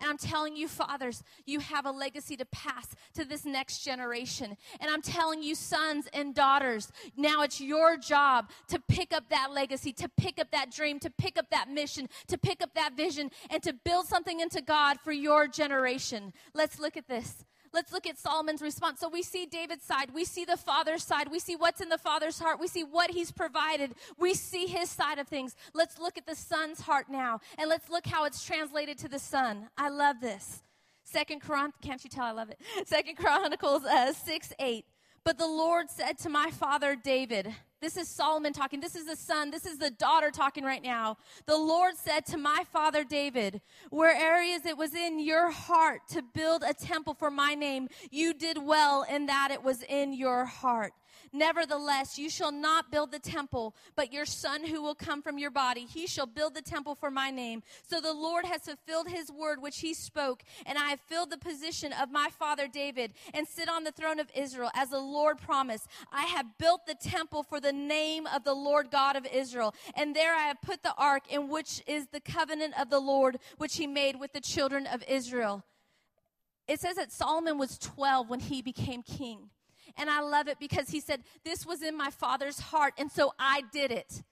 And 0.00 0.10
I'm 0.10 0.18
telling 0.18 0.56
you, 0.56 0.66
fathers, 0.66 1.22
you 1.46 1.60
have 1.60 1.86
a 1.86 1.90
legacy 1.90 2.36
to 2.36 2.44
pass 2.46 2.88
to 3.14 3.24
this 3.24 3.44
next 3.44 3.84
generation. 3.84 4.56
And 4.80 4.90
I'm 4.90 5.02
telling 5.02 5.42
you, 5.42 5.54
sons 5.54 6.08
and 6.12 6.34
daughters, 6.34 6.90
now 7.16 7.42
it's 7.42 7.60
your 7.60 7.96
job 7.96 8.50
to 8.68 8.80
pick 8.88 9.12
up 9.12 9.28
that 9.30 9.52
legacy, 9.52 9.92
to 9.92 10.08
pick 10.16 10.40
up 10.40 10.50
that 10.50 10.72
dream, 10.72 10.98
to 10.98 11.10
pick 11.10 11.38
up 11.38 11.48
that 11.50 11.70
mission, 11.70 12.08
to 12.26 12.36
pick 12.36 12.60
up 12.60 12.74
that 12.74 12.96
vision, 12.96 13.30
and 13.50 13.62
to 13.62 13.72
build 13.72 14.06
something 14.06 14.40
into 14.40 14.60
God 14.60 14.98
for 15.04 15.12
your 15.12 15.46
generation. 15.46 16.32
Let's 16.54 16.80
look 16.80 16.96
at 16.96 17.06
this. 17.06 17.44
Let's 17.74 17.92
look 17.92 18.06
at 18.06 18.16
Solomon's 18.16 18.62
response. 18.62 19.00
So 19.00 19.08
we 19.08 19.22
see 19.22 19.46
David's 19.46 19.84
side, 19.84 20.14
we 20.14 20.24
see 20.24 20.44
the 20.44 20.56
father's 20.56 21.02
side, 21.02 21.28
we 21.28 21.40
see 21.40 21.56
what's 21.56 21.80
in 21.80 21.88
the 21.88 21.98
father's 21.98 22.38
heart, 22.38 22.60
we 22.60 22.68
see 22.68 22.84
what 22.84 23.10
he's 23.10 23.32
provided, 23.32 23.96
we 24.16 24.32
see 24.32 24.66
his 24.66 24.88
side 24.88 25.18
of 25.18 25.26
things. 25.26 25.56
Let's 25.74 25.98
look 25.98 26.16
at 26.16 26.24
the 26.24 26.36
son's 26.36 26.80
heart 26.80 27.06
now, 27.10 27.40
and 27.58 27.68
let's 27.68 27.90
look 27.90 28.06
how 28.06 28.26
it's 28.26 28.44
translated 28.44 28.96
to 28.98 29.08
the 29.08 29.18
son. 29.18 29.68
I 29.76 29.88
love 29.88 30.20
this. 30.20 30.62
Second 31.02 31.40
Chron, 31.40 31.72
can't 31.82 32.02
you 32.04 32.08
tell 32.08 32.24
I 32.24 32.30
love 32.30 32.48
it? 32.48 32.60
Second 32.86 33.16
Chronicles 33.16 33.84
uh, 33.84 34.12
six 34.12 34.52
eight. 34.60 34.86
But 35.24 35.38
the 35.38 35.46
Lord 35.46 35.90
said 35.90 36.18
to 36.18 36.28
my 36.28 36.50
father 36.52 36.94
David, 36.94 37.52
this 37.84 37.98
is 37.98 38.08
Solomon 38.08 38.54
talking. 38.54 38.80
This 38.80 38.96
is 38.96 39.04
the 39.04 39.14
son. 39.14 39.50
This 39.50 39.66
is 39.66 39.76
the 39.76 39.90
daughter 39.90 40.30
talking 40.30 40.64
right 40.64 40.82
now. 40.82 41.18
The 41.44 41.56
Lord 41.56 41.96
said 41.96 42.24
to 42.26 42.38
my 42.38 42.64
father 42.72 43.04
David, 43.04 43.60
Where 43.90 44.16
areas 44.16 44.64
it 44.64 44.78
was 44.78 44.94
in 44.94 45.20
your 45.20 45.50
heart 45.50 46.00
to 46.08 46.22
build 46.22 46.62
a 46.66 46.72
temple 46.72 47.12
for 47.12 47.30
my 47.30 47.54
name, 47.54 47.88
you 48.10 48.32
did 48.32 48.56
well 48.56 49.02
in 49.02 49.26
that 49.26 49.50
it 49.50 49.62
was 49.62 49.82
in 49.82 50.14
your 50.14 50.46
heart. 50.46 50.94
Nevertheless, 51.34 52.16
you 52.16 52.30
shall 52.30 52.52
not 52.52 52.92
build 52.92 53.10
the 53.10 53.18
temple, 53.18 53.74
but 53.96 54.12
your 54.12 54.24
son 54.24 54.64
who 54.64 54.80
will 54.80 54.94
come 54.94 55.20
from 55.20 55.36
your 55.36 55.50
body, 55.50 55.84
he 55.84 56.06
shall 56.06 56.26
build 56.26 56.54
the 56.54 56.62
temple 56.62 56.94
for 56.94 57.10
my 57.10 57.30
name. 57.30 57.64
So 57.82 58.00
the 58.00 58.14
Lord 58.14 58.44
has 58.44 58.62
fulfilled 58.62 59.08
his 59.08 59.32
word 59.32 59.60
which 59.60 59.80
he 59.80 59.94
spoke, 59.94 60.44
and 60.64 60.78
I 60.78 60.90
have 60.90 61.00
filled 61.00 61.30
the 61.30 61.38
position 61.38 61.92
of 61.92 62.12
my 62.12 62.28
father 62.30 62.68
David 62.68 63.14
and 63.34 63.48
sit 63.48 63.68
on 63.68 63.82
the 63.82 63.90
throne 63.90 64.20
of 64.20 64.30
Israel 64.32 64.70
as 64.74 64.90
the 64.90 65.00
Lord 65.00 65.38
promised. 65.38 65.88
I 66.12 66.26
have 66.26 66.56
built 66.56 66.86
the 66.86 66.94
temple 66.94 67.42
for 67.42 67.58
the 67.60 67.72
name 67.74 68.26
of 68.26 68.44
the 68.44 68.54
Lord 68.54 68.90
God 68.90 69.16
of 69.16 69.26
Israel, 69.26 69.74
and 69.94 70.14
there 70.14 70.34
I 70.34 70.42
have 70.42 70.62
put 70.62 70.82
the 70.82 70.94
ark 70.96 71.24
in 71.30 71.48
which 71.48 71.82
is 71.86 72.06
the 72.06 72.20
covenant 72.20 72.78
of 72.80 72.90
the 72.90 73.00
Lord 73.00 73.38
which 73.58 73.76
he 73.76 73.86
made 73.86 74.18
with 74.18 74.32
the 74.32 74.40
children 74.40 74.86
of 74.86 75.04
Israel. 75.08 75.64
It 76.66 76.80
says 76.80 76.96
that 76.96 77.12
Solomon 77.12 77.58
was 77.58 77.78
12 77.78 78.30
when 78.30 78.40
he 78.40 78.62
became 78.62 79.02
king. 79.02 79.50
And 79.96 80.08
I 80.08 80.20
love 80.20 80.48
it 80.48 80.58
because 80.58 80.88
he 80.88 81.00
said, 81.00 81.22
This 81.44 81.66
was 81.66 81.82
in 81.82 81.96
my 81.96 82.10
father's 82.10 82.58
heart, 82.58 82.94
and 82.96 83.12
so 83.12 83.34
I 83.38 83.62
did 83.72 83.90
it. 83.90 84.22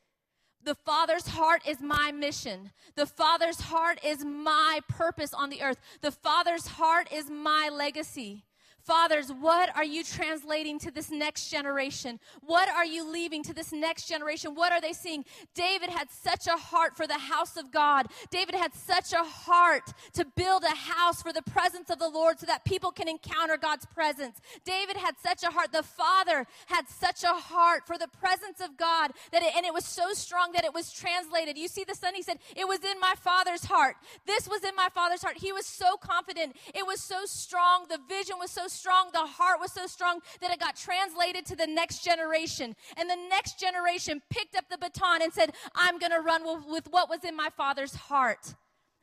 The 0.65 0.75
Father's 0.75 1.27
heart 1.27 1.63
is 1.67 1.81
my 1.81 2.13
mission. 2.13 2.71
The 2.95 3.07
Father's 3.07 3.61
heart 3.61 3.99
is 4.05 4.25
my 4.25 4.81
purpose 4.89 5.35
on 5.35 5.51
the 5.51 5.61
earth. 5.63 5.79
The 6.03 6.13
Father's 6.13 6.67
heart 6.67 7.09
is 7.13 7.29
my 7.29 7.69
legacy. 7.73 8.45
Fathers, 8.85 9.31
what 9.31 9.75
are 9.77 9.85
you 9.85 10.03
translating 10.03 10.79
to 10.81 10.91
this 10.91 11.11
next 11.11 11.51
generation? 11.51 12.19
What 12.41 12.69
are 12.69 12.85
you 12.85 13.09
leaving 13.09 13.43
to 13.45 13.55
this 13.55 13.73
next 13.73 14.09
generation? 14.09 14.55
What 14.55 14.73
are 14.73 14.81
they 14.81 14.93
seeing? 14.93 15.25
David 15.55 15.89
had 15.89 16.11
such 16.11 16.49
a 16.49 16.57
heart 16.57 16.97
for 16.97 17.07
the 17.07 17.19
house 17.19 17.57
of 17.57 17.71
God. 17.71 18.07
David 18.31 18.57
had 18.57 18.75
such 18.75 19.13
a 19.13 19.23
heart 19.23 19.93
to 20.15 20.25
build 20.25 20.65
a 20.65 20.75
house 20.75 21.23
for 21.23 21.33
the 21.33 21.43
presence 21.43 21.91
of 21.91 22.01
the 22.01 22.09
Lord 22.09 22.41
so 22.41 22.47
that 22.47 22.65
people 22.65 22.91
can 22.91 23.09
encounter 23.09 23.57
God's 23.57 23.87
presence. 23.87 24.41
David 24.65 24.97
had 24.97 25.15
such 25.23 25.45
a 25.45 25.51
heart. 25.53 25.71
The 25.73 25.85
father 25.85 26.47
had 26.67 26.89
such 26.89 27.23
a 27.23 27.35
heart 27.35 27.87
for 27.87 27.97
the 27.97 28.09
presence 28.09 28.61
of 28.61 28.77
God 28.77 29.13
that 29.31 29.43
it, 29.43 29.55
and 29.57 29.65
it 29.65 29.73
was 29.73 29.85
so 29.85 30.13
strong 30.13 30.53
that 30.53 30.65
it 30.65 30.75
was 30.75 30.93
translated. 30.93 31.57
You 31.57 31.69
see 31.69 31.85
the 31.85 31.95
son, 31.95 32.15
he 32.15 32.23
said, 32.23 32.39
it 32.57 32.67
was 32.67 32.81
in 32.83 32.99
my 32.99 33.15
father's 33.17 33.65
heart. 33.65 33.95
This 34.27 34.49
was 34.49 34.65
in 34.65 34.75
my 34.75 34.89
father's 34.93 35.23
heart. 35.23 35.37
He 35.39 35.53
was 35.53 35.67
so 35.67 35.97
confident. 35.97 36.57
It 36.75 36.85
was 36.85 37.01
so 37.01 37.25
strong. 37.27 37.87
The 37.89 38.01
vision 38.09 38.37
was 38.41 38.51
so 38.51 38.67
strong, 38.73 39.11
the 39.13 39.27
heart 39.27 39.61
was 39.61 39.73
so 39.73 39.87
strong 39.87 40.21
that 40.41 40.51
it 40.51 40.59
got 40.59 40.77
translated 40.77 41.47
to 41.47 41.57
the 41.57 41.67
next 41.67 42.05
generation. 42.05 42.75
And 42.97 43.09
the 43.09 43.19
next 43.29 43.59
generation 43.59 44.23
picked 44.31 44.57
up 44.57 44.65
the 44.71 44.79
baton 44.79 45.23
and 45.23 45.33
said, 45.33 45.53
I'm 45.75 45.99
going 45.99 46.13
to 46.13 46.21
run 46.21 46.43
with, 46.71 46.87
what 46.91 47.09
was 47.09 47.25
in 47.25 47.37
my 47.37 47.51
father's 47.57 47.95
heart. 47.95 48.55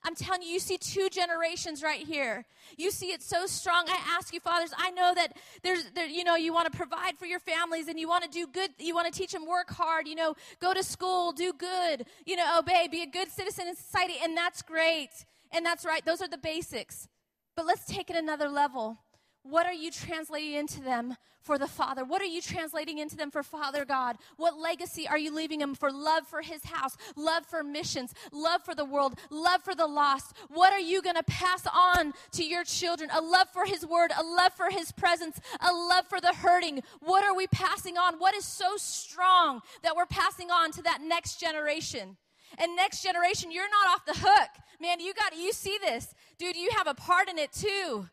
I'm 0.03 0.15
telling 0.15 0.43
you, 0.43 0.49
you 0.49 0.59
see 0.59 0.77
two 0.77 1.09
generations 1.09 1.83
right 1.83 2.05
here. 2.05 2.45
You 2.77 2.89
see 2.89 3.07
it 3.11 3.21
so 3.21 3.45
strong. 3.45 3.85
I 3.89 3.99
ask 4.17 4.33
you, 4.33 4.39
fathers, 4.39 4.71
I 4.77 4.91
know 4.91 5.13
that 5.13 5.35
there's, 5.61 5.91
there, 5.91 6.07
you 6.07 6.23
know, 6.23 6.35
you 6.35 6.53
want 6.53 6.71
to 6.71 6.77
provide 6.77 7.17
for 7.17 7.25
your 7.25 7.39
families 7.39 7.89
and 7.89 7.99
you 7.99 8.07
want 8.07 8.23
to 8.23 8.29
do 8.29 8.47
good. 8.47 8.71
You 8.79 8.95
want 8.95 9.11
to 9.11 9.17
teach 9.17 9.33
them 9.33 9.45
work 9.45 9.69
hard, 9.69 10.07
you 10.07 10.15
know, 10.15 10.35
go 10.61 10.73
to 10.73 10.83
school, 10.83 11.33
do 11.33 11.51
good, 11.51 12.05
you 12.25 12.37
know, 12.37 12.59
obey, 12.59 12.87
be 12.89 13.01
a 13.01 13.07
good 13.07 13.29
citizen 13.29 13.67
in 13.67 13.75
society. 13.75 14.15
And 14.23 14.37
that's 14.37 14.61
great. 14.61 15.09
And 15.51 15.65
that's 15.65 15.83
right. 15.83 16.05
Those 16.05 16.21
are 16.21 16.29
the 16.29 16.37
basics. 16.37 17.09
But 17.57 17.65
let's 17.65 17.85
take 17.85 18.09
it 18.09 18.15
another 18.15 18.47
level. 18.47 18.99
What 19.43 19.65
are 19.65 19.73
you 19.73 19.91
translating 19.91 20.53
into 20.53 20.81
them 20.81 21.15
for 21.41 21.57
the 21.57 21.67
Father? 21.67 22.03
What 22.03 22.21
are 22.21 22.25
you 22.25 22.41
translating 22.41 22.97
into 22.97 23.15
them 23.15 23.31
for 23.31 23.41
Father 23.41 23.85
God? 23.85 24.17
What 24.37 24.59
legacy 24.59 25.07
are 25.07 25.17
you 25.17 25.33
leaving 25.33 25.59
them 25.59 25.73
for 25.75 25.91
love 25.91 26.27
for 26.27 26.41
His 26.41 26.63
house, 26.65 26.97
love 27.15 27.45
for 27.45 27.63
missions, 27.63 28.13
love 28.31 28.61
for 28.63 28.75
the 28.75 28.85
world, 28.85 29.17
love 29.29 29.63
for 29.63 29.73
the 29.73 29.87
lost? 29.87 30.35
What 30.49 30.73
are 30.73 30.79
you 30.79 31.01
going 31.01 31.15
to 31.15 31.23
pass 31.23 31.65
on 31.73 32.13
to 32.33 32.43
your 32.43 32.63
children? 32.63 33.09
A 33.13 33.21
love 33.21 33.47
for 33.49 33.65
His 33.65 33.85
word, 33.85 34.11
a 34.17 34.23
love 34.23 34.53
for 34.53 34.69
His 34.69 34.91
presence, 34.91 35.39
a 35.61 35.71
love 35.71 36.05
for 36.07 36.19
the 36.19 36.33
hurting. 36.33 36.83
What 36.99 37.23
are 37.23 37.35
we 37.35 37.47
passing 37.47 37.97
on? 37.97 38.15
What 38.15 38.35
is 38.35 38.45
so 38.45 38.75
strong 38.75 39.61
that 39.83 39.95
we're 39.95 40.05
passing 40.05 40.51
on 40.51 40.71
to 40.73 40.81
that 40.83 40.99
next 41.01 41.39
generation? 41.39 42.17
And 42.57 42.75
next 42.75 43.03
generation, 43.03 43.51
you're 43.51 43.69
not 43.69 43.95
off 43.95 44.05
the 44.05 44.27
hook. 44.27 44.49
Man, 44.81 44.99
you 44.99 45.13
got 45.13 45.37
you 45.37 45.53
see 45.53 45.77
this. 45.81 46.13
Dude, 46.37 46.55
you 46.55 46.69
have 46.77 46.87
a 46.87 46.93
part 46.93 47.29
in 47.29 47.37
it 47.37 47.53
too. 47.53 48.09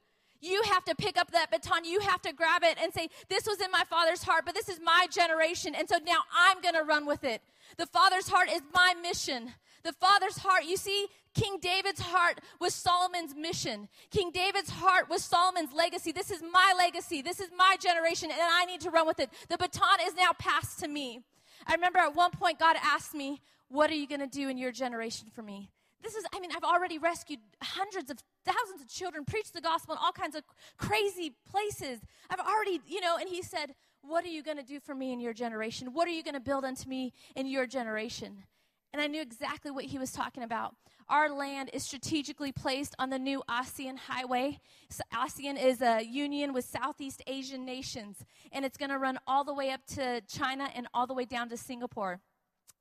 You 0.47 0.63
have 0.63 0.85
to 0.85 0.95
pick 0.95 1.19
up 1.19 1.33
that 1.33 1.51
baton. 1.51 1.85
You 1.85 2.01
have 2.01 2.23
to 2.23 2.33
grab 2.33 2.63
it 2.63 2.79
and 2.81 2.93
say, 2.93 3.09
This 3.29 3.47
was 3.47 3.61
in 3.61 3.71
my 3.71 3.83
father's 3.91 4.23
heart, 4.23 4.45
but 4.47 4.55
this 4.55 4.69
is 4.69 4.81
my 4.83 5.07
generation. 5.11 5.75
And 5.75 5.89
so 5.89 5.97
now 6.07 6.21
I'm 6.35 6.61
going 6.61 6.75
to 6.75 6.83
run 6.83 7.07
with 7.07 7.25
it. 7.25 7.43
The 7.77 7.87
father's 7.87 8.29
heart 8.29 8.49
is 8.51 8.63
my 8.73 8.95
mission. 9.03 9.53
The 9.83 9.93
father's 9.93 10.39
heart, 10.39 10.65
you 10.65 10.77
see, 10.77 11.07
King 11.35 11.59
David's 11.61 12.01
heart 12.01 12.41
was 12.61 12.75
Solomon's 12.75 13.35
mission. 13.37 13.89
King 14.11 14.31
David's 14.33 14.71
heart 14.71 15.09
was 15.09 15.23
Solomon's 15.23 15.73
legacy. 15.73 16.11
This 16.11 16.31
is 16.31 16.43
my 16.43 16.75
legacy. 16.77 17.23
This 17.23 17.41
is 17.41 17.51
my 17.57 17.77
generation, 17.81 18.31
and 18.31 18.41
I 18.41 18.65
need 18.65 18.81
to 18.81 18.91
run 18.91 19.07
with 19.07 19.21
it. 19.21 19.31
The 19.49 19.59
baton 19.59 19.99
is 20.07 20.15
now 20.17 20.31
passed 20.39 20.81
to 20.81 20.89
me. 20.89 21.21
I 21.67 21.75
remember 21.75 21.99
at 21.99 22.17
one 22.17 22.31
point 22.31 22.59
God 22.59 22.77
asked 22.83 23.15
me, 23.15 23.41
What 23.69 23.91
are 23.91 23.95
you 23.95 24.09
going 24.09 24.21
to 24.21 24.27
do 24.27 24.49
in 24.49 24.59
your 24.59 24.73
generation 24.73 25.29
for 25.33 25.43
me? 25.43 25.71
This 26.03 26.15
is, 26.15 26.25
I 26.35 26.41
mean, 26.41 26.51
I've 26.55 26.65
already 26.65 26.99
rescued 26.99 27.41
hundreds 27.63 28.11
of 28.11 28.19
thousands 28.45 28.83
of 28.83 28.89
children, 28.89 29.25
preached 29.25 29.55
the 29.55 29.61
gospel 29.61 29.95
in 29.95 29.99
all 30.03 30.13
kinds 30.13 30.37
of 30.37 30.45
crazy 30.77 31.35
places. 31.51 32.01
I've 32.31 32.41
already, 32.41 32.81
you 32.87 33.01
know, 33.01 33.17
and 33.17 33.29
he 33.29 33.43
said, 33.43 33.75
What 34.03 34.25
are 34.25 34.29
you 34.29 34.43
going 34.43 34.59
to 34.59 34.63
do 34.63 34.79
for 34.79 34.95
me 34.95 35.13
in 35.13 35.21
your 35.21 35.33
generation? 35.33 35.93
What 35.93 36.07
are 36.07 36.13
you 36.13 36.23
going 36.23 36.35
to 36.35 36.41
build 36.41 36.65
unto 36.65 36.89
me 36.89 37.13
in 37.35 37.47
your 37.47 37.67
generation? 37.67 38.45
And 38.93 39.03
I 39.03 39.09
knew 39.09 39.21
exactly 39.21 39.71
what 39.71 39.85
he 39.85 39.99
was 39.99 40.13
talking 40.13 40.43
about. 40.43 40.75
Our 41.09 41.31
land 41.31 41.71
is 41.73 41.85
strategically 41.85 42.51
placed 42.51 42.95
on 42.99 43.11
the 43.11 43.19
new 43.19 43.43
ASEAN 43.49 43.99
highway. 43.99 44.59
So 44.89 45.03
ASEAN 45.15 45.63
is 45.63 45.81
a 45.81 46.03
union 46.03 46.53
with 46.53 46.65
Southeast 46.65 47.23
Asian 47.27 47.65
nations, 47.65 48.25
and 48.53 48.65
it's 48.65 48.77
going 48.77 48.91
to 48.91 48.99
run 48.99 49.19
all 49.27 49.45
the 49.45 49.55
way 49.55 49.71
up 49.71 49.85
to 49.95 50.21
China 50.23 50.69
and 50.75 50.89
all 50.95 51.07
the 51.07 51.15
way 51.15 51.25
down 51.25 51.49
to 51.51 51.57
Singapore. 51.57 52.21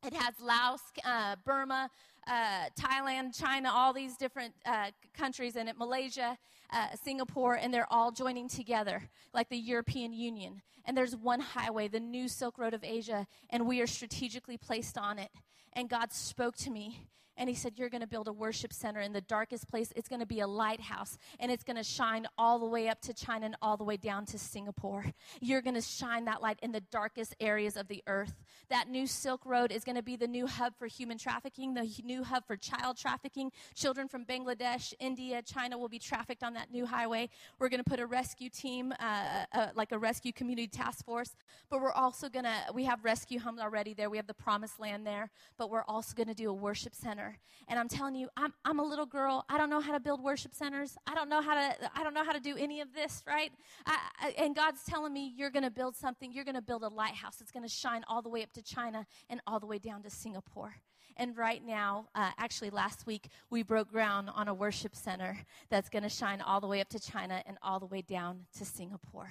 It 0.05 0.13
has 0.13 0.35
Laos, 0.39 0.81
uh, 1.03 1.35
Burma, 1.43 1.89
uh, 2.27 2.65
Thailand, 2.79 3.35
China, 3.35 3.71
all 3.73 3.91
these 3.91 4.17
different 4.17 4.53
uh, 4.63 4.91
countries 5.17 5.55
in 5.55 5.67
it, 5.67 5.79
Malaysia, 5.79 6.37
uh, 6.71 6.89
Singapore, 7.03 7.55
and 7.55 7.73
they're 7.73 7.91
all 7.91 8.11
joining 8.11 8.47
together 8.47 9.09
like 9.33 9.49
the 9.49 9.57
European 9.57 10.13
Union. 10.13 10.61
And 10.85 10.95
there's 10.95 11.15
one 11.15 11.39
highway, 11.39 11.87
the 11.87 11.99
new 11.99 12.27
Silk 12.27 12.59
Road 12.59 12.75
of 12.75 12.83
Asia, 12.83 13.25
and 13.49 13.65
we 13.65 13.81
are 13.81 13.87
strategically 13.87 14.57
placed 14.57 14.95
on 14.95 15.17
it. 15.17 15.31
And 15.73 15.89
God 15.89 16.13
spoke 16.13 16.55
to 16.57 16.69
me 16.69 17.07
And 17.37 17.49
he 17.49 17.55
said, 17.55 17.73
You're 17.75 17.89
going 17.89 18.01
to 18.01 18.07
build 18.07 18.27
a 18.27 18.33
worship 18.33 18.73
center 18.73 19.01
in 19.01 19.13
the 19.13 19.21
darkest 19.21 19.69
place. 19.69 19.91
It's 19.95 20.07
going 20.07 20.21
to 20.21 20.25
be 20.25 20.39
a 20.39 20.47
lighthouse, 20.47 21.17
and 21.39 21.51
it's 21.51 21.63
going 21.63 21.77
to 21.77 21.83
shine 21.83 22.27
all 22.37 22.59
the 22.59 22.65
way 22.65 22.87
up 22.87 23.01
to 23.01 23.13
China 23.13 23.45
and 23.47 23.55
all 23.61 23.77
the 23.77 23.83
way 23.83 23.97
down 23.97 24.25
to 24.27 24.37
Singapore. 24.37 25.05
You're 25.41 25.61
going 25.61 25.75
to 25.75 25.81
shine 25.81 26.25
that 26.25 26.41
light 26.41 26.59
in 26.61 26.71
the 26.71 26.81
darkest 26.81 27.35
areas 27.39 27.75
of 27.75 27.87
the 27.87 28.03
earth. 28.07 28.33
That 28.69 28.89
new 28.89 29.07
Silk 29.07 29.45
Road 29.45 29.71
is 29.71 29.83
going 29.83 29.95
to 29.95 30.03
be 30.03 30.15
the 30.15 30.27
new 30.27 30.47
hub 30.47 30.73
for 30.77 30.87
human 30.87 31.17
trafficking, 31.17 31.73
the 31.73 31.89
new 32.03 32.23
hub 32.23 32.45
for 32.47 32.55
child 32.55 32.97
trafficking. 32.97 33.51
Children 33.73 34.07
from 34.07 34.25
Bangladesh, 34.25 34.93
India, 34.99 35.41
China 35.41 35.77
will 35.77 35.89
be 35.89 35.99
trafficked 35.99 36.43
on 36.43 36.53
that 36.53 36.71
new 36.71 36.85
highway. 36.85 37.29
We're 37.59 37.69
going 37.69 37.83
to 37.83 37.89
put 37.89 37.99
a 37.99 38.05
rescue 38.05 38.49
team, 38.49 38.93
uh, 38.99 39.05
uh, 39.05 39.45
uh, 39.57 39.67
like 39.75 39.91
a 39.91 39.97
rescue 39.97 40.31
community 40.31 40.67
task 40.67 41.05
force, 41.05 41.35
but 41.69 41.81
we're 41.81 41.91
also 41.91 42.29
going 42.29 42.45
to, 42.45 42.55
we 42.73 42.83
have 42.83 43.03
rescue 43.03 43.39
homes 43.39 43.59
already 43.59 43.93
there. 43.93 44.09
We 44.09 44.17
have 44.17 44.27
the 44.27 44.33
promised 44.33 44.79
land 44.79 45.05
there, 45.05 45.29
but 45.57 45.69
we're 45.69 45.83
also 45.87 46.13
going 46.15 46.27
to 46.27 46.33
do 46.33 46.49
a 46.49 46.53
worship 46.53 46.93
center. 46.93 47.24
And 47.67 47.79
I'm 47.79 47.87
telling 47.87 48.15
you, 48.15 48.29
I'm, 48.37 48.53
I'm 48.63 48.79
a 48.79 48.83
little 48.83 49.05
girl. 49.05 49.43
I 49.49 49.57
don't 49.57 49.69
know 49.69 49.81
how 49.81 49.91
to 49.91 49.99
build 49.99 50.23
worship 50.23 50.53
centers. 50.53 50.97
I 51.07 51.15
don't 51.15 51.29
know 51.29 51.41
how 51.41 51.55
to, 51.55 51.75
I 51.95 52.03
don't 52.03 52.13
know 52.13 52.23
how 52.23 52.31
to 52.31 52.39
do 52.39 52.55
any 52.57 52.81
of 52.81 52.93
this, 52.93 53.23
right? 53.25 53.51
I, 53.85 53.97
I, 54.19 54.29
and 54.37 54.55
God's 54.55 54.83
telling 54.83 55.13
me, 55.13 55.33
you're 55.35 55.49
going 55.49 55.63
to 55.63 55.71
build 55.71 55.95
something. 55.95 56.31
You're 56.31 56.43
going 56.43 56.55
to 56.55 56.61
build 56.61 56.83
a 56.83 56.89
lighthouse. 56.89 57.41
It's 57.41 57.51
going 57.51 57.63
to 57.63 57.73
shine 57.73 58.03
all 58.07 58.21
the 58.21 58.29
way 58.29 58.43
up 58.43 58.53
to 58.53 58.61
China 58.61 59.05
and 59.29 59.41
all 59.47 59.59
the 59.59 59.65
way 59.65 59.79
down 59.79 60.03
to 60.03 60.09
Singapore. 60.09 60.75
And 61.17 61.35
right 61.37 61.65
now, 61.65 62.07
uh, 62.13 62.31
actually 62.37 62.69
last 62.69 63.07
week, 63.07 63.29
we 63.49 63.63
broke 63.63 63.89
ground 63.89 64.29
on 64.33 64.47
a 64.47 64.53
worship 64.53 64.95
center 64.95 65.37
that's 65.69 65.89
going 65.89 66.03
to 66.03 66.09
shine 66.09 66.41
all 66.41 66.59
the 66.59 66.67
way 66.67 66.81
up 66.81 66.89
to 66.89 66.99
China 66.99 67.41
and 67.45 67.57
all 67.63 67.79
the 67.79 67.85
way 67.85 68.01
down 68.01 68.41
to 68.57 68.65
Singapore. 68.65 69.29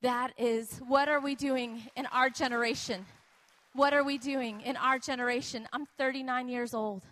That 0.00 0.32
is, 0.36 0.80
what 0.88 1.08
are 1.08 1.20
we 1.20 1.34
doing 1.34 1.82
in 1.94 2.06
our 2.06 2.30
generation? 2.30 3.06
What 3.74 3.94
are 3.94 4.04
we 4.04 4.18
doing 4.18 4.60
in 4.60 4.76
our 4.76 4.98
generation? 4.98 5.66
I'm 5.72 5.86
39 5.98 6.48
years 6.48 6.74
old. 6.74 7.04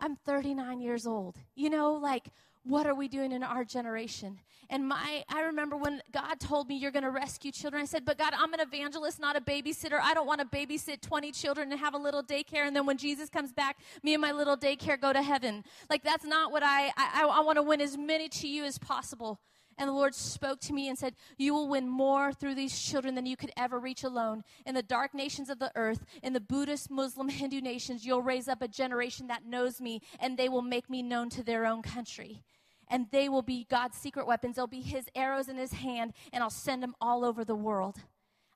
I'm 0.00 0.16
39 0.16 0.80
years 0.80 1.06
old. 1.06 1.36
You 1.54 1.70
know, 1.70 1.92
like, 1.92 2.28
what 2.64 2.86
are 2.86 2.94
we 2.94 3.06
doing 3.06 3.30
in 3.30 3.44
our 3.44 3.64
generation? 3.64 4.40
And 4.68 4.88
my, 4.88 5.22
I 5.28 5.42
remember 5.42 5.76
when 5.76 6.02
God 6.10 6.40
told 6.40 6.68
me 6.68 6.76
you're 6.76 6.90
going 6.90 7.04
to 7.04 7.10
rescue 7.10 7.52
children. 7.52 7.80
I 7.82 7.86
said, 7.86 8.04
but 8.04 8.18
God, 8.18 8.32
I'm 8.36 8.52
an 8.52 8.58
evangelist, 8.58 9.20
not 9.20 9.36
a 9.36 9.40
babysitter. 9.40 10.00
I 10.02 10.12
don't 10.12 10.26
want 10.26 10.40
to 10.40 10.46
babysit 10.46 11.00
20 11.02 11.30
children 11.30 11.70
and 11.70 11.78
have 11.78 11.94
a 11.94 11.98
little 11.98 12.24
daycare. 12.24 12.66
And 12.66 12.74
then 12.74 12.84
when 12.84 12.98
Jesus 12.98 13.30
comes 13.30 13.52
back, 13.52 13.78
me 14.02 14.14
and 14.14 14.20
my 14.20 14.32
little 14.32 14.56
daycare 14.56 15.00
go 15.00 15.12
to 15.12 15.22
heaven. 15.22 15.62
Like 15.88 16.02
that's 16.02 16.24
not 16.24 16.50
what 16.50 16.64
I, 16.64 16.88
I, 16.96 17.30
I 17.32 17.40
want 17.42 17.56
to 17.56 17.62
win 17.62 17.80
as 17.80 17.96
many 17.96 18.28
to 18.28 18.48
you 18.48 18.64
as 18.64 18.78
possible. 18.78 19.38
And 19.78 19.88
the 19.88 19.92
Lord 19.92 20.14
spoke 20.14 20.60
to 20.60 20.72
me 20.72 20.88
and 20.88 20.98
said, 20.98 21.14
You 21.36 21.52
will 21.52 21.68
win 21.68 21.88
more 21.88 22.32
through 22.32 22.54
these 22.54 22.78
children 22.78 23.14
than 23.14 23.26
you 23.26 23.36
could 23.36 23.52
ever 23.56 23.78
reach 23.78 24.04
alone. 24.04 24.42
In 24.64 24.74
the 24.74 24.82
dark 24.82 25.14
nations 25.14 25.50
of 25.50 25.58
the 25.58 25.72
earth, 25.76 26.04
in 26.22 26.32
the 26.32 26.40
Buddhist, 26.40 26.90
Muslim, 26.90 27.28
Hindu 27.30 27.60
nations, 27.60 28.06
you'll 28.06 28.22
raise 28.22 28.48
up 28.48 28.62
a 28.62 28.68
generation 28.68 29.26
that 29.26 29.44
knows 29.44 29.80
me, 29.80 30.00
and 30.18 30.36
they 30.36 30.48
will 30.48 30.62
make 30.62 30.88
me 30.88 31.02
known 31.02 31.28
to 31.30 31.42
their 31.42 31.66
own 31.66 31.82
country 31.82 32.42
and 32.88 33.06
they 33.10 33.28
will 33.28 33.42
be 33.42 33.66
God's 33.68 33.96
secret 33.96 34.26
weapons. 34.26 34.56
They'll 34.56 34.66
be 34.66 34.80
his 34.80 35.08
arrows 35.14 35.48
in 35.48 35.56
his 35.56 35.72
hand, 35.72 36.12
and 36.32 36.42
I'll 36.42 36.50
send 36.50 36.82
them 36.82 36.94
all 37.00 37.24
over 37.24 37.44
the 37.44 37.56
world. 37.56 37.96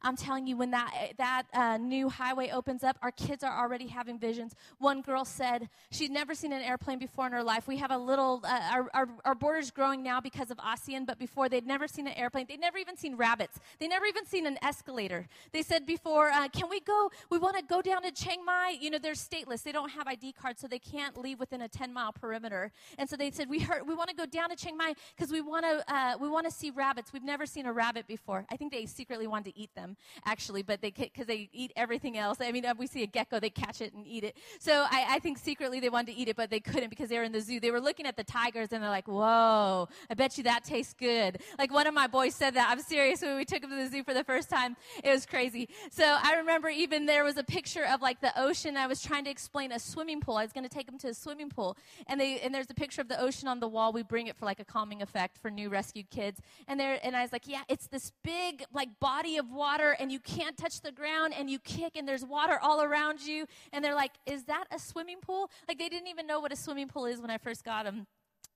I'm 0.03 0.16
telling 0.16 0.46
you, 0.46 0.57
when 0.57 0.70
that, 0.70 1.12
that 1.18 1.42
uh, 1.53 1.76
new 1.76 2.09
highway 2.09 2.51
opens 2.51 2.82
up, 2.82 2.96
our 3.03 3.11
kids 3.11 3.44
are 3.44 3.59
already 3.59 3.86
having 3.86 4.18
visions. 4.18 4.55
One 4.78 5.03
girl 5.03 5.26
said 5.26 5.68
she'd 5.90 6.11
never 6.11 6.34
seen 6.34 6.53
an 6.53 6.62
airplane 6.62 6.98
before 6.98 7.26
in 7.26 7.32
her 7.32 7.42
life. 7.42 7.68
We 7.68 7.76
have 7.76 7.90
a 7.90 7.98
little, 7.98 8.40
uh, 8.44 8.61
our, 8.72 8.90
our, 8.94 9.09
our 9.26 9.34
border's 9.34 9.70
growing 9.70 10.03
now 10.03 10.20
because 10.20 10.51
of 10.51 10.57
ASEAN, 10.59 11.07
but 11.07 11.18
before 11.18 11.51
they'd 11.51 11.66
never 11.66 11.86
seen 11.86 12.07
an 12.07 12.14
airplane. 12.14 12.46
They'd 12.48 12.61
never 12.61 12.78
even 12.78 12.96
seen 12.96 13.16
rabbits. 13.16 13.59
They 13.78 13.88
never 13.88 14.07
even 14.07 14.24
seen 14.24 14.46
an 14.46 14.57
escalator. 14.62 15.28
They 15.53 15.62
said 15.62 15.84
before, 15.84 16.30
uh, 16.30 16.48
can 16.48 16.70
we 16.70 16.80
go, 16.80 17.11
we 17.28 17.38
want 17.38 17.59
to 17.59 17.62
go 17.62 17.82
down 17.82 18.03
to 18.03 18.11
Chiang 18.11 18.42
Mai. 18.44 18.76
You 18.80 18.90
know, 18.90 18.98
they're 18.98 19.12
stateless. 19.12 19.62
They 19.62 19.72
don't 19.72 19.90
have 19.90 20.07
ID 20.07 20.32
cards, 20.32 20.62
so 20.62 20.66
they 20.66 20.78
can't 20.78 21.18
leave 21.18 21.38
within 21.38 21.61
a 21.61 21.68
10 21.68 21.92
mile 21.92 22.12
perimeter. 22.12 22.72
And 22.96 23.09
so 23.09 23.16
they 23.16 23.30
said, 23.30 23.51
we 23.51 23.59
heard, 23.59 23.86
we 23.86 23.94
want 23.94 24.09
to 24.09 24.16
go 24.16 24.24
down 24.24 24.48
to 24.48 24.57
Chiang 24.57 24.78
Mai 24.78 24.94
because 25.14 25.30
we 25.30 25.42
want 25.42 25.66
to, 25.66 25.94
uh, 25.94 26.16
we 26.18 26.28
want 26.30 26.46
to 26.46 26.53
see 26.53 26.70
rabbits. 26.70 27.12
We've 27.12 27.22
never 27.22 27.44
seen 27.44 27.66
a 27.66 27.72
rabbit 27.72 28.07
before. 28.07 28.46
I 28.51 28.57
think 28.57 28.72
they 28.72 28.86
secretly 28.86 29.26
wanted 29.26 29.53
to 29.53 29.61
eat 29.61 29.74
them 29.74 29.89
actually, 30.24 30.62
but 30.62 30.80
they 30.80 30.91
because 30.91 31.26
they 31.26 31.49
eat 31.53 31.72
everything 31.76 32.16
else. 32.16 32.38
I 32.41 32.53
mean, 32.53 32.64
uh, 32.64 32.74
we 32.76 32.86
see 32.86 33.03
a 33.03 33.07
gecko, 33.07 33.41
they 33.41 33.51
catch 33.51 33.80
it 33.80 33.93
and 33.93 34.07
eat 34.07 34.24
it. 34.24 34.36
So 34.59 34.86
I, 34.91 35.07
I 35.11 35.18
think 35.18 35.38
secretly 35.38 35.80
they 35.80 35.88
wanted 35.88 36.12
to 36.12 36.18
eat 36.18 36.28
it, 36.28 36.36
but 36.36 36.51
they 36.51 36.61
couldn't 36.61 36.91
because 36.91 37.09
they 37.09 37.18
were 37.18 37.24
in 37.24 37.32
the 37.32 37.41
zoo. 37.41 37.61
They 37.61 37.70
were 37.70 37.80
looking 37.80 38.07
at 38.07 38.16
the 38.16 38.24
tigers 38.24 38.68
and 38.72 38.82
they're 38.82 38.91
like, 38.91 39.09
"Whoa, 39.09 39.88
I 40.11 40.14
bet 40.14 40.36
you 40.38 40.45
that 40.45 40.64
tastes 40.64 40.95
good." 40.95 41.41
Like 41.59 41.72
one 41.72 41.86
of 41.86 41.95
my 41.95 42.07
boys 42.07 42.34
said 42.34 42.55
that. 42.55 42.68
I'm 42.70 42.80
serious. 42.80 43.22
When 43.22 43.36
we 43.36 43.45
took 43.45 43.62
him 43.62 43.70
to 43.70 43.76
the 43.76 43.88
zoo 43.88 44.05
for 44.05 44.14
the 44.14 44.24
first 44.24 44.51
time, 44.51 44.76
it 45.03 45.11
was 45.11 45.26
crazy. 45.26 45.68
So 45.91 46.05
I 46.05 46.34
remember 46.36 46.68
even 46.68 47.07
there 47.07 47.24
was 47.24 47.36
a 47.36 47.45
picture 47.45 47.84
of 47.84 48.01
like 48.03 48.20
the 48.20 48.32
ocean. 48.41 48.76
I 48.76 48.86
was 48.86 49.03
trying 49.03 49.24
to 49.24 49.30
explain 49.30 49.72
a 49.72 49.78
swimming 49.78 50.20
pool. 50.20 50.36
I 50.36 50.43
was 50.43 50.53
going 50.53 50.68
to 50.68 50.74
take 50.74 50.86
them 50.86 50.99
to 50.99 51.09
a 51.09 51.14
swimming 51.14 51.51
pool, 51.51 51.76
and 52.07 52.20
they 52.20 52.41
and 52.41 52.55
there's 52.55 52.70
a 52.70 52.74
picture 52.74 53.01
of 53.01 53.09
the 53.09 53.20
ocean 53.20 53.49
on 53.49 53.61
the 53.61 53.68
wall. 53.68 53.93
We 53.93 54.03
bring 54.03 54.26
it 54.26 54.36
for 54.36 54.47
like 54.47 54.61
a 54.61 54.64
calming 54.64 55.03
effect 55.03 55.38
for 55.38 55.51
new 55.51 55.68
rescued 55.68 56.11
kids. 56.11 56.41
And 56.68 56.78
there, 56.78 56.99
and 57.03 57.16
I 57.16 57.22
was 57.22 57.32
like, 57.32 57.47
"Yeah, 57.47 57.62
it's 57.68 57.86
this 57.86 58.12
big 58.22 58.64
like 58.72 58.88
body 59.01 59.36
of 59.36 59.51
water, 59.51 59.79
and 59.98 60.12
you 60.12 60.20
can't 60.20 60.56
touch 60.56 60.80
the 60.80 60.92
ground 60.92 61.34
and 61.36 61.50
you 61.50 61.58
kick 61.58 61.96
and 61.96 62.06
there's 62.06 62.24
water 62.24 62.58
all 62.62 62.82
around 62.82 63.20
you. 63.20 63.46
And 63.72 63.84
they're 63.84 63.94
like, 63.94 64.12
Is 64.26 64.44
that 64.44 64.64
a 64.70 64.78
swimming 64.78 65.20
pool? 65.20 65.50
Like 65.68 65.78
they 65.78 65.88
didn't 65.88 66.08
even 66.08 66.26
know 66.26 66.40
what 66.40 66.52
a 66.52 66.56
swimming 66.56 66.88
pool 66.88 67.06
is 67.06 67.20
when 67.20 67.30
I 67.30 67.38
first 67.38 67.64
got 67.64 67.84
them. 67.84 68.06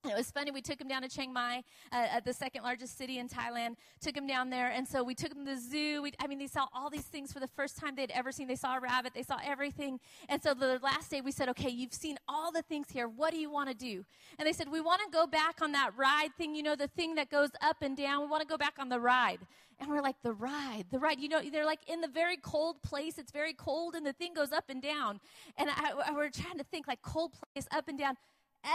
It 0.07 0.14
was 0.14 0.30
funny. 0.30 0.50
We 0.50 0.61
took 0.61 0.78
him 0.78 0.86
down 0.86 1.00
to 1.02 1.09
Chiang 1.09 1.32
Mai, 1.32 1.64
uh, 1.90 2.20
the 2.20 2.32
second 2.34 2.62
largest 2.62 2.98
city 2.98 3.18
in 3.18 3.28
Thailand. 3.28 3.76
Took 4.00 4.14
him 4.14 4.26
down 4.26 4.50
there, 4.50 4.70
and 4.70 4.86
so 4.86 5.02
we 5.02 5.14
took 5.14 5.32
him 5.32 5.46
to 5.46 5.55
the 5.55 5.61
zoo. 5.61 6.02
We, 6.02 6.12
I 6.20 6.26
mean, 6.26 6.38
they 6.38 6.46
saw 6.46 6.66
all 6.74 6.90
these 6.90 7.05
things 7.05 7.32
for 7.32 7.40
the 7.40 7.48
first 7.48 7.78
time 7.78 7.96
they'd 7.96 8.11
ever 8.11 8.30
seen. 8.30 8.46
They 8.46 8.55
saw 8.55 8.76
a 8.76 8.80
rabbit. 8.80 9.12
They 9.14 9.22
saw 9.22 9.38
everything. 9.42 10.00
And 10.28 10.42
so 10.42 10.52
the 10.52 10.78
last 10.82 11.11
day, 11.11 11.22
we 11.22 11.32
said, 11.32 11.48
"Okay, 11.50 11.70
you've 11.70 11.94
seen 11.94 12.18
all 12.28 12.52
the 12.52 12.62
things 12.62 12.90
here. 12.90 13.09
What 13.09 13.32
do 13.32 13.38
you 13.38 13.50
want 13.50 13.70
to 13.70 13.74
do?" 13.74 14.05
And 14.38 14.46
they 14.46 14.52
said, 14.52 14.70
"We 14.70 14.80
want 14.80 15.00
to 15.05 15.11
go 15.11 15.26
back 15.26 15.62
on 15.62 15.72
that 15.72 15.96
ride 15.96 16.34
thing. 16.36 16.55
You 16.55 16.62
know, 16.62 16.76
the 16.76 16.88
thing 16.88 17.14
that 17.14 17.30
goes 17.30 17.50
up 17.62 17.78
and 17.80 17.96
down. 17.96 18.20
We 18.20 18.26
want 18.28 18.42
to 18.42 18.48
go 18.48 18.59
back 18.59 18.74
on 18.78 18.90
the 18.90 19.00
ride." 19.00 19.38
And 19.80 19.88
we're 19.88 20.02
like, 20.02 20.16
"The 20.22 20.34
ride, 20.34 20.84
the 20.90 20.98
ride. 20.98 21.18
You 21.18 21.30
know, 21.30 21.40
they're 21.50 21.64
like 21.64 21.80
in 21.88 22.02
the 22.02 22.09
very 22.09 22.36
cold 22.36 22.82
place. 22.82 23.16
It's 23.16 23.32
very 23.32 23.55
cold, 23.55 23.94
and 23.94 24.05
the 24.05 24.12
thing 24.12 24.34
goes 24.34 24.52
up 24.52 24.66
and 24.68 24.82
down. 24.82 25.20
And 25.57 25.70
I, 25.70 25.92
I, 26.07 26.12
we're 26.12 26.28
trying 26.28 26.59
to 26.59 26.64
think 26.64 26.86
like 26.86 27.00
cold 27.00 27.32
place 27.32 27.66
up 27.70 27.88
and 27.88 27.98
down." 27.98 28.16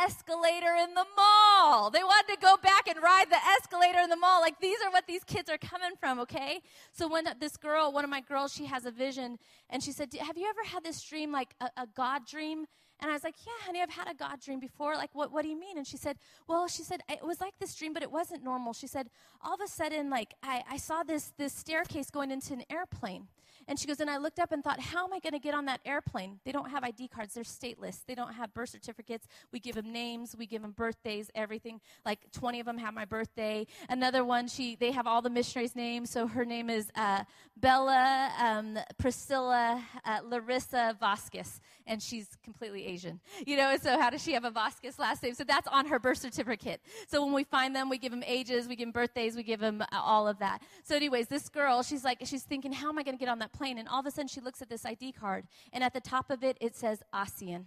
Escalator 0.03 0.75
in 0.75 0.93
the 0.93 1.05
mall. 1.17 1.89
They 1.89 2.03
wanted 2.03 2.33
to 2.33 2.39
go 2.41 2.57
back 2.57 2.87
and 2.87 3.01
ride 3.01 3.29
the 3.29 3.37
escalator 3.59 3.99
in 3.99 4.09
the 4.09 4.17
mall. 4.17 4.41
Like 4.41 4.59
these 4.59 4.77
are 4.85 4.91
what 4.91 5.07
these 5.07 5.23
kids 5.23 5.49
are 5.49 5.57
coming 5.57 5.91
from, 5.99 6.19
okay? 6.19 6.61
So 6.91 7.07
when 7.07 7.25
this 7.39 7.57
girl, 7.57 7.91
one 7.91 8.03
of 8.03 8.09
my 8.09 8.21
girls, 8.21 8.53
she 8.53 8.65
has 8.65 8.85
a 8.85 8.91
vision 8.91 9.37
and 9.69 9.83
she 9.83 9.91
said, 9.91 10.09
Have 10.19 10.37
you 10.37 10.47
ever 10.47 10.67
had 10.67 10.83
this 10.83 11.01
dream, 11.01 11.31
like 11.31 11.55
a, 11.59 11.69
a 11.77 11.87
God 11.95 12.25
dream? 12.25 12.65
And 13.01 13.09
I 13.09 13.13
was 13.13 13.23
like, 13.23 13.35
Yeah, 13.45 13.53
honey, 13.65 13.81
I've 13.81 13.89
had 13.89 14.09
a 14.09 14.13
God 14.13 14.39
dream 14.41 14.59
before. 14.59 14.95
Like, 14.95 15.09
what, 15.13 15.31
what 15.31 15.43
do 15.43 15.49
you 15.49 15.59
mean? 15.59 15.77
And 15.77 15.85
she 15.85 15.97
said, 15.97 16.17
Well, 16.47 16.67
she 16.67 16.83
said, 16.83 17.01
it 17.09 17.25
was 17.25 17.41
like 17.41 17.53
this 17.59 17.75
dream, 17.75 17.93
but 17.93 18.03
it 18.03 18.11
wasn't 18.11 18.43
normal. 18.43 18.73
She 18.73 18.87
said, 18.87 19.09
All 19.41 19.53
of 19.53 19.61
a 19.61 19.67
sudden, 19.67 20.09
like, 20.09 20.33
I, 20.43 20.63
I 20.69 20.77
saw 20.77 21.03
this, 21.03 21.31
this 21.37 21.53
staircase 21.53 22.09
going 22.09 22.31
into 22.31 22.53
an 22.53 22.63
airplane. 22.69 23.27
And 23.69 23.79
she 23.79 23.85
goes, 23.85 23.99
and 23.99 24.09
I 24.09 24.17
looked 24.17 24.39
up 24.39 24.51
and 24.51 24.63
thought, 24.63 24.79
how 24.79 25.05
am 25.05 25.13
I 25.13 25.19
going 25.19 25.33
to 25.33 25.39
get 25.39 25.53
on 25.53 25.65
that 25.65 25.79
airplane? 25.85 26.39
They 26.43 26.51
don't 26.51 26.71
have 26.71 26.83
ID 26.83 27.07
cards, 27.09 27.35
they're 27.35 27.43
stateless. 27.43 27.99
They 28.07 28.15
don't 28.15 28.33
have 28.33 28.51
birth 28.51 28.69
certificates. 28.69 29.27
We 29.51 29.59
give 29.59 29.75
them 29.75 29.93
names, 29.93 30.35
we 30.35 30.47
give 30.47 30.63
them 30.63 30.71
birthdays, 30.71 31.29
everything. 31.35 31.79
Like 32.03 32.19
20 32.31 32.61
of 32.61 32.65
them 32.65 32.79
have 32.79 32.95
my 32.95 33.05
birthday. 33.05 33.67
Another 33.87 34.25
one, 34.25 34.47
she 34.47 34.75
they 34.75 34.91
have 34.91 35.05
all 35.05 35.21
the 35.21 35.29
missionaries' 35.29 35.75
names. 35.75 36.09
So 36.09 36.25
her 36.25 36.45
name 36.45 36.71
is 36.71 36.89
uh, 36.95 37.25
Bella 37.55 38.31
um, 38.41 38.79
Priscilla 38.97 39.83
uh, 40.03 40.19
Larissa 40.23 40.97
Vasquez, 40.99 41.61
and 41.85 42.01
she's 42.01 42.27
completely 42.43 42.87
Asian. 42.89 43.19
You 43.45 43.57
know, 43.57 43.77
so 43.81 43.99
how 43.99 44.09
does 44.09 44.23
she 44.23 44.33
have 44.33 44.43
a 44.43 44.51
Vasquez 44.51 44.97
last 44.97 45.21
name? 45.23 45.33
So 45.33 45.43
that's 45.43 45.67
on 45.67 45.85
her 45.87 45.99
birth 45.99 46.17
certificate. 46.17 46.81
So 47.07 47.23
when 47.23 47.33
we 47.33 47.43
find 47.43 47.75
them, 47.75 47.89
we 47.89 47.97
give 47.97 48.11
them 48.11 48.23
ages, 48.25 48.67
we 48.67 48.75
give 48.75 48.87
them 48.87 48.91
birthdays, 48.91 49.35
we 49.35 49.43
give 49.43 49.59
them 49.59 49.81
uh, 49.81 49.85
all 49.93 50.27
of 50.27 50.39
that. 50.39 50.61
So, 50.83 50.95
anyways, 50.95 51.27
this 51.27 51.49
girl, 51.49 51.83
she's 51.83 52.03
like, 52.03 52.19
she's 52.25 52.43
thinking, 52.43 52.73
how 52.73 52.89
am 52.89 52.97
I 52.97 53.03
going 53.03 53.17
to 53.17 53.19
get 53.19 53.29
on 53.29 53.39
that 53.39 53.53
plane? 53.53 53.77
And 53.77 53.87
all 53.87 53.99
of 53.99 54.05
a 54.05 54.11
sudden, 54.11 54.27
she 54.27 54.41
looks 54.41 54.61
at 54.61 54.69
this 54.69 54.85
ID 54.85 55.13
card, 55.13 55.45
and 55.71 55.83
at 55.83 55.93
the 55.93 56.01
top 56.01 56.31
of 56.31 56.43
it, 56.43 56.57
it 56.59 56.75
says 56.75 57.03
ASEAN. 57.13 57.65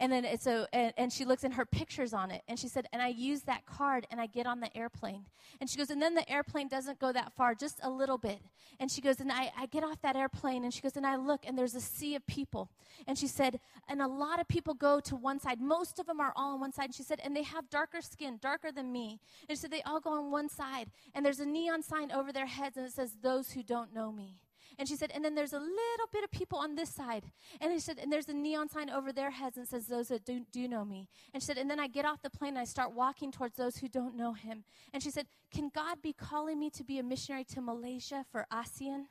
And 0.00 0.10
then 0.10 0.24
it's 0.24 0.44
so, 0.44 0.66
and, 0.72 0.94
and, 0.96 1.12
she 1.12 1.26
looks 1.26 1.44
in 1.44 1.52
her 1.52 1.66
pictures 1.66 2.14
on 2.14 2.30
it. 2.30 2.40
And 2.48 2.58
she 2.58 2.68
said, 2.68 2.86
and 2.90 3.02
I 3.02 3.08
use 3.08 3.42
that 3.42 3.66
card 3.66 4.06
and 4.10 4.18
I 4.18 4.26
get 4.26 4.46
on 4.46 4.60
the 4.60 4.74
airplane. 4.74 5.26
And 5.60 5.68
she 5.68 5.76
goes, 5.76 5.90
and 5.90 6.00
then 6.00 6.14
the 6.14 6.28
airplane 6.28 6.68
doesn't 6.68 6.98
go 6.98 7.12
that 7.12 7.34
far, 7.34 7.54
just 7.54 7.80
a 7.82 7.90
little 7.90 8.16
bit. 8.16 8.40
And 8.80 8.90
she 8.90 9.02
goes, 9.02 9.20
and 9.20 9.30
I, 9.30 9.52
I 9.58 9.66
get 9.66 9.84
off 9.84 10.00
that 10.00 10.16
airplane 10.16 10.64
and 10.64 10.72
she 10.72 10.80
goes, 10.80 10.96
and 10.96 11.06
I 11.06 11.16
look 11.16 11.42
and 11.46 11.56
there's 11.56 11.74
a 11.74 11.82
sea 11.82 12.14
of 12.14 12.26
people. 12.26 12.70
And 13.06 13.18
she 13.18 13.26
said, 13.26 13.60
and 13.88 14.00
a 14.00 14.06
lot 14.08 14.40
of 14.40 14.48
people 14.48 14.72
go 14.72 15.00
to 15.00 15.16
one 15.16 15.38
side. 15.38 15.60
Most 15.60 15.98
of 15.98 16.06
them 16.06 16.18
are 16.18 16.32
all 16.34 16.54
on 16.54 16.60
one 16.60 16.72
side. 16.72 16.86
And 16.86 16.94
she 16.94 17.02
said, 17.02 17.20
and 17.22 17.36
they 17.36 17.42
have 17.42 17.68
darker 17.68 18.00
skin, 18.00 18.38
darker 18.40 18.72
than 18.72 18.90
me. 18.90 19.20
And 19.50 19.58
she 19.58 19.60
said, 19.60 19.70
they 19.70 19.82
all 19.82 20.00
go 20.00 20.12
on 20.12 20.30
one 20.30 20.48
side. 20.48 20.90
And 21.14 21.26
there's 21.26 21.40
a 21.40 21.46
neon 21.46 21.82
sign 21.82 22.10
over 22.10 22.32
their 22.32 22.46
heads 22.46 22.78
and 22.78 22.86
it 22.86 22.92
says, 22.92 23.16
those 23.22 23.50
who 23.50 23.62
don't 23.62 23.92
know 23.92 24.10
me. 24.10 24.38
And 24.78 24.88
she 24.88 24.96
said, 24.96 25.10
and 25.14 25.24
then 25.24 25.34
there's 25.34 25.52
a 25.52 25.58
little 25.58 26.08
bit 26.12 26.24
of 26.24 26.30
people 26.30 26.58
on 26.58 26.74
this 26.74 26.90
side. 26.90 27.24
And 27.60 27.72
she 27.72 27.80
said, 27.80 27.98
and 27.98 28.12
there's 28.12 28.28
a 28.28 28.34
neon 28.34 28.68
sign 28.68 28.90
over 28.90 29.12
their 29.12 29.30
heads 29.30 29.56
and 29.56 29.66
says, 29.66 29.86
those 29.86 30.08
that 30.08 30.24
do, 30.24 30.40
do 30.52 30.68
know 30.68 30.84
me. 30.84 31.08
And 31.32 31.42
she 31.42 31.46
said, 31.46 31.58
and 31.58 31.70
then 31.70 31.80
I 31.80 31.88
get 31.88 32.04
off 32.04 32.22
the 32.22 32.30
plane 32.30 32.50
and 32.50 32.58
I 32.58 32.64
start 32.64 32.92
walking 32.92 33.32
towards 33.32 33.56
those 33.56 33.76
who 33.76 33.88
don't 33.88 34.16
know 34.16 34.32
him. 34.32 34.64
And 34.92 35.02
she 35.02 35.10
said, 35.10 35.26
can 35.52 35.70
God 35.74 36.02
be 36.02 36.12
calling 36.12 36.58
me 36.58 36.70
to 36.70 36.84
be 36.84 36.98
a 36.98 37.02
missionary 37.02 37.44
to 37.44 37.60
Malaysia 37.60 38.24
for 38.30 38.46
ASEAN? 38.52 39.06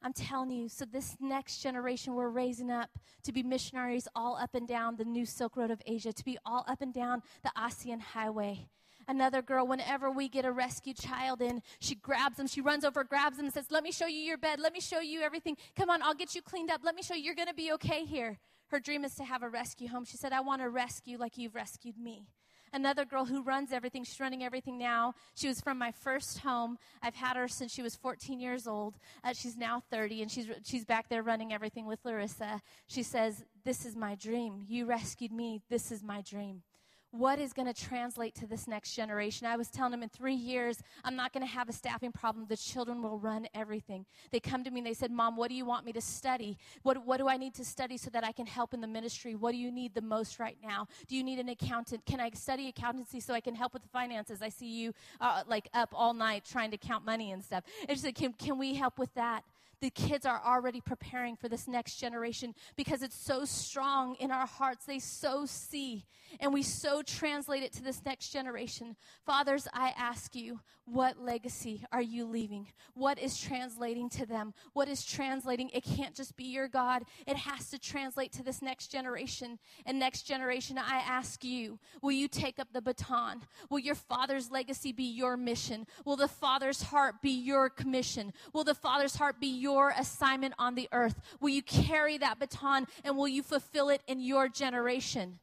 I'm 0.00 0.12
telling 0.12 0.50
you, 0.50 0.68
so 0.68 0.84
this 0.84 1.16
next 1.18 1.58
generation 1.58 2.14
we're 2.14 2.28
raising 2.28 2.70
up 2.70 2.90
to 3.24 3.32
be 3.32 3.42
missionaries 3.42 4.06
all 4.14 4.36
up 4.36 4.54
and 4.54 4.68
down 4.68 4.96
the 4.96 5.04
new 5.04 5.26
Silk 5.26 5.56
Road 5.56 5.72
of 5.72 5.82
Asia, 5.86 6.12
to 6.12 6.24
be 6.24 6.38
all 6.46 6.64
up 6.68 6.80
and 6.80 6.94
down 6.94 7.22
the 7.42 7.50
ASEAN 7.56 8.00
highway. 8.00 8.68
Another 9.08 9.40
girl, 9.40 9.66
whenever 9.66 10.10
we 10.10 10.28
get 10.28 10.44
a 10.44 10.52
rescued 10.52 10.96
child 10.96 11.40
in, 11.40 11.62
she 11.80 11.94
grabs 11.94 12.36
them, 12.36 12.46
she 12.46 12.60
runs 12.60 12.84
over, 12.84 13.02
grabs 13.04 13.38
them, 13.38 13.46
and 13.46 13.54
says, 13.54 13.70
Let 13.70 13.82
me 13.82 13.90
show 13.90 14.06
you 14.06 14.20
your 14.20 14.36
bed, 14.38 14.60
let 14.60 14.72
me 14.72 14.80
show 14.80 15.00
you 15.00 15.22
everything. 15.22 15.56
Come 15.76 15.88
on, 15.88 16.02
I'll 16.02 16.14
get 16.14 16.34
you 16.34 16.42
cleaned 16.42 16.70
up, 16.70 16.82
let 16.84 16.94
me 16.94 17.02
show 17.02 17.14
you, 17.14 17.22
you're 17.22 17.34
gonna 17.34 17.54
be 17.54 17.72
okay 17.72 18.04
here. 18.04 18.38
Her 18.68 18.78
dream 18.78 19.04
is 19.04 19.14
to 19.14 19.24
have 19.24 19.42
a 19.42 19.48
rescue 19.48 19.88
home. 19.88 20.04
She 20.04 20.18
said, 20.18 20.32
I 20.32 20.40
wanna 20.40 20.68
rescue 20.68 21.16
like 21.18 21.38
you've 21.38 21.54
rescued 21.54 21.96
me 21.96 22.26
another 22.72 23.04
girl 23.04 23.24
who 23.24 23.42
runs 23.42 23.72
everything. 23.72 24.04
She's 24.04 24.20
running 24.20 24.44
everything 24.44 24.78
now. 24.78 25.14
She 25.34 25.48
was 25.48 25.60
from 25.60 25.78
my 25.78 25.92
first 25.92 26.40
home. 26.40 26.78
I've 27.02 27.14
had 27.14 27.36
her 27.36 27.48
since 27.48 27.72
she 27.72 27.82
was 27.82 27.96
14 27.96 28.40
years 28.40 28.66
old. 28.66 28.98
Uh, 29.24 29.32
she's 29.32 29.56
now 29.56 29.82
30, 29.90 30.22
and 30.22 30.30
she's, 30.30 30.46
she's 30.64 30.84
back 30.84 31.08
there 31.08 31.22
running 31.22 31.52
everything 31.52 31.86
with 31.86 32.00
Larissa. 32.04 32.60
She 32.86 33.02
says, 33.02 33.44
This 33.64 33.84
is 33.84 33.96
my 33.96 34.14
dream. 34.14 34.64
You 34.68 34.86
rescued 34.86 35.32
me. 35.32 35.62
This 35.68 35.90
is 35.90 36.02
my 36.02 36.22
dream 36.22 36.62
what 37.10 37.38
is 37.38 37.52
going 37.52 37.72
to 37.72 37.74
translate 37.74 38.34
to 38.36 38.46
this 38.46 38.68
next 38.68 38.94
generation. 38.94 39.46
I 39.46 39.56
was 39.56 39.68
telling 39.68 39.92
them 39.92 40.02
in 40.02 40.08
three 40.08 40.34
years, 40.34 40.82
I'm 41.04 41.16
not 41.16 41.32
going 41.32 41.46
to 41.46 41.50
have 41.50 41.68
a 41.68 41.72
staffing 41.72 42.12
problem. 42.12 42.46
The 42.48 42.56
children 42.56 43.02
will 43.02 43.18
run 43.18 43.46
everything. 43.54 44.04
They 44.30 44.40
come 44.40 44.62
to 44.64 44.70
me 44.70 44.80
and 44.80 44.86
they 44.86 44.94
said, 44.94 45.10
Mom, 45.10 45.36
what 45.36 45.48
do 45.48 45.54
you 45.54 45.64
want 45.64 45.86
me 45.86 45.92
to 45.92 46.00
study? 46.00 46.58
What, 46.82 47.06
what 47.06 47.18
do 47.18 47.28
I 47.28 47.36
need 47.36 47.54
to 47.54 47.64
study 47.64 47.96
so 47.96 48.10
that 48.10 48.24
I 48.24 48.32
can 48.32 48.46
help 48.46 48.74
in 48.74 48.80
the 48.80 48.86
ministry? 48.86 49.34
What 49.34 49.52
do 49.52 49.58
you 49.58 49.70
need 49.70 49.94
the 49.94 50.02
most 50.02 50.38
right 50.38 50.58
now? 50.62 50.86
Do 51.06 51.16
you 51.16 51.24
need 51.24 51.38
an 51.38 51.48
accountant? 51.48 52.04
Can 52.04 52.20
I 52.20 52.30
study 52.30 52.68
accountancy 52.68 53.20
so 53.20 53.32
I 53.32 53.40
can 53.40 53.54
help 53.54 53.72
with 53.72 53.82
the 53.82 53.88
finances? 53.88 54.42
I 54.42 54.50
see 54.50 54.66
you 54.66 54.92
uh, 55.20 55.44
like 55.46 55.68
up 55.72 55.90
all 55.94 56.12
night 56.12 56.44
trying 56.44 56.70
to 56.72 56.78
count 56.78 57.04
money 57.04 57.32
and 57.32 57.42
stuff. 57.42 57.64
It's 57.88 58.04
like, 58.04 58.16
can, 58.16 58.34
can 58.34 58.58
we 58.58 58.74
help 58.74 58.98
with 58.98 59.12
that? 59.14 59.44
The 59.80 59.90
kids 59.90 60.26
are 60.26 60.40
already 60.44 60.80
preparing 60.80 61.36
for 61.36 61.48
this 61.48 61.68
next 61.68 61.96
generation 61.96 62.54
because 62.76 63.02
it's 63.02 63.16
so 63.16 63.44
strong 63.44 64.16
in 64.16 64.30
our 64.30 64.46
hearts. 64.46 64.86
They 64.86 64.98
so 64.98 65.46
see, 65.46 66.06
and 66.40 66.52
we 66.52 66.62
so 66.62 67.02
translate 67.02 67.62
it 67.62 67.72
to 67.74 67.82
this 67.82 68.02
next 68.04 68.30
generation. 68.30 68.96
Fathers, 69.24 69.68
I 69.72 69.92
ask 69.96 70.34
you, 70.34 70.60
what 70.84 71.20
legacy 71.22 71.84
are 71.92 72.02
you 72.02 72.24
leaving? 72.24 72.66
What 72.94 73.18
is 73.18 73.38
translating 73.38 74.08
to 74.10 74.24
them? 74.24 74.54
What 74.72 74.88
is 74.88 75.04
translating? 75.04 75.68
It 75.74 75.84
can't 75.84 76.14
just 76.14 76.34
be 76.36 76.44
your 76.44 76.66
God, 76.66 77.02
it 77.26 77.36
has 77.36 77.68
to 77.70 77.78
translate 77.78 78.32
to 78.32 78.42
this 78.42 78.62
next 78.62 78.88
generation. 78.88 79.58
And 79.84 79.98
next 79.98 80.22
generation, 80.22 80.78
I 80.78 80.96
ask 81.06 81.44
you, 81.44 81.78
will 82.02 82.12
you 82.12 82.26
take 82.26 82.58
up 82.58 82.68
the 82.72 82.80
baton? 82.80 83.42
Will 83.70 83.78
your 83.78 83.94
father's 83.94 84.50
legacy 84.50 84.92
be 84.92 85.04
your 85.04 85.36
mission? 85.36 85.86
Will 86.04 86.16
the 86.16 86.28
father's 86.28 86.82
heart 86.82 87.16
be 87.22 87.30
your 87.30 87.68
commission? 87.68 88.32
Will 88.52 88.64
the 88.64 88.74
father's 88.74 89.16
heart 89.16 89.40
be 89.40 89.46
your 89.46 89.67
your 89.68 89.92
assignment 89.98 90.54
on 90.58 90.74
the 90.74 90.88
earth? 90.92 91.20
Will 91.40 91.50
you 91.50 91.62
carry 91.62 92.16
that 92.16 92.38
baton 92.38 92.86
and 93.04 93.18
will 93.18 93.28
you 93.28 93.42
fulfill 93.42 93.90
it 93.90 94.02
in 94.06 94.18
your 94.18 94.48
generation? 94.48 95.40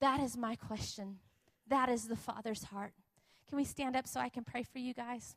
That 0.00 0.18
is 0.18 0.36
my 0.36 0.56
question. 0.56 1.18
That 1.68 1.88
is 1.88 2.08
the 2.08 2.16
Father's 2.16 2.64
heart. 2.64 2.92
Can 3.48 3.56
we 3.56 3.64
stand 3.64 3.94
up 3.94 4.08
so 4.08 4.18
I 4.18 4.28
can 4.28 4.42
pray 4.42 4.64
for 4.64 4.80
you 4.80 4.94
guys? 4.94 5.36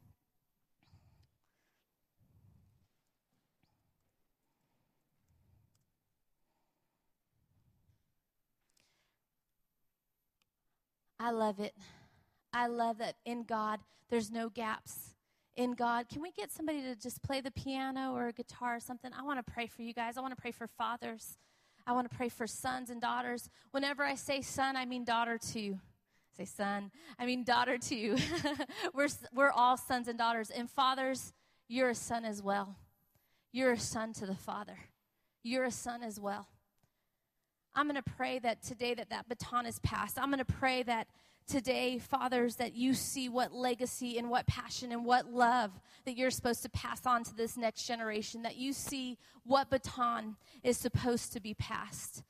I 11.19 11.29
love 11.29 11.59
it. 11.59 11.75
I 12.51 12.65
love 12.65 12.97
that 12.97 13.17
in 13.23 13.43
God 13.43 13.81
there's 14.09 14.31
no 14.31 14.49
gaps 14.49 15.14
in 15.55 15.73
God. 15.73 16.09
Can 16.09 16.21
we 16.21 16.31
get 16.31 16.51
somebody 16.51 16.81
to 16.81 16.95
just 16.95 17.21
play 17.23 17.41
the 17.41 17.51
piano 17.51 18.13
or 18.13 18.27
a 18.27 18.33
guitar 18.33 18.75
or 18.75 18.79
something? 18.79 19.11
I 19.17 19.23
want 19.23 19.45
to 19.45 19.51
pray 19.51 19.67
for 19.67 19.81
you 19.81 19.93
guys. 19.93 20.17
I 20.17 20.21
want 20.21 20.35
to 20.35 20.41
pray 20.41 20.51
for 20.51 20.67
fathers. 20.67 21.37
I 21.87 21.93
want 21.93 22.09
to 22.09 22.15
pray 22.15 22.29
for 22.29 22.47
sons 22.47 22.89
and 22.89 22.99
daughters. 22.99 23.49
Whenever 23.71 24.03
I 24.03 24.15
say 24.15 24.41
son, 24.41 24.75
I 24.75 24.85
mean 24.85 25.05
daughter 25.05 25.37
too. 25.37 25.79
I 25.79 26.43
say 26.43 26.45
son, 26.45 26.91
I 27.17 27.25
mean 27.25 27.43
daughter 27.43 27.77
too. 27.77 28.17
we're, 28.93 29.07
we're 29.33 29.51
all 29.51 29.77
sons 29.77 30.07
and 30.07 30.17
daughters. 30.17 30.49
And 30.49 30.69
fathers, 30.69 31.33
you're 31.67 31.89
a 31.89 31.95
son 31.95 32.25
as 32.25 32.41
well. 32.41 32.75
You're 33.51 33.73
a 33.73 33.79
son 33.79 34.13
to 34.13 34.25
the 34.25 34.35
Father. 34.35 34.77
You're 35.43 35.63
a 35.63 35.71
son 35.71 36.03
as 36.03 36.19
well. 36.19 36.47
I'm 37.73 37.87
going 37.87 38.01
to 38.01 38.11
pray 38.17 38.39
that 38.39 38.63
today 38.63 38.93
that 38.95 39.09
that 39.09 39.29
baton 39.29 39.65
is 39.65 39.79
passed. 39.79 40.17
I'm 40.17 40.29
going 40.29 40.39
to 40.39 40.45
pray 40.45 40.83
that 40.83 41.07
today, 41.47 41.99
fathers, 41.99 42.55
that 42.55 42.75
you 42.75 42.93
see 42.93 43.29
what 43.29 43.53
legacy 43.53 44.17
and 44.17 44.29
what 44.29 44.47
passion 44.47 44.91
and 44.91 45.05
what 45.05 45.31
love 45.31 45.71
that 46.05 46.17
you're 46.17 46.31
supposed 46.31 46.63
to 46.63 46.69
pass 46.69 47.05
on 47.05 47.23
to 47.23 47.35
this 47.35 47.57
next 47.57 47.85
generation, 47.85 48.41
that 48.43 48.57
you 48.57 48.73
see 48.73 49.17
what 49.43 49.69
baton 49.69 50.35
is 50.63 50.77
supposed 50.77 51.33
to 51.33 51.39
be 51.39 51.53
passed. 51.53 52.23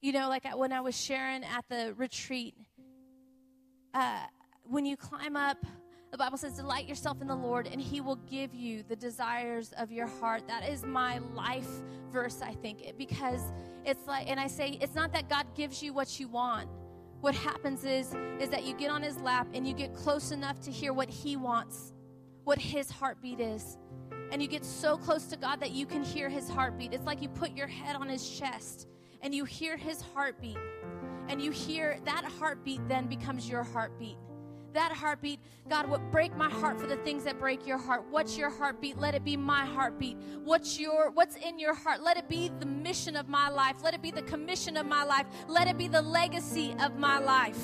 You 0.00 0.12
know, 0.12 0.28
like 0.28 0.44
when 0.56 0.72
I 0.72 0.80
was 0.80 1.00
sharing 1.00 1.44
at 1.44 1.64
the 1.68 1.94
retreat, 1.96 2.54
uh, 3.94 4.20
when 4.64 4.84
you 4.84 4.96
climb 4.96 5.36
up, 5.36 5.58
the 6.10 6.18
Bible 6.18 6.36
says, 6.36 6.54
Delight 6.54 6.86
yourself 6.86 7.22
in 7.22 7.28
the 7.28 7.36
Lord, 7.36 7.66
and 7.66 7.80
He 7.80 8.00
will 8.00 8.16
give 8.16 8.54
you 8.54 8.82
the 8.82 8.96
desires 8.96 9.72
of 9.78 9.90
your 9.90 10.06
heart. 10.06 10.46
That 10.48 10.68
is 10.68 10.84
my 10.84 11.18
life 11.34 11.68
verse, 12.10 12.42
I 12.42 12.52
think, 12.54 12.92
because 12.98 13.40
it's 13.84 14.06
like, 14.06 14.28
and 14.28 14.38
I 14.38 14.46
say, 14.46 14.78
it's 14.80 14.94
not 14.94 15.12
that 15.12 15.28
God 15.28 15.46
gives 15.54 15.82
you 15.82 15.94
what 15.94 16.20
you 16.20 16.28
want 16.28 16.68
what 17.22 17.34
happens 17.34 17.84
is 17.84 18.14
is 18.40 18.50
that 18.50 18.64
you 18.64 18.74
get 18.74 18.90
on 18.90 19.02
his 19.02 19.16
lap 19.20 19.46
and 19.54 19.66
you 19.66 19.72
get 19.72 19.94
close 19.94 20.32
enough 20.32 20.60
to 20.60 20.70
hear 20.70 20.92
what 20.92 21.08
he 21.08 21.36
wants 21.36 21.94
what 22.44 22.58
his 22.58 22.90
heartbeat 22.90 23.40
is. 23.40 23.78
And 24.30 24.42
you 24.42 24.48
get 24.48 24.64
so 24.64 24.96
close 24.96 25.26
to 25.26 25.36
god 25.36 25.60
that 25.60 25.70
you 25.70 25.86
can 25.86 26.02
hear 26.02 26.28
his 26.28 26.48
heartbeat. 26.48 26.92
It's 26.92 27.04
like 27.04 27.22
you 27.22 27.28
put 27.28 27.52
your 27.52 27.66
head 27.68 27.96
on 27.96 28.08
his 28.08 28.28
chest 28.28 28.88
and 29.20 29.34
you 29.34 29.44
hear 29.44 29.76
his 29.76 30.02
heartbeat. 30.14 30.58
And 31.28 31.40
you 31.40 31.50
hear 31.52 31.98
that 32.04 32.24
heartbeat 32.24 32.86
then 32.88 33.06
becomes 33.06 33.48
your 33.48 33.62
heartbeat 33.62 34.16
that 34.74 34.92
heartbeat. 34.92 35.40
God, 35.68 35.88
what 35.88 36.10
break 36.10 36.36
my 36.36 36.50
heart 36.50 36.80
for 36.80 36.86
the 36.86 36.96
things 36.96 37.24
that 37.24 37.38
break 37.38 37.66
your 37.66 37.78
heart. 37.78 38.04
What's 38.10 38.36
your 38.36 38.50
heartbeat? 38.50 38.98
Let 38.98 39.14
it 39.14 39.24
be 39.24 39.36
my 39.36 39.64
heartbeat. 39.64 40.16
What's 40.44 40.78
your 40.78 41.10
what's 41.10 41.36
in 41.36 41.58
your 41.58 41.74
heart? 41.74 42.02
Let 42.02 42.16
it 42.16 42.28
be 42.28 42.50
the 42.58 42.66
mission 42.66 43.16
of 43.16 43.28
my 43.28 43.48
life. 43.48 43.76
Let 43.82 43.94
it 43.94 44.02
be 44.02 44.10
the 44.10 44.22
commission 44.22 44.76
of 44.76 44.86
my 44.86 45.04
life. 45.04 45.26
Let 45.48 45.68
it 45.68 45.78
be 45.78 45.88
the 45.88 46.02
legacy 46.02 46.74
of 46.80 46.98
my 46.98 47.18
life. 47.18 47.58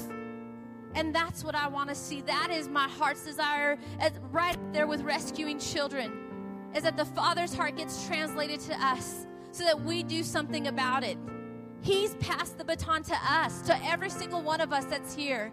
And 0.95 1.15
that's 1.15 1.45
what 1.45 1.55
I 1.55 1.69
want 1.69 1.91
to 1.91 1.95
see. 1.95 2.23
That 2.23 2.51
is 2.51 2.69
my 2.69 2.89
heart's 2.89 3.25
desire 3.25 3.79
as 4.01 4.13
right 4.31 4.57
there 4.73 4.87
with 4.87 5.03
rescuing 5.03 5.59
children. 5.59 6.71
Is 6.75 6.83
that 6.83 6.97
the 6.97 7.05
Father's 7.05 7.55
heart 7.55 7.77
gets 7.77 8.07
translated 8.07 8.61
to 8.61 8.75
us 8.75 9.27
so 9.53 9.65
that 9.65 9.81
we 9.83 10.03
do 10.03 10.23
something 10.23 10.67
about 10.67 11.05
it. 11.05 11.19
He's 11.81 12.15
passed 12.17 12.59
the 12.59 12.65
baton 12.65 13.03
to 13.05 13.17
us, 13.29 13.63
to 13.63 13.85
every 13.85 14.11
single 14.11 14.43
one 14.43 14.61
of 14.61 14.73
us 14.73 14.85
that's 14.87 15.15
here. 15.15 15.53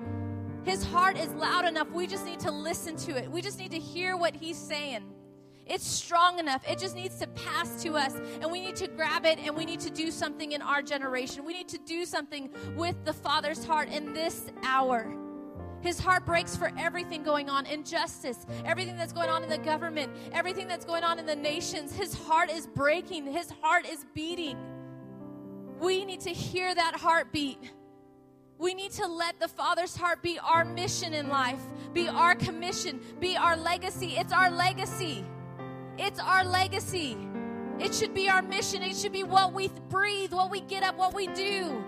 His 0.65 0.83
heart 0.83 1.17
is 1.17 1.29
loud 1.33 1.65
enough. 1.65 1.89
We 1.91 2.07
just 2.07 2.25
need 2.25 2.39
to 2.41 2.51
listen 2.51 2.95
to 2.97 3.15
it. 3.15 3.29
We 3.29 3.41
just 3.41 3.59
need 3.59 3.71
to 3.71 3.79
hear 3.79 4.17
what 4.17 4.35
He's 4.35 4.57
saying. 4.57 5.03
It's 5.67 5.85
strong 5.85 6.39
enough. 6.39 6.63
It 6.67 6.77
just 6.77 6.95
needs 6.95 7.17
to 7.19 7.27
pass 7.27 7.81
to 7.83 7.93
us. 7.93 8.13
And 8.41 8.51
we 8.51 8.61
need 8.61 8.75
to 8.77 8.87
grab 8.87 9.25
it 9.25 9.39
and 9.39 9.55
we 9.55 9.65
need 9.65 9.79
to 9.81 9.89
do 9.89 10.11
something 10.11 10.51
in 10.51 10.61
our 10.61 10.81
generation. 10.81 11.43
We 11.43 11.53
need 11.53 11.67
to 11.69 11.79
do 11.79 12.05
something 12.05 12.49
with 12.75 12.95
the 13.03 13.13
Father's 13.13 13.65
heart 13.65 13.89
in 13.89 14.13
this 14.13 14.51
hour. 14.63 15.15
His 15.81 15.99
heart 15.99 16.25
breaks 16.25 16.55
for 16.55 16.71
everything 16.77 17.23
going 17.23 17.49
on 17.49 17.67
injustice, 17.67 18.45
everything 18.63 18.97
that's 18.97 19.13
going 19.13 19.29
on 19.29 19.43
in 19.43 19.49
the 19.49 19.57
government, 19.57 20.11
everything 20.33 20.67
that's 20.67 20.85
going 20.85 21.03
on 21.03 21.19
in 21.19 21.27
the 21.27 21.35
nations. 21.35 21.95
His 21.95 22.13
heart 22.13 22.49
is 22.49 22.65
breaking, 22.65 23.31
his 23.31 23.51
heart 23.61 23.87
is 23.87 24.05
beating. 24.15 24.57
We 25.79 26.05
need 26.05 26.21
to 26.21 26.31
hear 26.31 26.73
that 26.73 26.95
heartbeat. 26.95 27.59
We 28.57 28.73
need 28.73 28.91
to 28.91 29.07
let 29.07 29.39
the 29.39 29.47
Father's 29.47 29.95
heart 29.95 30.21
be 30.21 30.39
our 30.39 30.63
mission 30.63 31.13
in 31.13 31.27
life, 31.27 31.59
be 31.93 32.07
our 32.07 32.35
commission, 32.35 33.01
be 33.19 33.35
our 33.35 33.57
legacy. 33.57 34.15
It's 34.17 34.31
our 34.31 34.49
legacy. 34.49 35.25
It's 35.97 36.19
our 36.19 36.43
legacy. 36.45 37.17
It 37.79 37.93
should 37.93 38.13
be 38.13 38.29
our 38.29 38.41
mission. 38.41 38.81
It 38.81 38.95
should 38.95 39.11
be 39.11 39.23
what 39.23 39.53
we 39.53 39.69
breathe, 39.89 40.31
what 40.31 40.49
we 40.49 40.61
get 40.61 40.83
up, 40.83 40.97
what 40.97 41.13
we 41.13 41.27
do. 41.27 41.83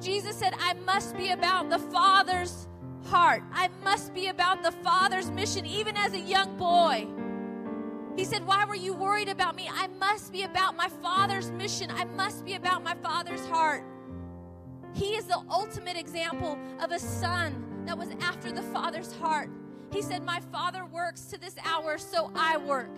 Jesus 0.00 0.36
said, 0.36 0.52
I 0.58 0.74
must 0.74 1.16
be 1.16 1.30
about 1.30 1.70
the 1.70 1.78
Father's 1.78 2.66
heart. 3.06 3.42
I 3.52 3.68
must 3.84 4.12
be 4.14 4.26
about 4.28 4.62
the 4.62 4.72
Father's 4.72 5.30
mission, 5.30 5.64
even 5.64 5.96
as 5.96 6.12
a 6.12 6.20
young 6.20 6.56
boy. 6.56 7.06
He 8.16 8.24
said, 8.24 8.44
Why 8.44 8.64
were 8.64 8.74
you 8.74 8.94
worried 8.94 9.28
about 9.28 9.54
me? 9.54 9.70
I 9.72 9.86
must 9.86 10.32
be 10.32 10.42
about 10.42 10.76
my 10.76 10.88
Father's 10.88 11.52
mission. 11.52 11.90
I 11.90 12.04
must 12.04 12.44
be 12.44 12.54
about 12.54 12.82
my 12.82 12.94
Father's 12.96 13.44
heart. 13.46 13.84
He 14.94 15.16
is 15.16 15.24
the 15.24 15.40
ultimate 15.50 15.96
example 15.96 16.58
of 16.80 16.92
a 16.92 16.98
son 16.98 17.82
that 17.86 17.96
was 17.96 18.08
after 18.20 18.52
the 18.52 18.62
Father's 18.62 19.12
heart. 19.14 19.50
He 19.92 20.02
said, 20.02 20.22
My 20.22 20.40
Father 20.52 20.84
works 20.84 21.22
to 21.26 21.38
this 21.38 21.54
hour, 21.64 21.98
so 21.98 22.30
I 22.34 22.56
work. 22.58 22.90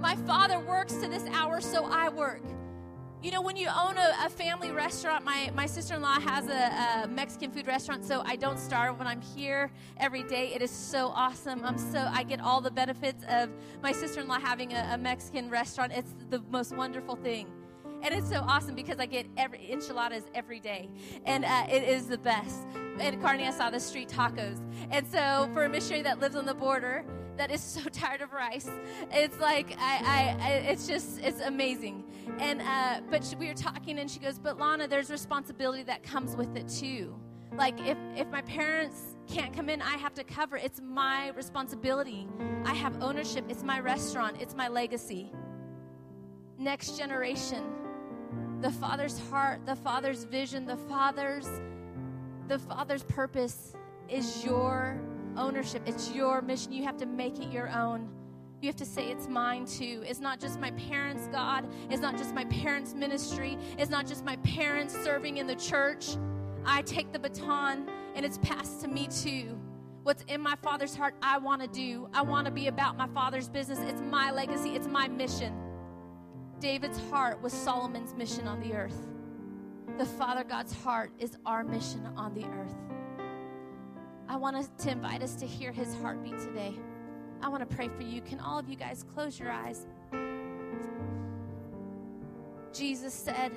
My 0.00 0.16
Father 0.16 0.58
works 0.58 0.94
to 0.94 1.08
this 1.08 1.24
hour, 1.32 1.60
so 1.60 1.84
I 1.84 2.08
work. 2.08 2.42
you 3.22 3.30
know, 3.30 3.40
when 3.40 3.56
you 3.56 3.68
own 3.68 3.96
a, 3.98 4.12
a 4.24 4.28
family 4.28 4.72
restaurant, 4.72 5.24
my, 5.24 5.50
my 5.54 5.66
sister 5.66 5.94
in 5.94 6.02
law 6.02 6.18
has 6.18 6.48
a, 6.48 7.04
a, 7.04 7.08
Mexican 7.08 7.52
food 7.52 7.68
restaurant, 7.68 8.04
so 8.04 8.20
I 8.24 8.34
don't 8.34 8.58
starve 8.58 8.98
when 8.98 9.06
I'm 9.06 9.20
here 9.20 9.70
every 9.98 10.24
day. 10.24 10.52
It 10.54 10.60
is 10.60 10.72
so 10.72 11.12
awesome. 11.14 11.64
I'm 11.64 11.78
so, 11.78 12.08
I 12.12 12.24
get 12.24 12.40
all 12.40 12.60
the 12.60 12.70
benefits 12.70 13.24
of 13.28 13.50
my 13.80 13.92
sister 13.92 14.20
in 14.20 14.28
law 14.28 14.40
having 14.40 14.72
a, 14.72 14.90
a 14.94 14.98
Mexican 14.98 15.50
restaurant. 15.50 15.92
It's 15.94 16.14
the 16.30 16.42
most 16.50 16.74
wonderful 16.74 17.14
thing. 17.14 17.46
And 18.02 18.12
it's 18.12 18.28
so 18.28 18.44
awesome 18.46 18.74
because 18.74 18.98
I 18.98 19.06
get 19.06 19.26
every 19.36 19.70
enchiladas 19.70 20.24
every 20.34 20.58
day, 20.58 20.90
and 21.24 21.44
uh, 21.44 21.66
it 21.70 21.84
is 21.84 22.08
the 22.08 22.18
best. 22.18 22.66
And 22.98 23.22
carne 23.22 23.40
asada, 23.40 23.80
street 23.80 24.08
tacos. 24.08 24.60
And 24.90 25.06
so, 25.06 25.48
for 25.54 25.64
a 25.64 25.68
missionary 25.68 26.02
that 26.02 26.18
lives 26.18 26.34
on 26.34 26.44
the 26.44 26.54
border, 26.54 27.04
that 27.36 27.50
is 27.50 27.60
so 27.60 27.80
tired 27.92 28.20
of 28.20 28.32
rice. 28.32 28.68
It's 29.12 29.38
like 29.38 29.76
I, 29.78 30.36
I, 30.40 30.44
I 30.44 30.50
it's 30.70 30.86
just 30.86 31.20
it's 31.20 31.40
amazing. 31.40 32.04
And 32.38 32.60
uh, 32.60 33.00
but 33.08 33.24
she, 33.24 33.36
we 33.36 33.48
were 33.48 33.54
talking, 33.54 33.98
and 33.98 34.10
she 34.10 34.18
goes, 34.18 34.38
"But 34.38 34.58
Lana, 34.58 34.88
there's 34.88 35.10
responsibility 35.10 35.84
that 35.84 36.02
comes 36.02 36.36
with 36.36 36.56
it 36.56 36.68
too. 36.68 37.14
Like 37.56 37.78
if 37.80 37.98
if 38.16 38.28
my 38.28 38.42
parents 38.42 39.16
can't 39.28 39.54
come 39.54 39.68
in, 39.68 39.80
I 39.80 39.96
have 39.96 40.14
to 40.14 40.24
cover. 40.24 40.56
It's 40.56 40.80
my 40.80 41.28
responsibility. 41.30 42.28
I 42.64 42.74
have 42.74 43.00
ownership. 43.02 43.44
It's 43.48 43.62
my 43.62 43.78
restaurant. 43.80 44.38
It's 44.40 44.54
my 44.54 44.68
legacy. 44.68 45.32
Next 46.58 46.98
generation." 46.98 47.81
The 48.62 48.70
Father's 48.70 49.18
heart, 49.28 49.66
the 49.66 49.74
Father's 49.74 50.22
vision, 50.22 50.66
the 50.66 50.76
Father's 50.76 51.48
the 52.46 52.60
Father's 52.60 53.02
purpose 53.02 53.74
is 54.08 54.44
your 54.44 55.00
ownership. 55.36 55.82
It's 55.84 56.12
your 56.12 56.42
mission. 56.42 56.72
You 56.72 56.84
have 56.84 56.96
to 56.98 57.06
make 57.06 57.40
it 57.40 57.50
your 57.50 57.68
own. 57.70 58.08
You 58.60 58.68
have 58.68 58.76
to 58.76 58.84
say 58.84 59.10
it's 59.10 59.26
mine 59.26 59.66
too. 59.66 60.04
It's 60.06 60.20
not 60.20 60.38
just 60.38 60.60
my 60.60 60.70
parents' 60.72 61.26
God. 61.32 61.66
It's 61.90 62.00
not 62.00 62.16
just 62.16 62.34
my 62.34 62.44
parents' 62.44 62.94
ministry. 62.94 63.58
It's 63.78 63.90
not 63.90 64.06
just 64.06 64.24
my 64.24 64.36
parents 64.36 64.94
serving 65.02 65.38
in 65.38 65.48
the 65.48 65.56
church. 65.56 66.16
I 66.64 66.82
take 66.82 67.10
the 67.12 67.18
baton 67.18 67.88
and 68.14 68.24
it's 68.24 68.38
passed 68.38 68.80
to 68.82 68.88
me 68.88 69.08
too. 69.08 69.58
What's 70.04 70.22
in 70.28 70.40
my 70.40 70.54
father's 70.62 70.94
heart, 70.94 71.14
I 71.20 71.38
want 71.38 71.62
to 71.62 71.68
do. 71.68 72.08
I 72.12 72.22
want 72.22 72.46
to 72.46 72.52
be 72.52 72.68
about 72.68 72.96
my 72.96 73.08
father's 73.08 73.48
business. 73.48 73.80
It's 73.80 74.00
my 74.00 74.30
legacy, 74.30 74.76
it's 74.76 74.86
my 74.86 75.08
mission. 75.08 75.61
David's 76.62 77.00
heart 77.10 77.42
was 77.42 77.52
Solomon's 77.52 78.14
mission 78.14 78.46
on 78.46 78.60
the 78.60 78.72
earth. 78.72 79.08
The 79.98 80.06
Father 80.06 80.44
God's 80.44 80.72
heart 80.72 81.10
is 81.18 81.36
our 81.44 81.64
mission 81.64 82.08
on 82.16 82.34
the 82.34 82.44
earth. 82.44 82.76
I 84.28 84.36
want 84.36 84.78
to 84.78 84.90
invite 84.90 85.24
us 85.24 85.34
to 85.34 85.44
hear 85.44 85.72
his 85.72 85.92
heartbeat 85.96 86.38
today. 86.38 86.78
I 87.42 87.48
want 87.48 87.68
to 87.68 87.76
pray 87.76 87.88
for 87.88 88.02
you. 88.02 88.20
Can 88.20 88.38
all 88.38 88.60
of 88.60 88.68
you 88.68 88.76
guys 88.76 89.04
close 89.12 89.40
your 89.40 89.50
eyes? 89.50 89.88
Jesus 92.72 93.12
said, 93.12 93.50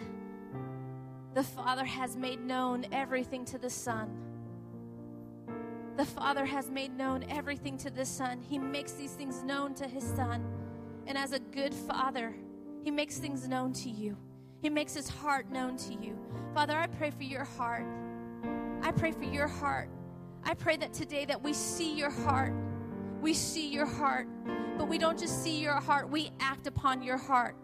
The 1.36 1.44
Father 1.44 1.86
has 1.86 2.18
made 2.18 2.44
known 2.44 2.88
everything 2.92 3.46
to 3.46 3.60
the 3.60 3.70
Son. 3.70 4.10
The 5.96 6.06
Father 6.06 6.44
has 6.46 6.72
made 6.72 6.98
known 6.98 7.24
everything 7.30 7.78
to 7.78 7.92
the 7.92 8.04
Son. 8.04 8.42
He 8.42 8.58
makes 8.58 8.94
these 8.94 9.12
things 9.12 9.44
known 9.44 9.76
to 9.76 9.88
His 9.88 10.04
Son. 10.04 10.44
And 11.06 11.20
as 11.20 11.34
a 11.34 11.40
good 11.40 11.72
Father, 11.72 12.34
He 12.86 12.92
makes 12.92 13.18
things 13.18 13.50
known 13.50 13.74
to 13.74 13.90
you. 13.90 14.16
He 14.62 14.70
makes 14.70 14.94
His 14.94 15.10
heart 15.10 15.52
known 15.52 15.76
to 15.76 15.94
you. 15.94 16.18
Father, 16.54 16.78
I 16.78 16.88
pray 16.88 17.12
for 17.12 17.24
your 17.24 17.44
heart. 17.44 17.86
I 18.82 18.94
pray 18.94 19.12
for 19.12 19.26
your 19.26 19.48
heart 19.50 19.90
I 20.48 20.54
pray 20.54 20.78
that 20.78 20.94
today 20.94 21.26
that 21.26 21.42
we 21.42 21.54
see 21.54 21.96
your 21.96 22.12
heart. 22.12 22.54
We 23.20 23.34
see 23.34 23.68
your 23.68 23.88
heart, 23.88 24.28
but 24.78 24.88
we 24.88 25.00
don't 25.00 25.18
just 25.18 25.44
see 25.44 25.60
your 25.60 25.74
heart, 25.74 26.08
we 26.10 26.30
act 26.40 26.68
upon 26.68 27.02
your 27.02 27.18
heart. 27.18 27.56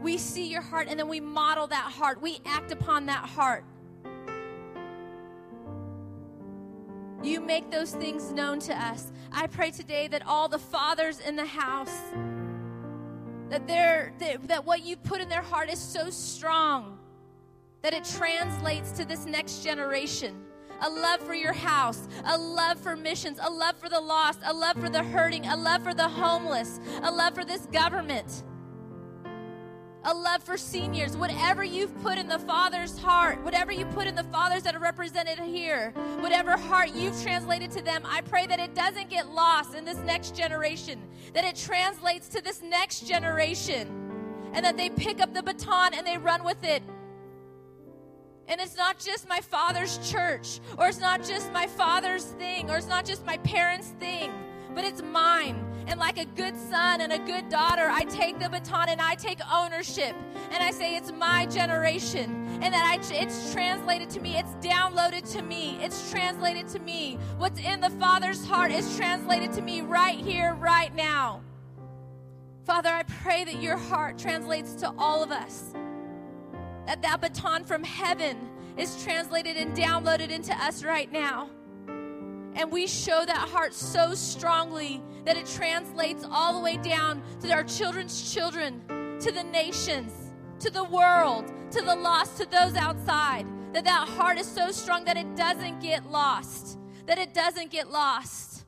We 0.00 0.16
see 0.16 0.46
your 0.46 0.62
heart 0.62 0.88
and 0.88 0.98
then 0.98 1.08
we 1.08 1.20
model 1.20 1.66
that 1.66 1.92
heart. 1.92 2.20
We 2.20 2.40
act 2.46 2.72
upon 2.72 3.06
that 3.06 3.28
heart. 3.28 3.64
You 7.22 7.40
make 7.40 7.70
those 7.70 7.92
things 7.92 8.32
known 8.32 8.58
to 8.60 8.74
us. 8.74 9.12
I 9.30 9.46
pray 9.46 9.70
today 9.70 10.08
that 10.08 10.26
all 10.26 10.48
the 10.48 10.58
fathers 10.58 11.20
in 11.20 11.36
the 11.36 11.46
house 11.46 12.00
that 13.52 13.66
they're 13.66 14.14
that, 14.18 14.48
that 14.48 14.64
what 14.64 14.82
you've 14.82 15.02
put 15.04 15.20
in 15.20 15.28
their 15.28 15.42
heart 15.42 15.70
is 15.70 15.78
so 15.78 16.08
strong 16.08 16.98
that 17.82 17.92
it 17.92 18.02
translates 18.02 18.92
to 18.92 19.04
this 19.04 19.26
next 19.26 19.62
generation. 19.62 20.42
A 20.80 20.88
love 20.88 21.20
for 21.20 21.34
your 21.34 21.52
house, 21.52 22.08
a 22.24 22.36
love 22.36 22.80
for 22.80 22.96
missions, 22.96 23.38
a 23.40 23.50
love 23.50 23.76
for 23.76 23.90
the 23.90 24.00
lost, 24.00 24.40
a 24.44 24.52
love 24.52 24.76
for 24.78 24.88
the 24.88 25.02
hurting, 25.02 25.46
a 25.46 25.56
love 25.56 25.82
for 25.82 25.92
the 25.92 26.08
homeless, 26.08 26.80
a 27.02 27.10
love 27.10 27.34
for 27.34 27.44
this 27.44 27.66
government, 27.66 28.42
a 30.04 30.14
love 30.14 30.42
for 30.42 30.56
seniors. 30.56 31.16
Whatever 31.16 31.62
you've 31.62 31.96
put 32.02 32.18
in 32.18 32.28
the 32.28 32.38
Father's 32.38 32.98
heart, 32.98 33.42
whatever 33.44 33.72
you 33.72 33.86
put 33.86 34.06
in 34.06 34.14
the 34.14 34.24
fathers 34.24 34.62
that 34.64 34.74
are 34.74 34.80
represented 34.80 35.38
here, 35.38 35.92
whatever 36.20 36.56
heart 36.56 36.90
you've 36.94 37.20
translated 37.22 37.70
to 37.72 37.82
them, 37.82 38.02
I 38.04 38.20
pray 38.22 38.46
that 38.46 38.58
it 38.58 38.74
doesn't 38.74 39.10
get 39.10 39.28
lost 39.28 39.74
in 39.74 39.84
this 39.84 39.98
next 39.98 40.34
generation, 40.34 41.00
that 41.34 41.44
it 41.44 41.56
translates 41.56 42.28
to 42.28 42.42
this 42.42 42.62
next 42.62 43.06
generation, 43.06 43.88
and 44.52 44.64
that 44.64 44.76
they 44.76 44.90
pick 44.90 45.20
up 45.20 45.32
the 45.34 45.42
baton 45.42 45.94
and 45.94 46.06
they 46.06 46.18
run 46.18 46.44
with 46.44 46.62
it 46.64 46.82
and 48.48 48.60
it's 48.60 48.76
not 48.76 48.98
just 48.98 49.28
my 49.28 49.40
father's 49.40 49.98
church, 50.10 50.60
or 50.76 50.88
it's 50.88 51.00
not 51.00 51.24
just 51.24 51.52
my 51.52 51.66
father's 51.66 52.24
thing, 52.24 52.70
or 52.70 52.76
it's 52.76 52.88
not 52.88 53.04
just 53.04 53.24
my 53.24 53.38
parents' 53.38 53.94
thing, 53.98 54.30
but 54.74 54.84
it's 54.84 55.00
mine. 55.02 55.71
And 55.86 55.98
like 55.98 56.18
a 56.18 56.24
good 56.24 56.56
son 56.56 57.00
and 57.00 57.12
a 57.12 57.18
good 57.18 57.48
daughter, 57.48 57.88
I 57.90 58.04
take 58.04 58.38
the 58.38 58.48
baton 58.48 58.88
and 58.88 59.00
I 59.00 59.14
take 59.14 59.38
ownership. 59.52 60.14
And 60.50 60.62
I 60.62 60.70
say, 60.70 60.96
it's 60.96 61.12
my 61.12 61.46
generation. 61.46 62.48
And 62.62 62.72
that 62.72 62.84
I, 62.84 63.14
it's 63.14 63.52
translated 63.52 64.10
to 64.10 64.20
me, 64.20 64.36
it's 64.36 64.54
downloaded 64.66 65.30
to 65.32 65.42
me, 65.42 65.78
it's 65.82 66.10
translated 66.10 66.68
to 66.68 66.78
me. 66.78 67.18
What's 67.38 67.60
in 67.60 67.80
the 67.80 67.90
Father's 67.90 68.46
heart 68.46 68.70
is 68.70 68.96
translated 68.96 69.52
to 69.52 69.62
me 69.62 69.80
right 69.80 70.18
here, 70.18 70.54
right 70.54 70.94
now. 70.94 71.42
Father, 72.64 72.90
I 72.90 73.02
pray 73.02 73.44
that 73.44 73.60
your 73.60 73.76
heart 73.76 74.18
translates 74.18 74.74
to 74.74 74.92
all 74.96 75.22
of 75.24 75.32
us 75.32 75.74
that 76.86 77.02
that 77.02 77.20
baton 77.20 77.64
from 77.64 77.84
heaven 77.84 78.36
is 78.76 79.02
translated 79.04 79.56
and 79.56 79.76
downloaded 79.76 80.30
into 80.30 80.52
us 80.54 80.82
right 80.82 81.10
now. 81.12 81.48
And 82.54 82.70
we 82.70 82.86
show 82.86 83.24
that 83.24 83.48
heart 83.48 83.72
so 83.74 84.14
strongly 84.14 85.02
that 85.24 85.36
it 85.36 85.46
translates 85.46 86.24
all 86.30 86.54
the 86.54 86.60
way 86.60 86.76
down 86.76 87.22
to 87.40 87.52
our 87.52 87.64
children's 87.64 88.32
children, 88.32 88.82
to 89.20 89.32
the 89.32 89.44
nations, 89.44 90.12
to 90.60 90.70
the 90.70 90.84
world, 90.84 91.52
to 91.70 91.80
the 91.80 91.94
lost, 91.94 92.36
to 92.38 92.46
those 92.46 92.76
outside. 92.76 93.46
That 93.72 93.84
that 93.84 94.06
heart 94.08 94.38
is 94.38 94.46
so 94.46 94.70
strong 94.70 95.04
that 95.06 95.16
it 95.16 95.34
doesn't 95.34 95.80
get 95.80 96.10
lost. 96.10 96.78
That 97.06 97.18
it 97.18 97.32
doesn't 97.32 97.70
get 97.70 97.90
lost. 97.90 98.66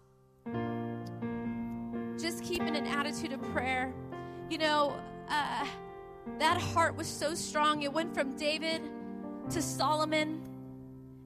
Just 2.19 2.43
keeping 2.43 2.75
an 2.75 2.87
attitude 2.87 3.33
of 3.33 3.43
prayer. 3.53 3.93
You 4.49 4.59
know, 4.59 4.97
uh, 5.29 5.67
that 6.39 6.61
heart 6.61 6.97
was 6.97 7.07
so 7.07 7.35
strong. 7.35 7.83
It 7.83 7.93
went 7.93 8.15
from 8.15 8.35
David 8.37 8.83
to 9.51 9.61
Solomon, 9.61 10.41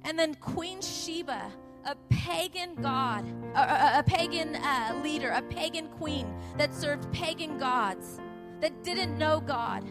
and 0.03 0.19
then 0.19 0.35
Queen 0.35 0.81
Sheba, 0.81 1.53
a 1.85 1.97
pagan 2.11 2.75
god, 2.83 3.25
a, 3.55 3.61
a, 3.61 3.99
a 3.99 4.03
pagan 4.03 4.57
uh, 4.57 5.01
leader, 5.03 5.31
a 5.31 5.43
pagan 5.43 5.89
queen 5.89 6.27
that 6.57 6.75
served 6.75 7.11
pagan 7.13 7.59
gods, 7.59 8.21
that 8.61 8.83
didn't 8.83 9.17
know 9.17 9.41
God, 9.41 9.85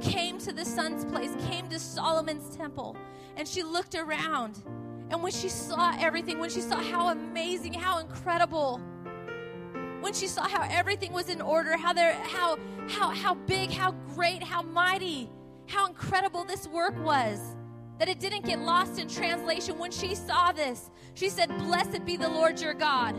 came 0.00 0.38
to 0.38 0.52
the 0.52 0.64
son's 0.64 1.04
place, 1.04 1.30
came 1.48 1.68
to 1.68 1.78
Solomon's 1.78 2.56
temple, 2.56 2.96
and 3.36 3.46
she 3.46 3.62
looked 3.62 3.94
around. 3.94 4.62
And 5.10 5.22
when 5.22 5.32
she 5.32 5.48
saw 5.48 5.94
everything, 5.98 6.38
when 6.38 6.50
she 6.50 6.60
saw 6.60 6.76
how 6.76 7.08
amazing, 7.08 7.72
how 7.72 7.98
incredible, 7.98 8.80
when 10.00 10.12
she 10.12 10.26
saw 10.26 10.48
how 10.48 10.66
everything 10.70 11.12
was 11.12 11.28
in 11.28 11.40
order, 11.40 11.76
how 11.76 11.92
there, 11.92 12.14
how 12.22 12.58
how 12.88 13.10
how 13.10 13.34
big, 13.34 13.70
how 13.70 13.92
great, 14.14 14.42
how 14.42 14.62
mighty, 14.62 15.28
how 15.66 15.86
incredible 15.86 16.44
this 16.44 16.66
work 16.68 16.94
was. 17.04 17.56
That 18.00 18.08
it 18.08 18.18
didn't 18.18 18.46
get 18.46 18.58
lost 18.58 18.98
in 18.98 19.08
translation. 19.08 19.78
When 19.78 19.90
she 19.90 20.14
saw 20.14 20.52
this, 20.52 20.90
she 21.12 21.28
said, 21.28 21.56
Blessed 21.58 22.04
be 22.06 22.16
the 22.16 22.28
Lord 22.28 22.58
your 22.58 22.72
God. 22.72 23.14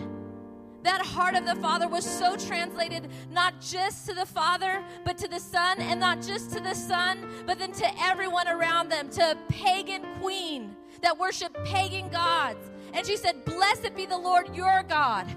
That 0.82 1.06
heart 1.06 1.36
of 1.36 1.46
the 1.46 1.54
Father 1.56 1.88
was 1.88 2.04
so 2.04 2.36
translated 2.36 3.08
not 3.30 3.62
just 3.62 4.08
to 4.08 4.16
the 4.16 4.26
Father, 4.26 4.84
but 5.06 5.20
to 5.20 5.28
the 5.28 5.40
Son, 5.40 5.80
and 5.80 6.00
not 6.00 6.24
just 6.24 6.52
to 6.54 6.60
the 6.60 6.74
Son, 6.74 7.20
but 7.46 7.60
then 7.60 7.72
to 7.74 8.02
everyone 8.02 8.48
around 8.48 8.90
them, 8.90 9.08
to 9.12 9.32
a 9.32 9.36
pagan 9.50 10.02
queen 10.20 10.76
that 11.04 11.16
worshiped 11.16 11.64
pagan 11.64 12.10
gods. 12.10 12.72
And 12.94 13.06
she 13.06 13.18
said, 13.18 13.46
Blessed 13.46 13.96
be 13.96 14.08
the 14.08 14.18
Lord 14.18 14.56
your 14.56 14.84
God. 14.90 15.28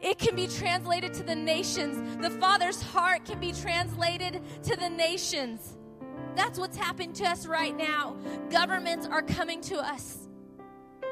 It 0.00 0.18
can 0.18 0.34
be 0.34 0.48
translated 0.48 1.14
to 1.14 1.22
the 1.22 1.36
nations. 1.36 2.20
The 2.20 2.30
Father's 2.30 2.82
heart 2.82 3.24
can 3.24 3.38
be 3.38 3.52
translated 3.52 4.42
to 4.64 4.74
the 4.74 4.88
nations. 4.88 5.76
That's 6.36 6.58
what's 6.58 6.76
happening 6.76 7.12
to 7.14 7.24
us 7.24 7.46
right 7.46 7.76
now. 7.76 8.16
Governments 8.50 9.06
are 9.06 9.22
coming 9.22 9.60
to 9.62 9.78
us. 9.78 10.18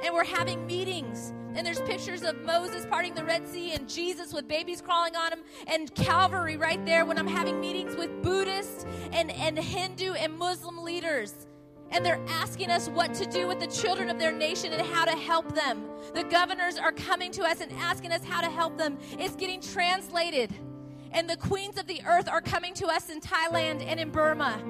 and 0.05 0.15
we're 0.15 0.25
having 0.25 0.67
meetings. 0.67 1.33
And 1.55 1.67
there's 1.67 1.81
pictures 1.83 2.23
of 2.23 2.41
Moses 2.45 2.87
parting 2.87 3.15
the 3.15 3.25
Red 3.25 3.49
Sea 3.49 3.73
and 3.73 3.89
Jesus 3.89 4.33
with 4.33 4.47
babies 4.47 4.81
crawling 4.81 5.17
on 5.17 5.33
him 5.33 5.41
and 5.67 5.93
Calvary 5.95 6.57
right 6.57 6.85
there 6.87 7.05
when 7.05 7.19
I'm 7.19 7.27
having 7.27 7.61
meetings 7.61 7.97
with 7.97 8.23
Buddhist 8.23 8.87
and, 9.13 9.31
and 9.33 9.59
Hindu 9.59 10.13
and 10.15 10.39
Muslim 10.39 10.85
leaders. 10.85 11.49
And 11.91 12.05
they're 12.05 12.21
asking 12.29 12.71
us 12.71 12.89
what 12.89 13.15
to 13.15 13.27
do 13.27 13.49
with 13.49 13.61
the 13.61 13.67
children 13.67 14.11
of 14.11 14.19
their 14.19 14.33
nation 14.33 14.73
and 14.73 14.83
how 14.83 15.05
to 15.07 15.13
help 15.17 15.55
them. 15.55 15.85
The 16.15 16.25
governors 16.25 16.79
are 16.79 16.93
coming 16.93 17.33
to 17.33 17.45
us 17.45 17.61
and 17.61 17.73
asking 17.73 18.13
us 18.13 18.23
how 18.25 18.43
to 18.43 18.51
help 18.51 18.77
them. 18.77 18.99
It's 19.19 19.37
getting 19.37 19.61
translated. 19.61 20.53
And 21.13 21.29
the 21.29 21.37
queens 21.37 21.79
of 21.79 21.87
the 21.87 22.03
earth 22.07 22.29
are 22.29 22.43
coming 22.43 22.75
to 22.75 22.87
us 22.87 23.09
in 23.09 23.21
Thailand 23.21 23.83
and 23.85 23.99
in 23.99 24.11
Burma 24.11 24.63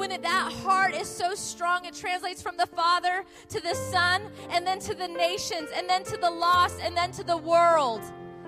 when 0.00 0.08
that 0.22 0.52
heart 0.64 0.94
is 0.94 1.06
so 1.06 1.34
strong, 1.34 1.84
it 1.84 1.92
translates 1.92 2.40
from 2.40 2.56
the 2.56 2.66
Father 2.68 3.22
to 3.50 3.60
the 3.60 3.74
Son, 3.74 4.22
and 4.48 4.66
then 4.66 4.78
to 4.78 4.94
the 4.94 5.06
nations, 5.06 5.68
and 5.76 5.86
then 5.86 6.02
to 6.04 6.16
the 6.16 6.30
lost, 6.30 6.80
and 6.82 6.96
then 6.96 7.12
to 7.12 7.22
the 7.22 7.36
world. 7.36 8.00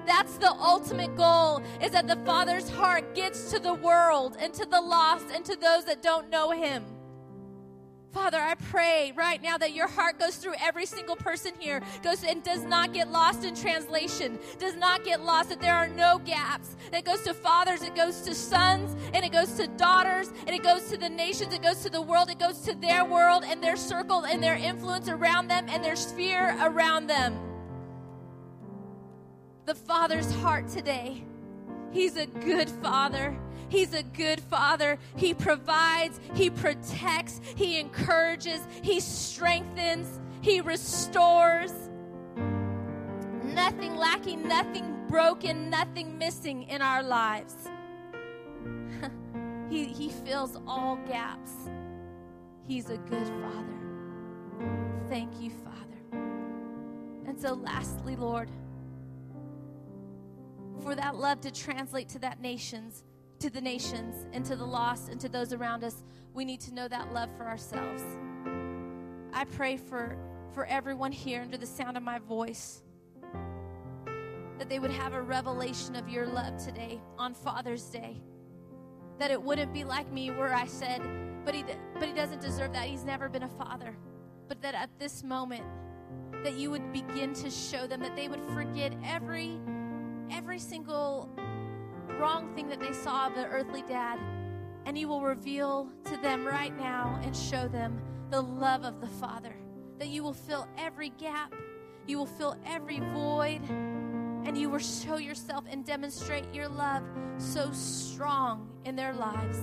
That's 0.06 0.38
the 0.38 0.50
ultimate 0.50 1.14
goal 1.14 1.62
is 1.82 1.90
that 1.90 2.08
the 2.08 2.16
Father's 2.24 2.70
heart 2.70 3.14
gets 3.14 3.50
to 3.52 3.58
the 3.58 3.74
world 3.74 4.38
and 4.40 4.54
to 4.54 4.64
the 4.64 4.80
lost 4.80 5.26
and 5.30 5.44
to 5.44 5.54
those 5.54 5.84
that 5.84 6.00
don't 6.00 6.30
know 6.30 6.52
Him. 6.52 6.84
Father, 8.12 8.38
I 8.38 8.56
pray 8.56 9.14
right 9.16 9.42
now 9.42 9.56
that 9.56 9.72
your 9.72 9.88
heart 9.88 10.18
goes 10.18 10.36
through 10.36 10.52
every 10.60 10.84
single 10.84 11.16
person 11.16 11.52
here, 11.58 11.80
goes 12.02 12.22
and 12.24 12.42
does 12.42 12.62
not 12.62 12.92
get 12.92 13.10
lost 13.10 13.42
in 13.42 13.54
translation, 13.54 14.38
does 14.58 14.76
not 14.76 15.02
get 15.02 15.22
lost, 15.22 15.48
that 15.48 15.62
there 15.62 15.74
are 15.74 15.88
no 15.88 16.18
gaps. 16.18 16.76
That 16.90 17.06
goes 17.06 17.22
to 17.22 17.32
fathers, 17.32 17.82
it 17.82 17.96
goes 17.96 18.20
to 18.22 18.34
sons, 18.34 18.94
and 19.14 19.24
it 19.24 19.32
goes 19.32 19.54
to 19.54 19.66
daughters, 19.66 20.30
and 20.46 20.50
it 20.50 20.62
goes 20.62 20.90
to 20.90 20.98
the 20.98 21.08
nations, 21.08 21.54
it 21.54 21.62
goes 21.62 21.82
to 21.84 21.90
the 21.90 22.02
world, 22.02 22.28
it 22.28 22.38
goes 22.38 22.60
to 22.60 22.74
their 22.74 23.02
world 23.02 23.44
and 23.46 23.64
their 23.64 23.76
circle 23.76 24.24
and 24.24 24.42
their 24.42 24.56
influence 24.56 25.08
around 25.08 25.48
them 25.48 25.66
and 25.70 25.82
their 25.82 25.96
sphere 25.96 26.54
around 26.60 27.06
them. 27.06 27.38
The 29.64 29.74
Father's 29.74 30.30
heart 30.34 30.68
today. 30.68 31.24
He's 31.92 32.16
a 32.16 32.26
good 32.26 32.68
Father. 32.68 33.38
He's 33.72 33.94
a 33.94 34.02
good 34.02 34.38
father. 34.38 34.98
He 35.16 35.32
provides, 35.32 36.20
He 36.34 36.50
protects, 36.50 37.40
He 37.56 37.80
encourages, 37.80 38.60
He 38.82 39.00
strengthens, 39.00 40.20
He 40.42 40.60
restores. 40.60 41.72
Nothing 43.42 43.96
lacking, 43.96 44.46
nothing 44.46 45.06
broken, 45.08 45.70
nothing 45.70 46.18
missing 46.18 46.64
in 46.64 46.82
our 46.82 47.02
lives. 47.02 47.70
he, 49.70 49.86
he 49.86 50.10
fills 50.10 50.54
all 50.66 50.96
gaps. 51.08 51.52
He's 52.64 52.90
a 52.90 52.98
good 52.98 53.26
father. 53.26 53.78
Thank 55.08 55.40
you, 55.40 55.50
Father. 55.50 56.20
And 57.26 57.40
so, 57.40 57.54
lastly, 57.54 58.16
Lord, 58.16 58.50
for 60.82 60.94
that 60.94 61.16
love 61.16 61.40
to 61.40 61.50
translate 61.50 62.10
to 62.10 62.18
that 62.18 62.38
nations 62.38 63.04
to 63.42 63.50
the 63.50 63.60
nations 63.60 64.28
and 64.32 64.44
to 64.44 64.54
the 64.54 64.64
lost 64.64 65.08
and 65.08 65.20
to 65.20 65.28
those 65.28 65.52
around 65.52 65.82
us, 65.82 66.04
we 66.32 66.44
need 66.44 66.60
to 66.60 66.72
know 66.72 66.86
that 66.86 67.12
love 67.12 67.28
for 67.36 67.44
ourselves. 67.44 68.00
I 69.32 69.44
pray 69.44 69.76
for, 69.76 70.16
for 70.54 70.64
everyone 70.66 71.10
here 71.10 71.42
under 71.42 71.56
the 71.56 71.66
sound 71.66 71.96
of 71.96 72.04
my 72.04 72.20
voice 72.20 72.82
that 74.58 74.68
they 74.68 74.78
would 74.78 74.92
have 74.92 75.14
a 75.14 75.20
revelation 75.20 75.96
of 75.96 76.08
your 76.08 76.24
love 76.24 76.56
today 76.56 77.00
on 77.18 77.34
Father's 77.34 77.82
Day. 77.86 78.22
That 79.18 79.32
it 79.32 79.42
wouldn't 79.42 79.72
be 79.72 79.82
like 79.82 80.12
me 80.12 80.30
where 80.30 80.54
I 80.54 80.66
said, 80.66 81.02
but 81.44 81.52
he, 81.52 81.64
but 81.94 82.06
he 82.06 82.14
doesn't 82.14 82.40
deserve 82.40 82.72
that. 82.74 82.86
He's 82.86 83.02
never 83.02 83.28
been 83.28 83.42
a 83.42 83.48
father. 83.48 83.96
But 84.46 84.62
that 84.62 84.76
at 84.76 84.90
this 85.00 85.24
moment, 85.24 85.64
that 86.44 86.54
you 86.54 86.70
would 86.70 86.92
begin 86.92 87.34
to 87.34 87.50
show 87.50 87.88
them 87.88 88.02
that 88.02 88.14
they 88.14 88.28
would 88.28 88.44
forget 88.54 88.92
every 89.04 89.58
every 90.30 90.58
single 90.60 91.28
wrong 92.22 92.54
thing 92.54 92.68
that 92.68 92.78
they 92.78 92.92
saw 92.92 93.26
of 93.26 93.34
their 93.34 93.48
earthly 93.48 93.82
dad, 93.82 94.16
and 94.86 94.96
you 94.96 95.08
will 95.08 95.22
reveal 95.22 95.88
to 96.04 96.16
them 96.18 96.46
right 96.46 96.76
now 96.78 97.20
and 97.24 97.36
show 97.36 97.66
them 97.66 98.00
the 98.30 98.40
love 98.40 98.84
of 98.84 99.00
the 99.00 99.08
Father. 99.08 99.52
That 99.98 100.06
you 100.06 100.22
will 100.22 100.32
fill 100.32 100.68
every 100.78 101.08
gap, 101.18 101.52
you 102.06 102.18
will 102.18 102.26
fill 102.26 102.56
every 102.64 103.00
void, 103.12 103.60
and 103.68 104.56
you 104.56 104.70
will 104.70 104.78
show 104.78 105.16
yourself 105.16 105.64
and 105.68 105.84
demonstrate 105.84 106.44
your 106.54 106.68
love 106.68 107.02
so 107.38 107.72
strong 107.72 108.68
in 108.84 108.94
their 108.94 109.14
lives. 109.14 109.58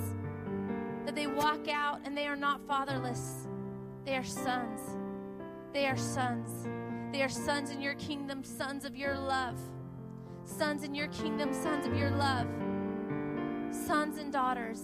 That 1.06 1.16
they 1.16 1.28
walk 1.28 1.70
out 1.70 2.02
and 2.04 2.16
they 2.16 2.28
are 2.28 2.36
not 2.36 2.60
fatherless, 2.68 3.48
they 4.06 4.18
are 4.18 4.26
sons. 4.26 4.82
They 5.72 5.88
are 5.88 5.98
sons. 5.98 6.68
They 7.14 7.22
are 7.22 7.30
sons 7.30 7.70
in 7.70 7.80
your 7.80 7.94
kingdom, 7.96 8.44
sons 8.44 8.84
of 8.84 8.98
your 8.98 9.16
love 9.16 9.58
sons 10.46 10.84
in 10.84 10.94
your 10.96 11.08
kingdom, 11.08 11.54
sons 11.54 11.86
of 11.86 11.96
your 11.96 12.12
love, 12.12 12.48
sons 13.72 14.18
and 14.18 14.32
daughters, 14.32 14.82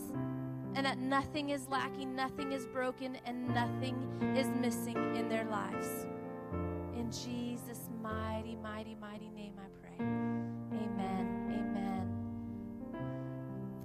and 0.76 0.86
that 0.86 0.98
nothing 1.00 1.50
is 1.50 1.68
lacking, 1.70 2.16
nothing 2.16 2.52
is 2.52 2.66
broken, 2.66 3.18
and 3.26 3.48
nothing 3.50 3.96
is 4.36 4.48
missing 4.48 5.16
in 5.16 5.30
their 5.30 5.46
lives. 5.46 6.06
In 6.96 7.10
Jesus' 7.12 7.90
mighty, 8.02 8.56
mighty, 8.56 8.96
mighty 8.96 9.30
name, 9.30 9.54
I 9.58 9.68
pray. 9.82 9.96
Amen. 10.00 11.28
Amen. 11.50 12.10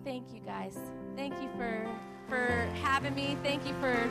Thank 0.05 0.33
you, 0.33 0.41
guys. 0.41 0.79
Thank 1.17 1.41
you 1.41 1.49
for 1.57 1.87
for 2.29 2.69
having 2.83 3.15
me. 3.15 3.37
Thank 3.43 3.67
you 3.67 3.75
for 3.81 4.09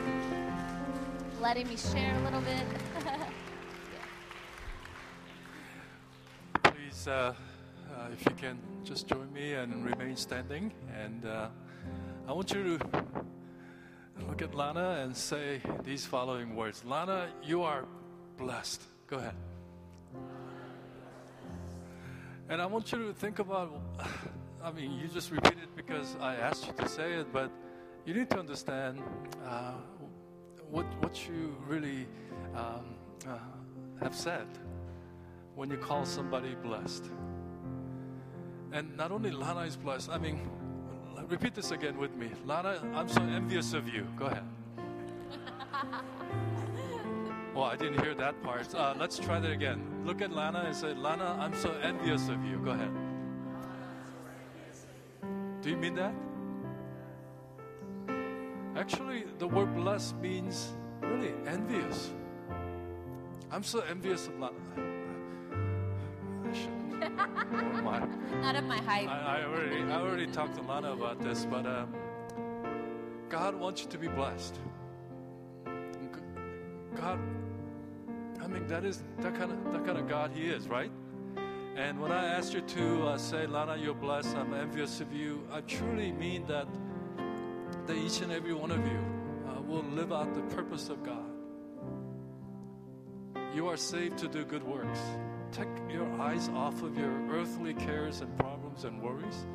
letting 1.40 1.66
me 1.68 1.76
share 1.76 2.14
a 2.16 2.22
little 2.22 2.42
bit. 2.42 2.64
Please. 6.74 7.08
Uh 7.08 7.34
if 8.12 8.24
you 8.24 8.32
can 8.36 8.58
just 8.84 9.06
join 9.06 9.32
me 9.32 9.52
and 9.54 9.84
remain 9.84 10.16
standing. 10.16 10.72
And 11.00 11.24
uh, 11.24 11.48
I 12.26 12.32
want 12.32 12.52
you 12.52 12.78
to 12.78 13.04
look 14.26 14.42
at 14.42 14.54
Lana 14.54 15.00
and 15.02 15.16
say 15.16 15.60
these 15.84 16.04
following 16.06 16.54
words 16.56 16.84
Lana, 16.84 17.28
you 17.42 17.62
are 17.62 17.84
blessed. 18.36 18.82
Go 19.06 19.18
ahead. 19.18 19.34
And 22.48 22.60
I 22.60 22.66
want 22.66 22.90
you 22.90 22.98
to 23.06 23.12
think 23.12 23.38
about, 23.38 23.80
I 24.62 24.72
mean, 24.72 24.98
you 24.98 25.06
just 25.08 25.30
repeat 25.30 25.52
it 25.52 25.76
because 25.76 26.16
I 26.20 26.34
asked 26.34 26.66
you 26.66 26.72
to 26.72 26.88
say 26.88 27.12
it, 27.12 27.32
but 27.32 27.50
you 28.04 28.14
need 28.14 28.28
to 28.30 28.38
understand 28.38 29.00
uh, 29.46 29.74
what, 30.68 30.86
what 31.02 31.28
you 31.28 31.56
really 31.66 32.08
um, 32.56 32.94
uh, 33.28 33.38
have 34.02 34.14
said 34.14 34.46
when 35.54 35.70
you 35.70 35.76
call 35.76 36.04
somebody 36.04 36.56
blessed. 36.56 37.04
And 38.72 38.96
not 38.96 39.10
only 39.10 39.30
Lana 39.30 39.62
is 39.62 39.76
blessed, 39.76 40.10
I 40.10 40.18
mean, 40.18 40.48
repeat 41.28 41.54
this 41.54 41.70
again 41.70 41.98
with 41.98 42.14
me. 42.16 42.30
Lana, 42.46 42.80
I'm 42.94 43.08
so 43.08 43.22
envious 43.22 43.72
of 43.72 43.88
you. 43.88 44.06
Go 44.16 44.26
ahead. 44.26 44.44
well, 47.54 47.64
I 47.72 47.76
didn't 47.76 48.00
hear 48.00 48.14
that 48.14 48.40
part. 48.42 48.72
Uh, 48.74 48.94
let's 48.98 49.18
try 49.18 49.40
that 49.40 49.50
again. 49.50 50.02
Look 50.04 50.22
at 50.22 50.32
Lana 50.32 50.64
and 50.66 50.74
say, 50.74 50.94
Lana, 50.94 51.36
I'm 51.40 51.54
so 51.54 51.72
envious 51.82 52.28
of 52.28 52.44
you. 52.44 52.58
Go 52.58 52.70
ahead. 52.70 52.90
Do 55.62 55.70
you 55.70 55.76
mean 55.76 55.94
that? 55.96 56.14
Actually, 58.76 59.24
the 59.38 59.46
word 59.46 59.74
blessed 59.74 60.16
means 60.16 60.72
really 61.00 61.34
envious. 61.46 62.12
I'm 63.50 63.64
so 63.64 63.80
envious 63.80 64.28
of 64.28 64.38
Lana. 64.38 64.89
Oh 67.02 67.82
my. 67.82 68.06
Not 68.40 68.56
of 68.56 68.64
my 68.64 68.78
height. 68.78 69.08
I, 69.08 69.38
I, 69.38 69.44
already, 69.44 69.82
I 69.82 70.00
already 70.00 70.26
talked 70.26 70.56
to 70.56 70.62
Lana 70.62 70.92
about 70.92 71.20
this, 71.20 71.46
but 71.46 71.66
um, 71.66 71.94
God 73.28 73.54
wants 73.54 73.82
you 73.82 73.88
to 73.90 73.98
be 73.98 74.08
blessed. 74.08 74.58
God, 76.96 77.18
I 78.42 78.46
mean, 78.46 78.66
that 78.66 78.84
is 78.84 79.02
that 79.20 79.34
kind 79.34 79.52
of 79.52 79.72
that 79.72 79.84
kind 79.84 79.98
of 79.98 80.08
God 80.08 80.32
He 80.34 80.48
is, 80.48 80.68
right? 80.68 80.90
And 81.76 82.00
when 82.00 82.12
I 82.12 82.26
asked 82.26 82.52
you 82.52 82.60
to 82.60 83.06
uh, 83.06 83.18
say, 83.18 83.46
Lana, 83.46 83.76
you're 83.76 83.94
blessed, 83.94 84.36
I'm 84.36 84.52
envious 84.52 85.00
of 85.00 85.12
you, 85.12 85.46
I 85.52 85.60
truly 85.62 86.12
mean 86.12 86.46
that 86.46 86.66
that 87.86 87.96
each 87.96 88.20
and 88.20 88.32
every 88.32 88.52
one 88.52 88.70
of 88.70 88.84
you 88.86 88.98
uh, 89.48 89.60
will 89.62 89.84
live 89.84 90.12
out 90.12 90.34
the 90.34 90.42
purpose 90.54 90.88
of 90.88 91.02
God. 91.02 91.24
You 93.54 93.68
are 93.68 93.76
saved 93.76 94.18
to 94.18 94.28
do 94.28 94.44
good 94.44 94.62
works 94.62 95.00
take 95.52 95.68
your 95.90 96.08
eyes 96.20 96.48
off 96.50 96.82
of 96.82 96.96
your 96.96 97.12
earthly 97.30 97.74
cares 97.74 98.20
and 98.20 98.36
problems 98.38 98.84
and 98.84 99.00
worries. 99.02 99.46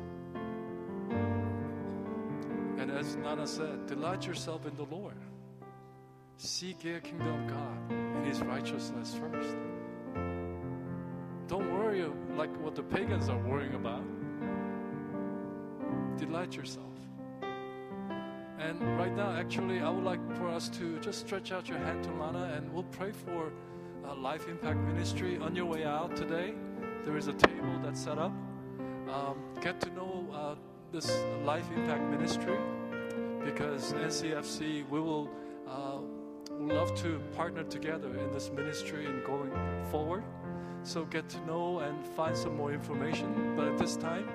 And 2.78 2.90
as 2.90 3.16
Nana 3.16 3.46
said, 3.46 3.86
delight 3.86 4.26
yourself 4.26 4.66
in 4.66 4.76
the 4.76 4.84
Lord. 4.84 5.16
Seek 6.36 6.84
your 6.84 7.00
kingdom 7.00 7.44
of 7.44 7.50
God 7.50 7.90
and 7.90 8.26
His 8.26 8.40
righteousness 8.42 9.18
first. 9.18 9.56
Don't 11.48 11.72
worry 11.72 12.04
like 12.36 12.50
what 12.62 12.74
the 12.74 12.82
pagans 12.82 13.28
are 13.28 13.38
worrying 13.38 13.74
about. 13.74 14.04
Delight 16.18 16.54
yourself. 16.56 16.84
And 18.58 18.98
right 18.98 19.14
now, 19.14 19.30
actually, 19.30 19.80
I 19.80 19.88
would 19.88 20.04
like 20.04 20.20
for 20.36 20.48
us 20.48 20.68
to 20.70 20.98
just 21.00 21.20
stretch 21.20 21.52
out 21.52 21.68
your 21.68 21.78
hand 21.78 22.04
to 22.04 22.12
Lana 22.12 22.54
and 22.56 22.72
we'll 22.72 22.82
pray 22.84 23.12
for 23.12 23.52
uh, 24.08 24.14
Life 24.14 24.48
Impact 24.48 24.78
Ministry, 24.78 25.38
on 25.38 25.54
your 25.54 25.66
way 25.66 25.84
out 25.84 26.16
today, 26.16 26.54
there 27.04 27.16
is 27.16 27.28
a 27.28 27.32
table 27.32 27.78
that's 27.82 28.00
set 28.00 28.18
up. 28.18 28.32
Um, 29.08 29.36
get 29.60 29.80
to 29.82 29.90
know 29.90 30.26
uh, 30.32 30.54
this 30.92 31.10
Life 31.44 31.66
Impact 31.74 32.02
Ministry 32.10 32.56
because 33.44 33.92
NCFC, 33.92 34.88
we 34.88 35.00
will 35.00 35.30
uh, 35.68 35.98
love 36.58 36.94
to 37.02 37.20
partner 37.36 37.62
together 37.64 38.08
in 38.18 38.32
this 38.32 38.50
ministry 38.50 39.06
and 39.06 39.24
going 39.24 39.52
forward. 39.90 40.24
So 40.82 41.04
get 41.04 41.28
to 41.30 41.46
know 41.46 41.80
and 41.80 42.06
find 42.16 42.36
some 42.36 42.56
more 42.56 42.72
information. 42.72 43.54
But 43.56 43.68
at 43.68 43.78
this 43.78 43.96
time, 43.96 44.28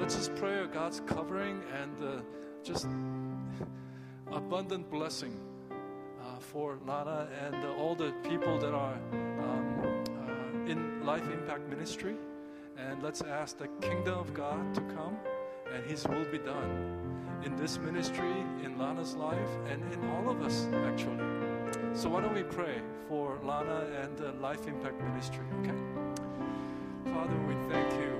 let's 0.00 0.16
just 0.16 0.34
pray 0.36 0.64
God's 0.72 1.00
covering 1.06 1.62
and 1.80 2.02
uh, 2.02 2.22
just 2.62 2.86
abundant 4.32 4.90
blessing 4.90 5.38
for 6.44 6.78
Lana 6.86 7.28
and 7.44 7.64
all 7.78 7.94
the 7.94 8.12
people 8.28 8.58
that 8.58 8.72
are 8.72 8.98
um, 9.12 10.04
uh, 10.18 10.70
in 10.70 11.04
Life 11.04 11.28
Impact 11.30 11.68
Ministry. 11.68 12.16
And 12.76 13.02
let's 13.02 13.22
ask 13.22 13.58
the 13.58 13.68
kingdom 13.80 14.18
of 14.18 14.34
God 14.34 14.74
to 14.74 14.80
come 14.96 15.16
and 15.72 15.84
His 15.84 16.06
will 16.06 16.24
be 16.26 16.38
done 16.38 17.40
in 17.44 17.56
this 17.56 17.78
ministry, 17.78 18.32
in 18.62 18.78
Lana's 18.78 19.14
life, 19.14 19.50
and 19.68 19.82
in 19.92 20.10
all 20.10 20.30
of 20.30 20.42
us, 20.42 20.66
actually. 20.86 21.18
So, 21.92 22.08
why 22.08 22.20
don't 22.22 22.34
we 22.34 22.42
pray 22.42 22.80
for 23.08 23.38
Lana 23.42 23.86
and 24.02 24.40
Life 24.40 24.66
Impact 24.66 25.00
Ministry, 25.02 25.44
okay? 25.60 25.78
Father, 27.12 27.36
we 27.46 27.54
thank 27.68 27.92
you 28.00 28.13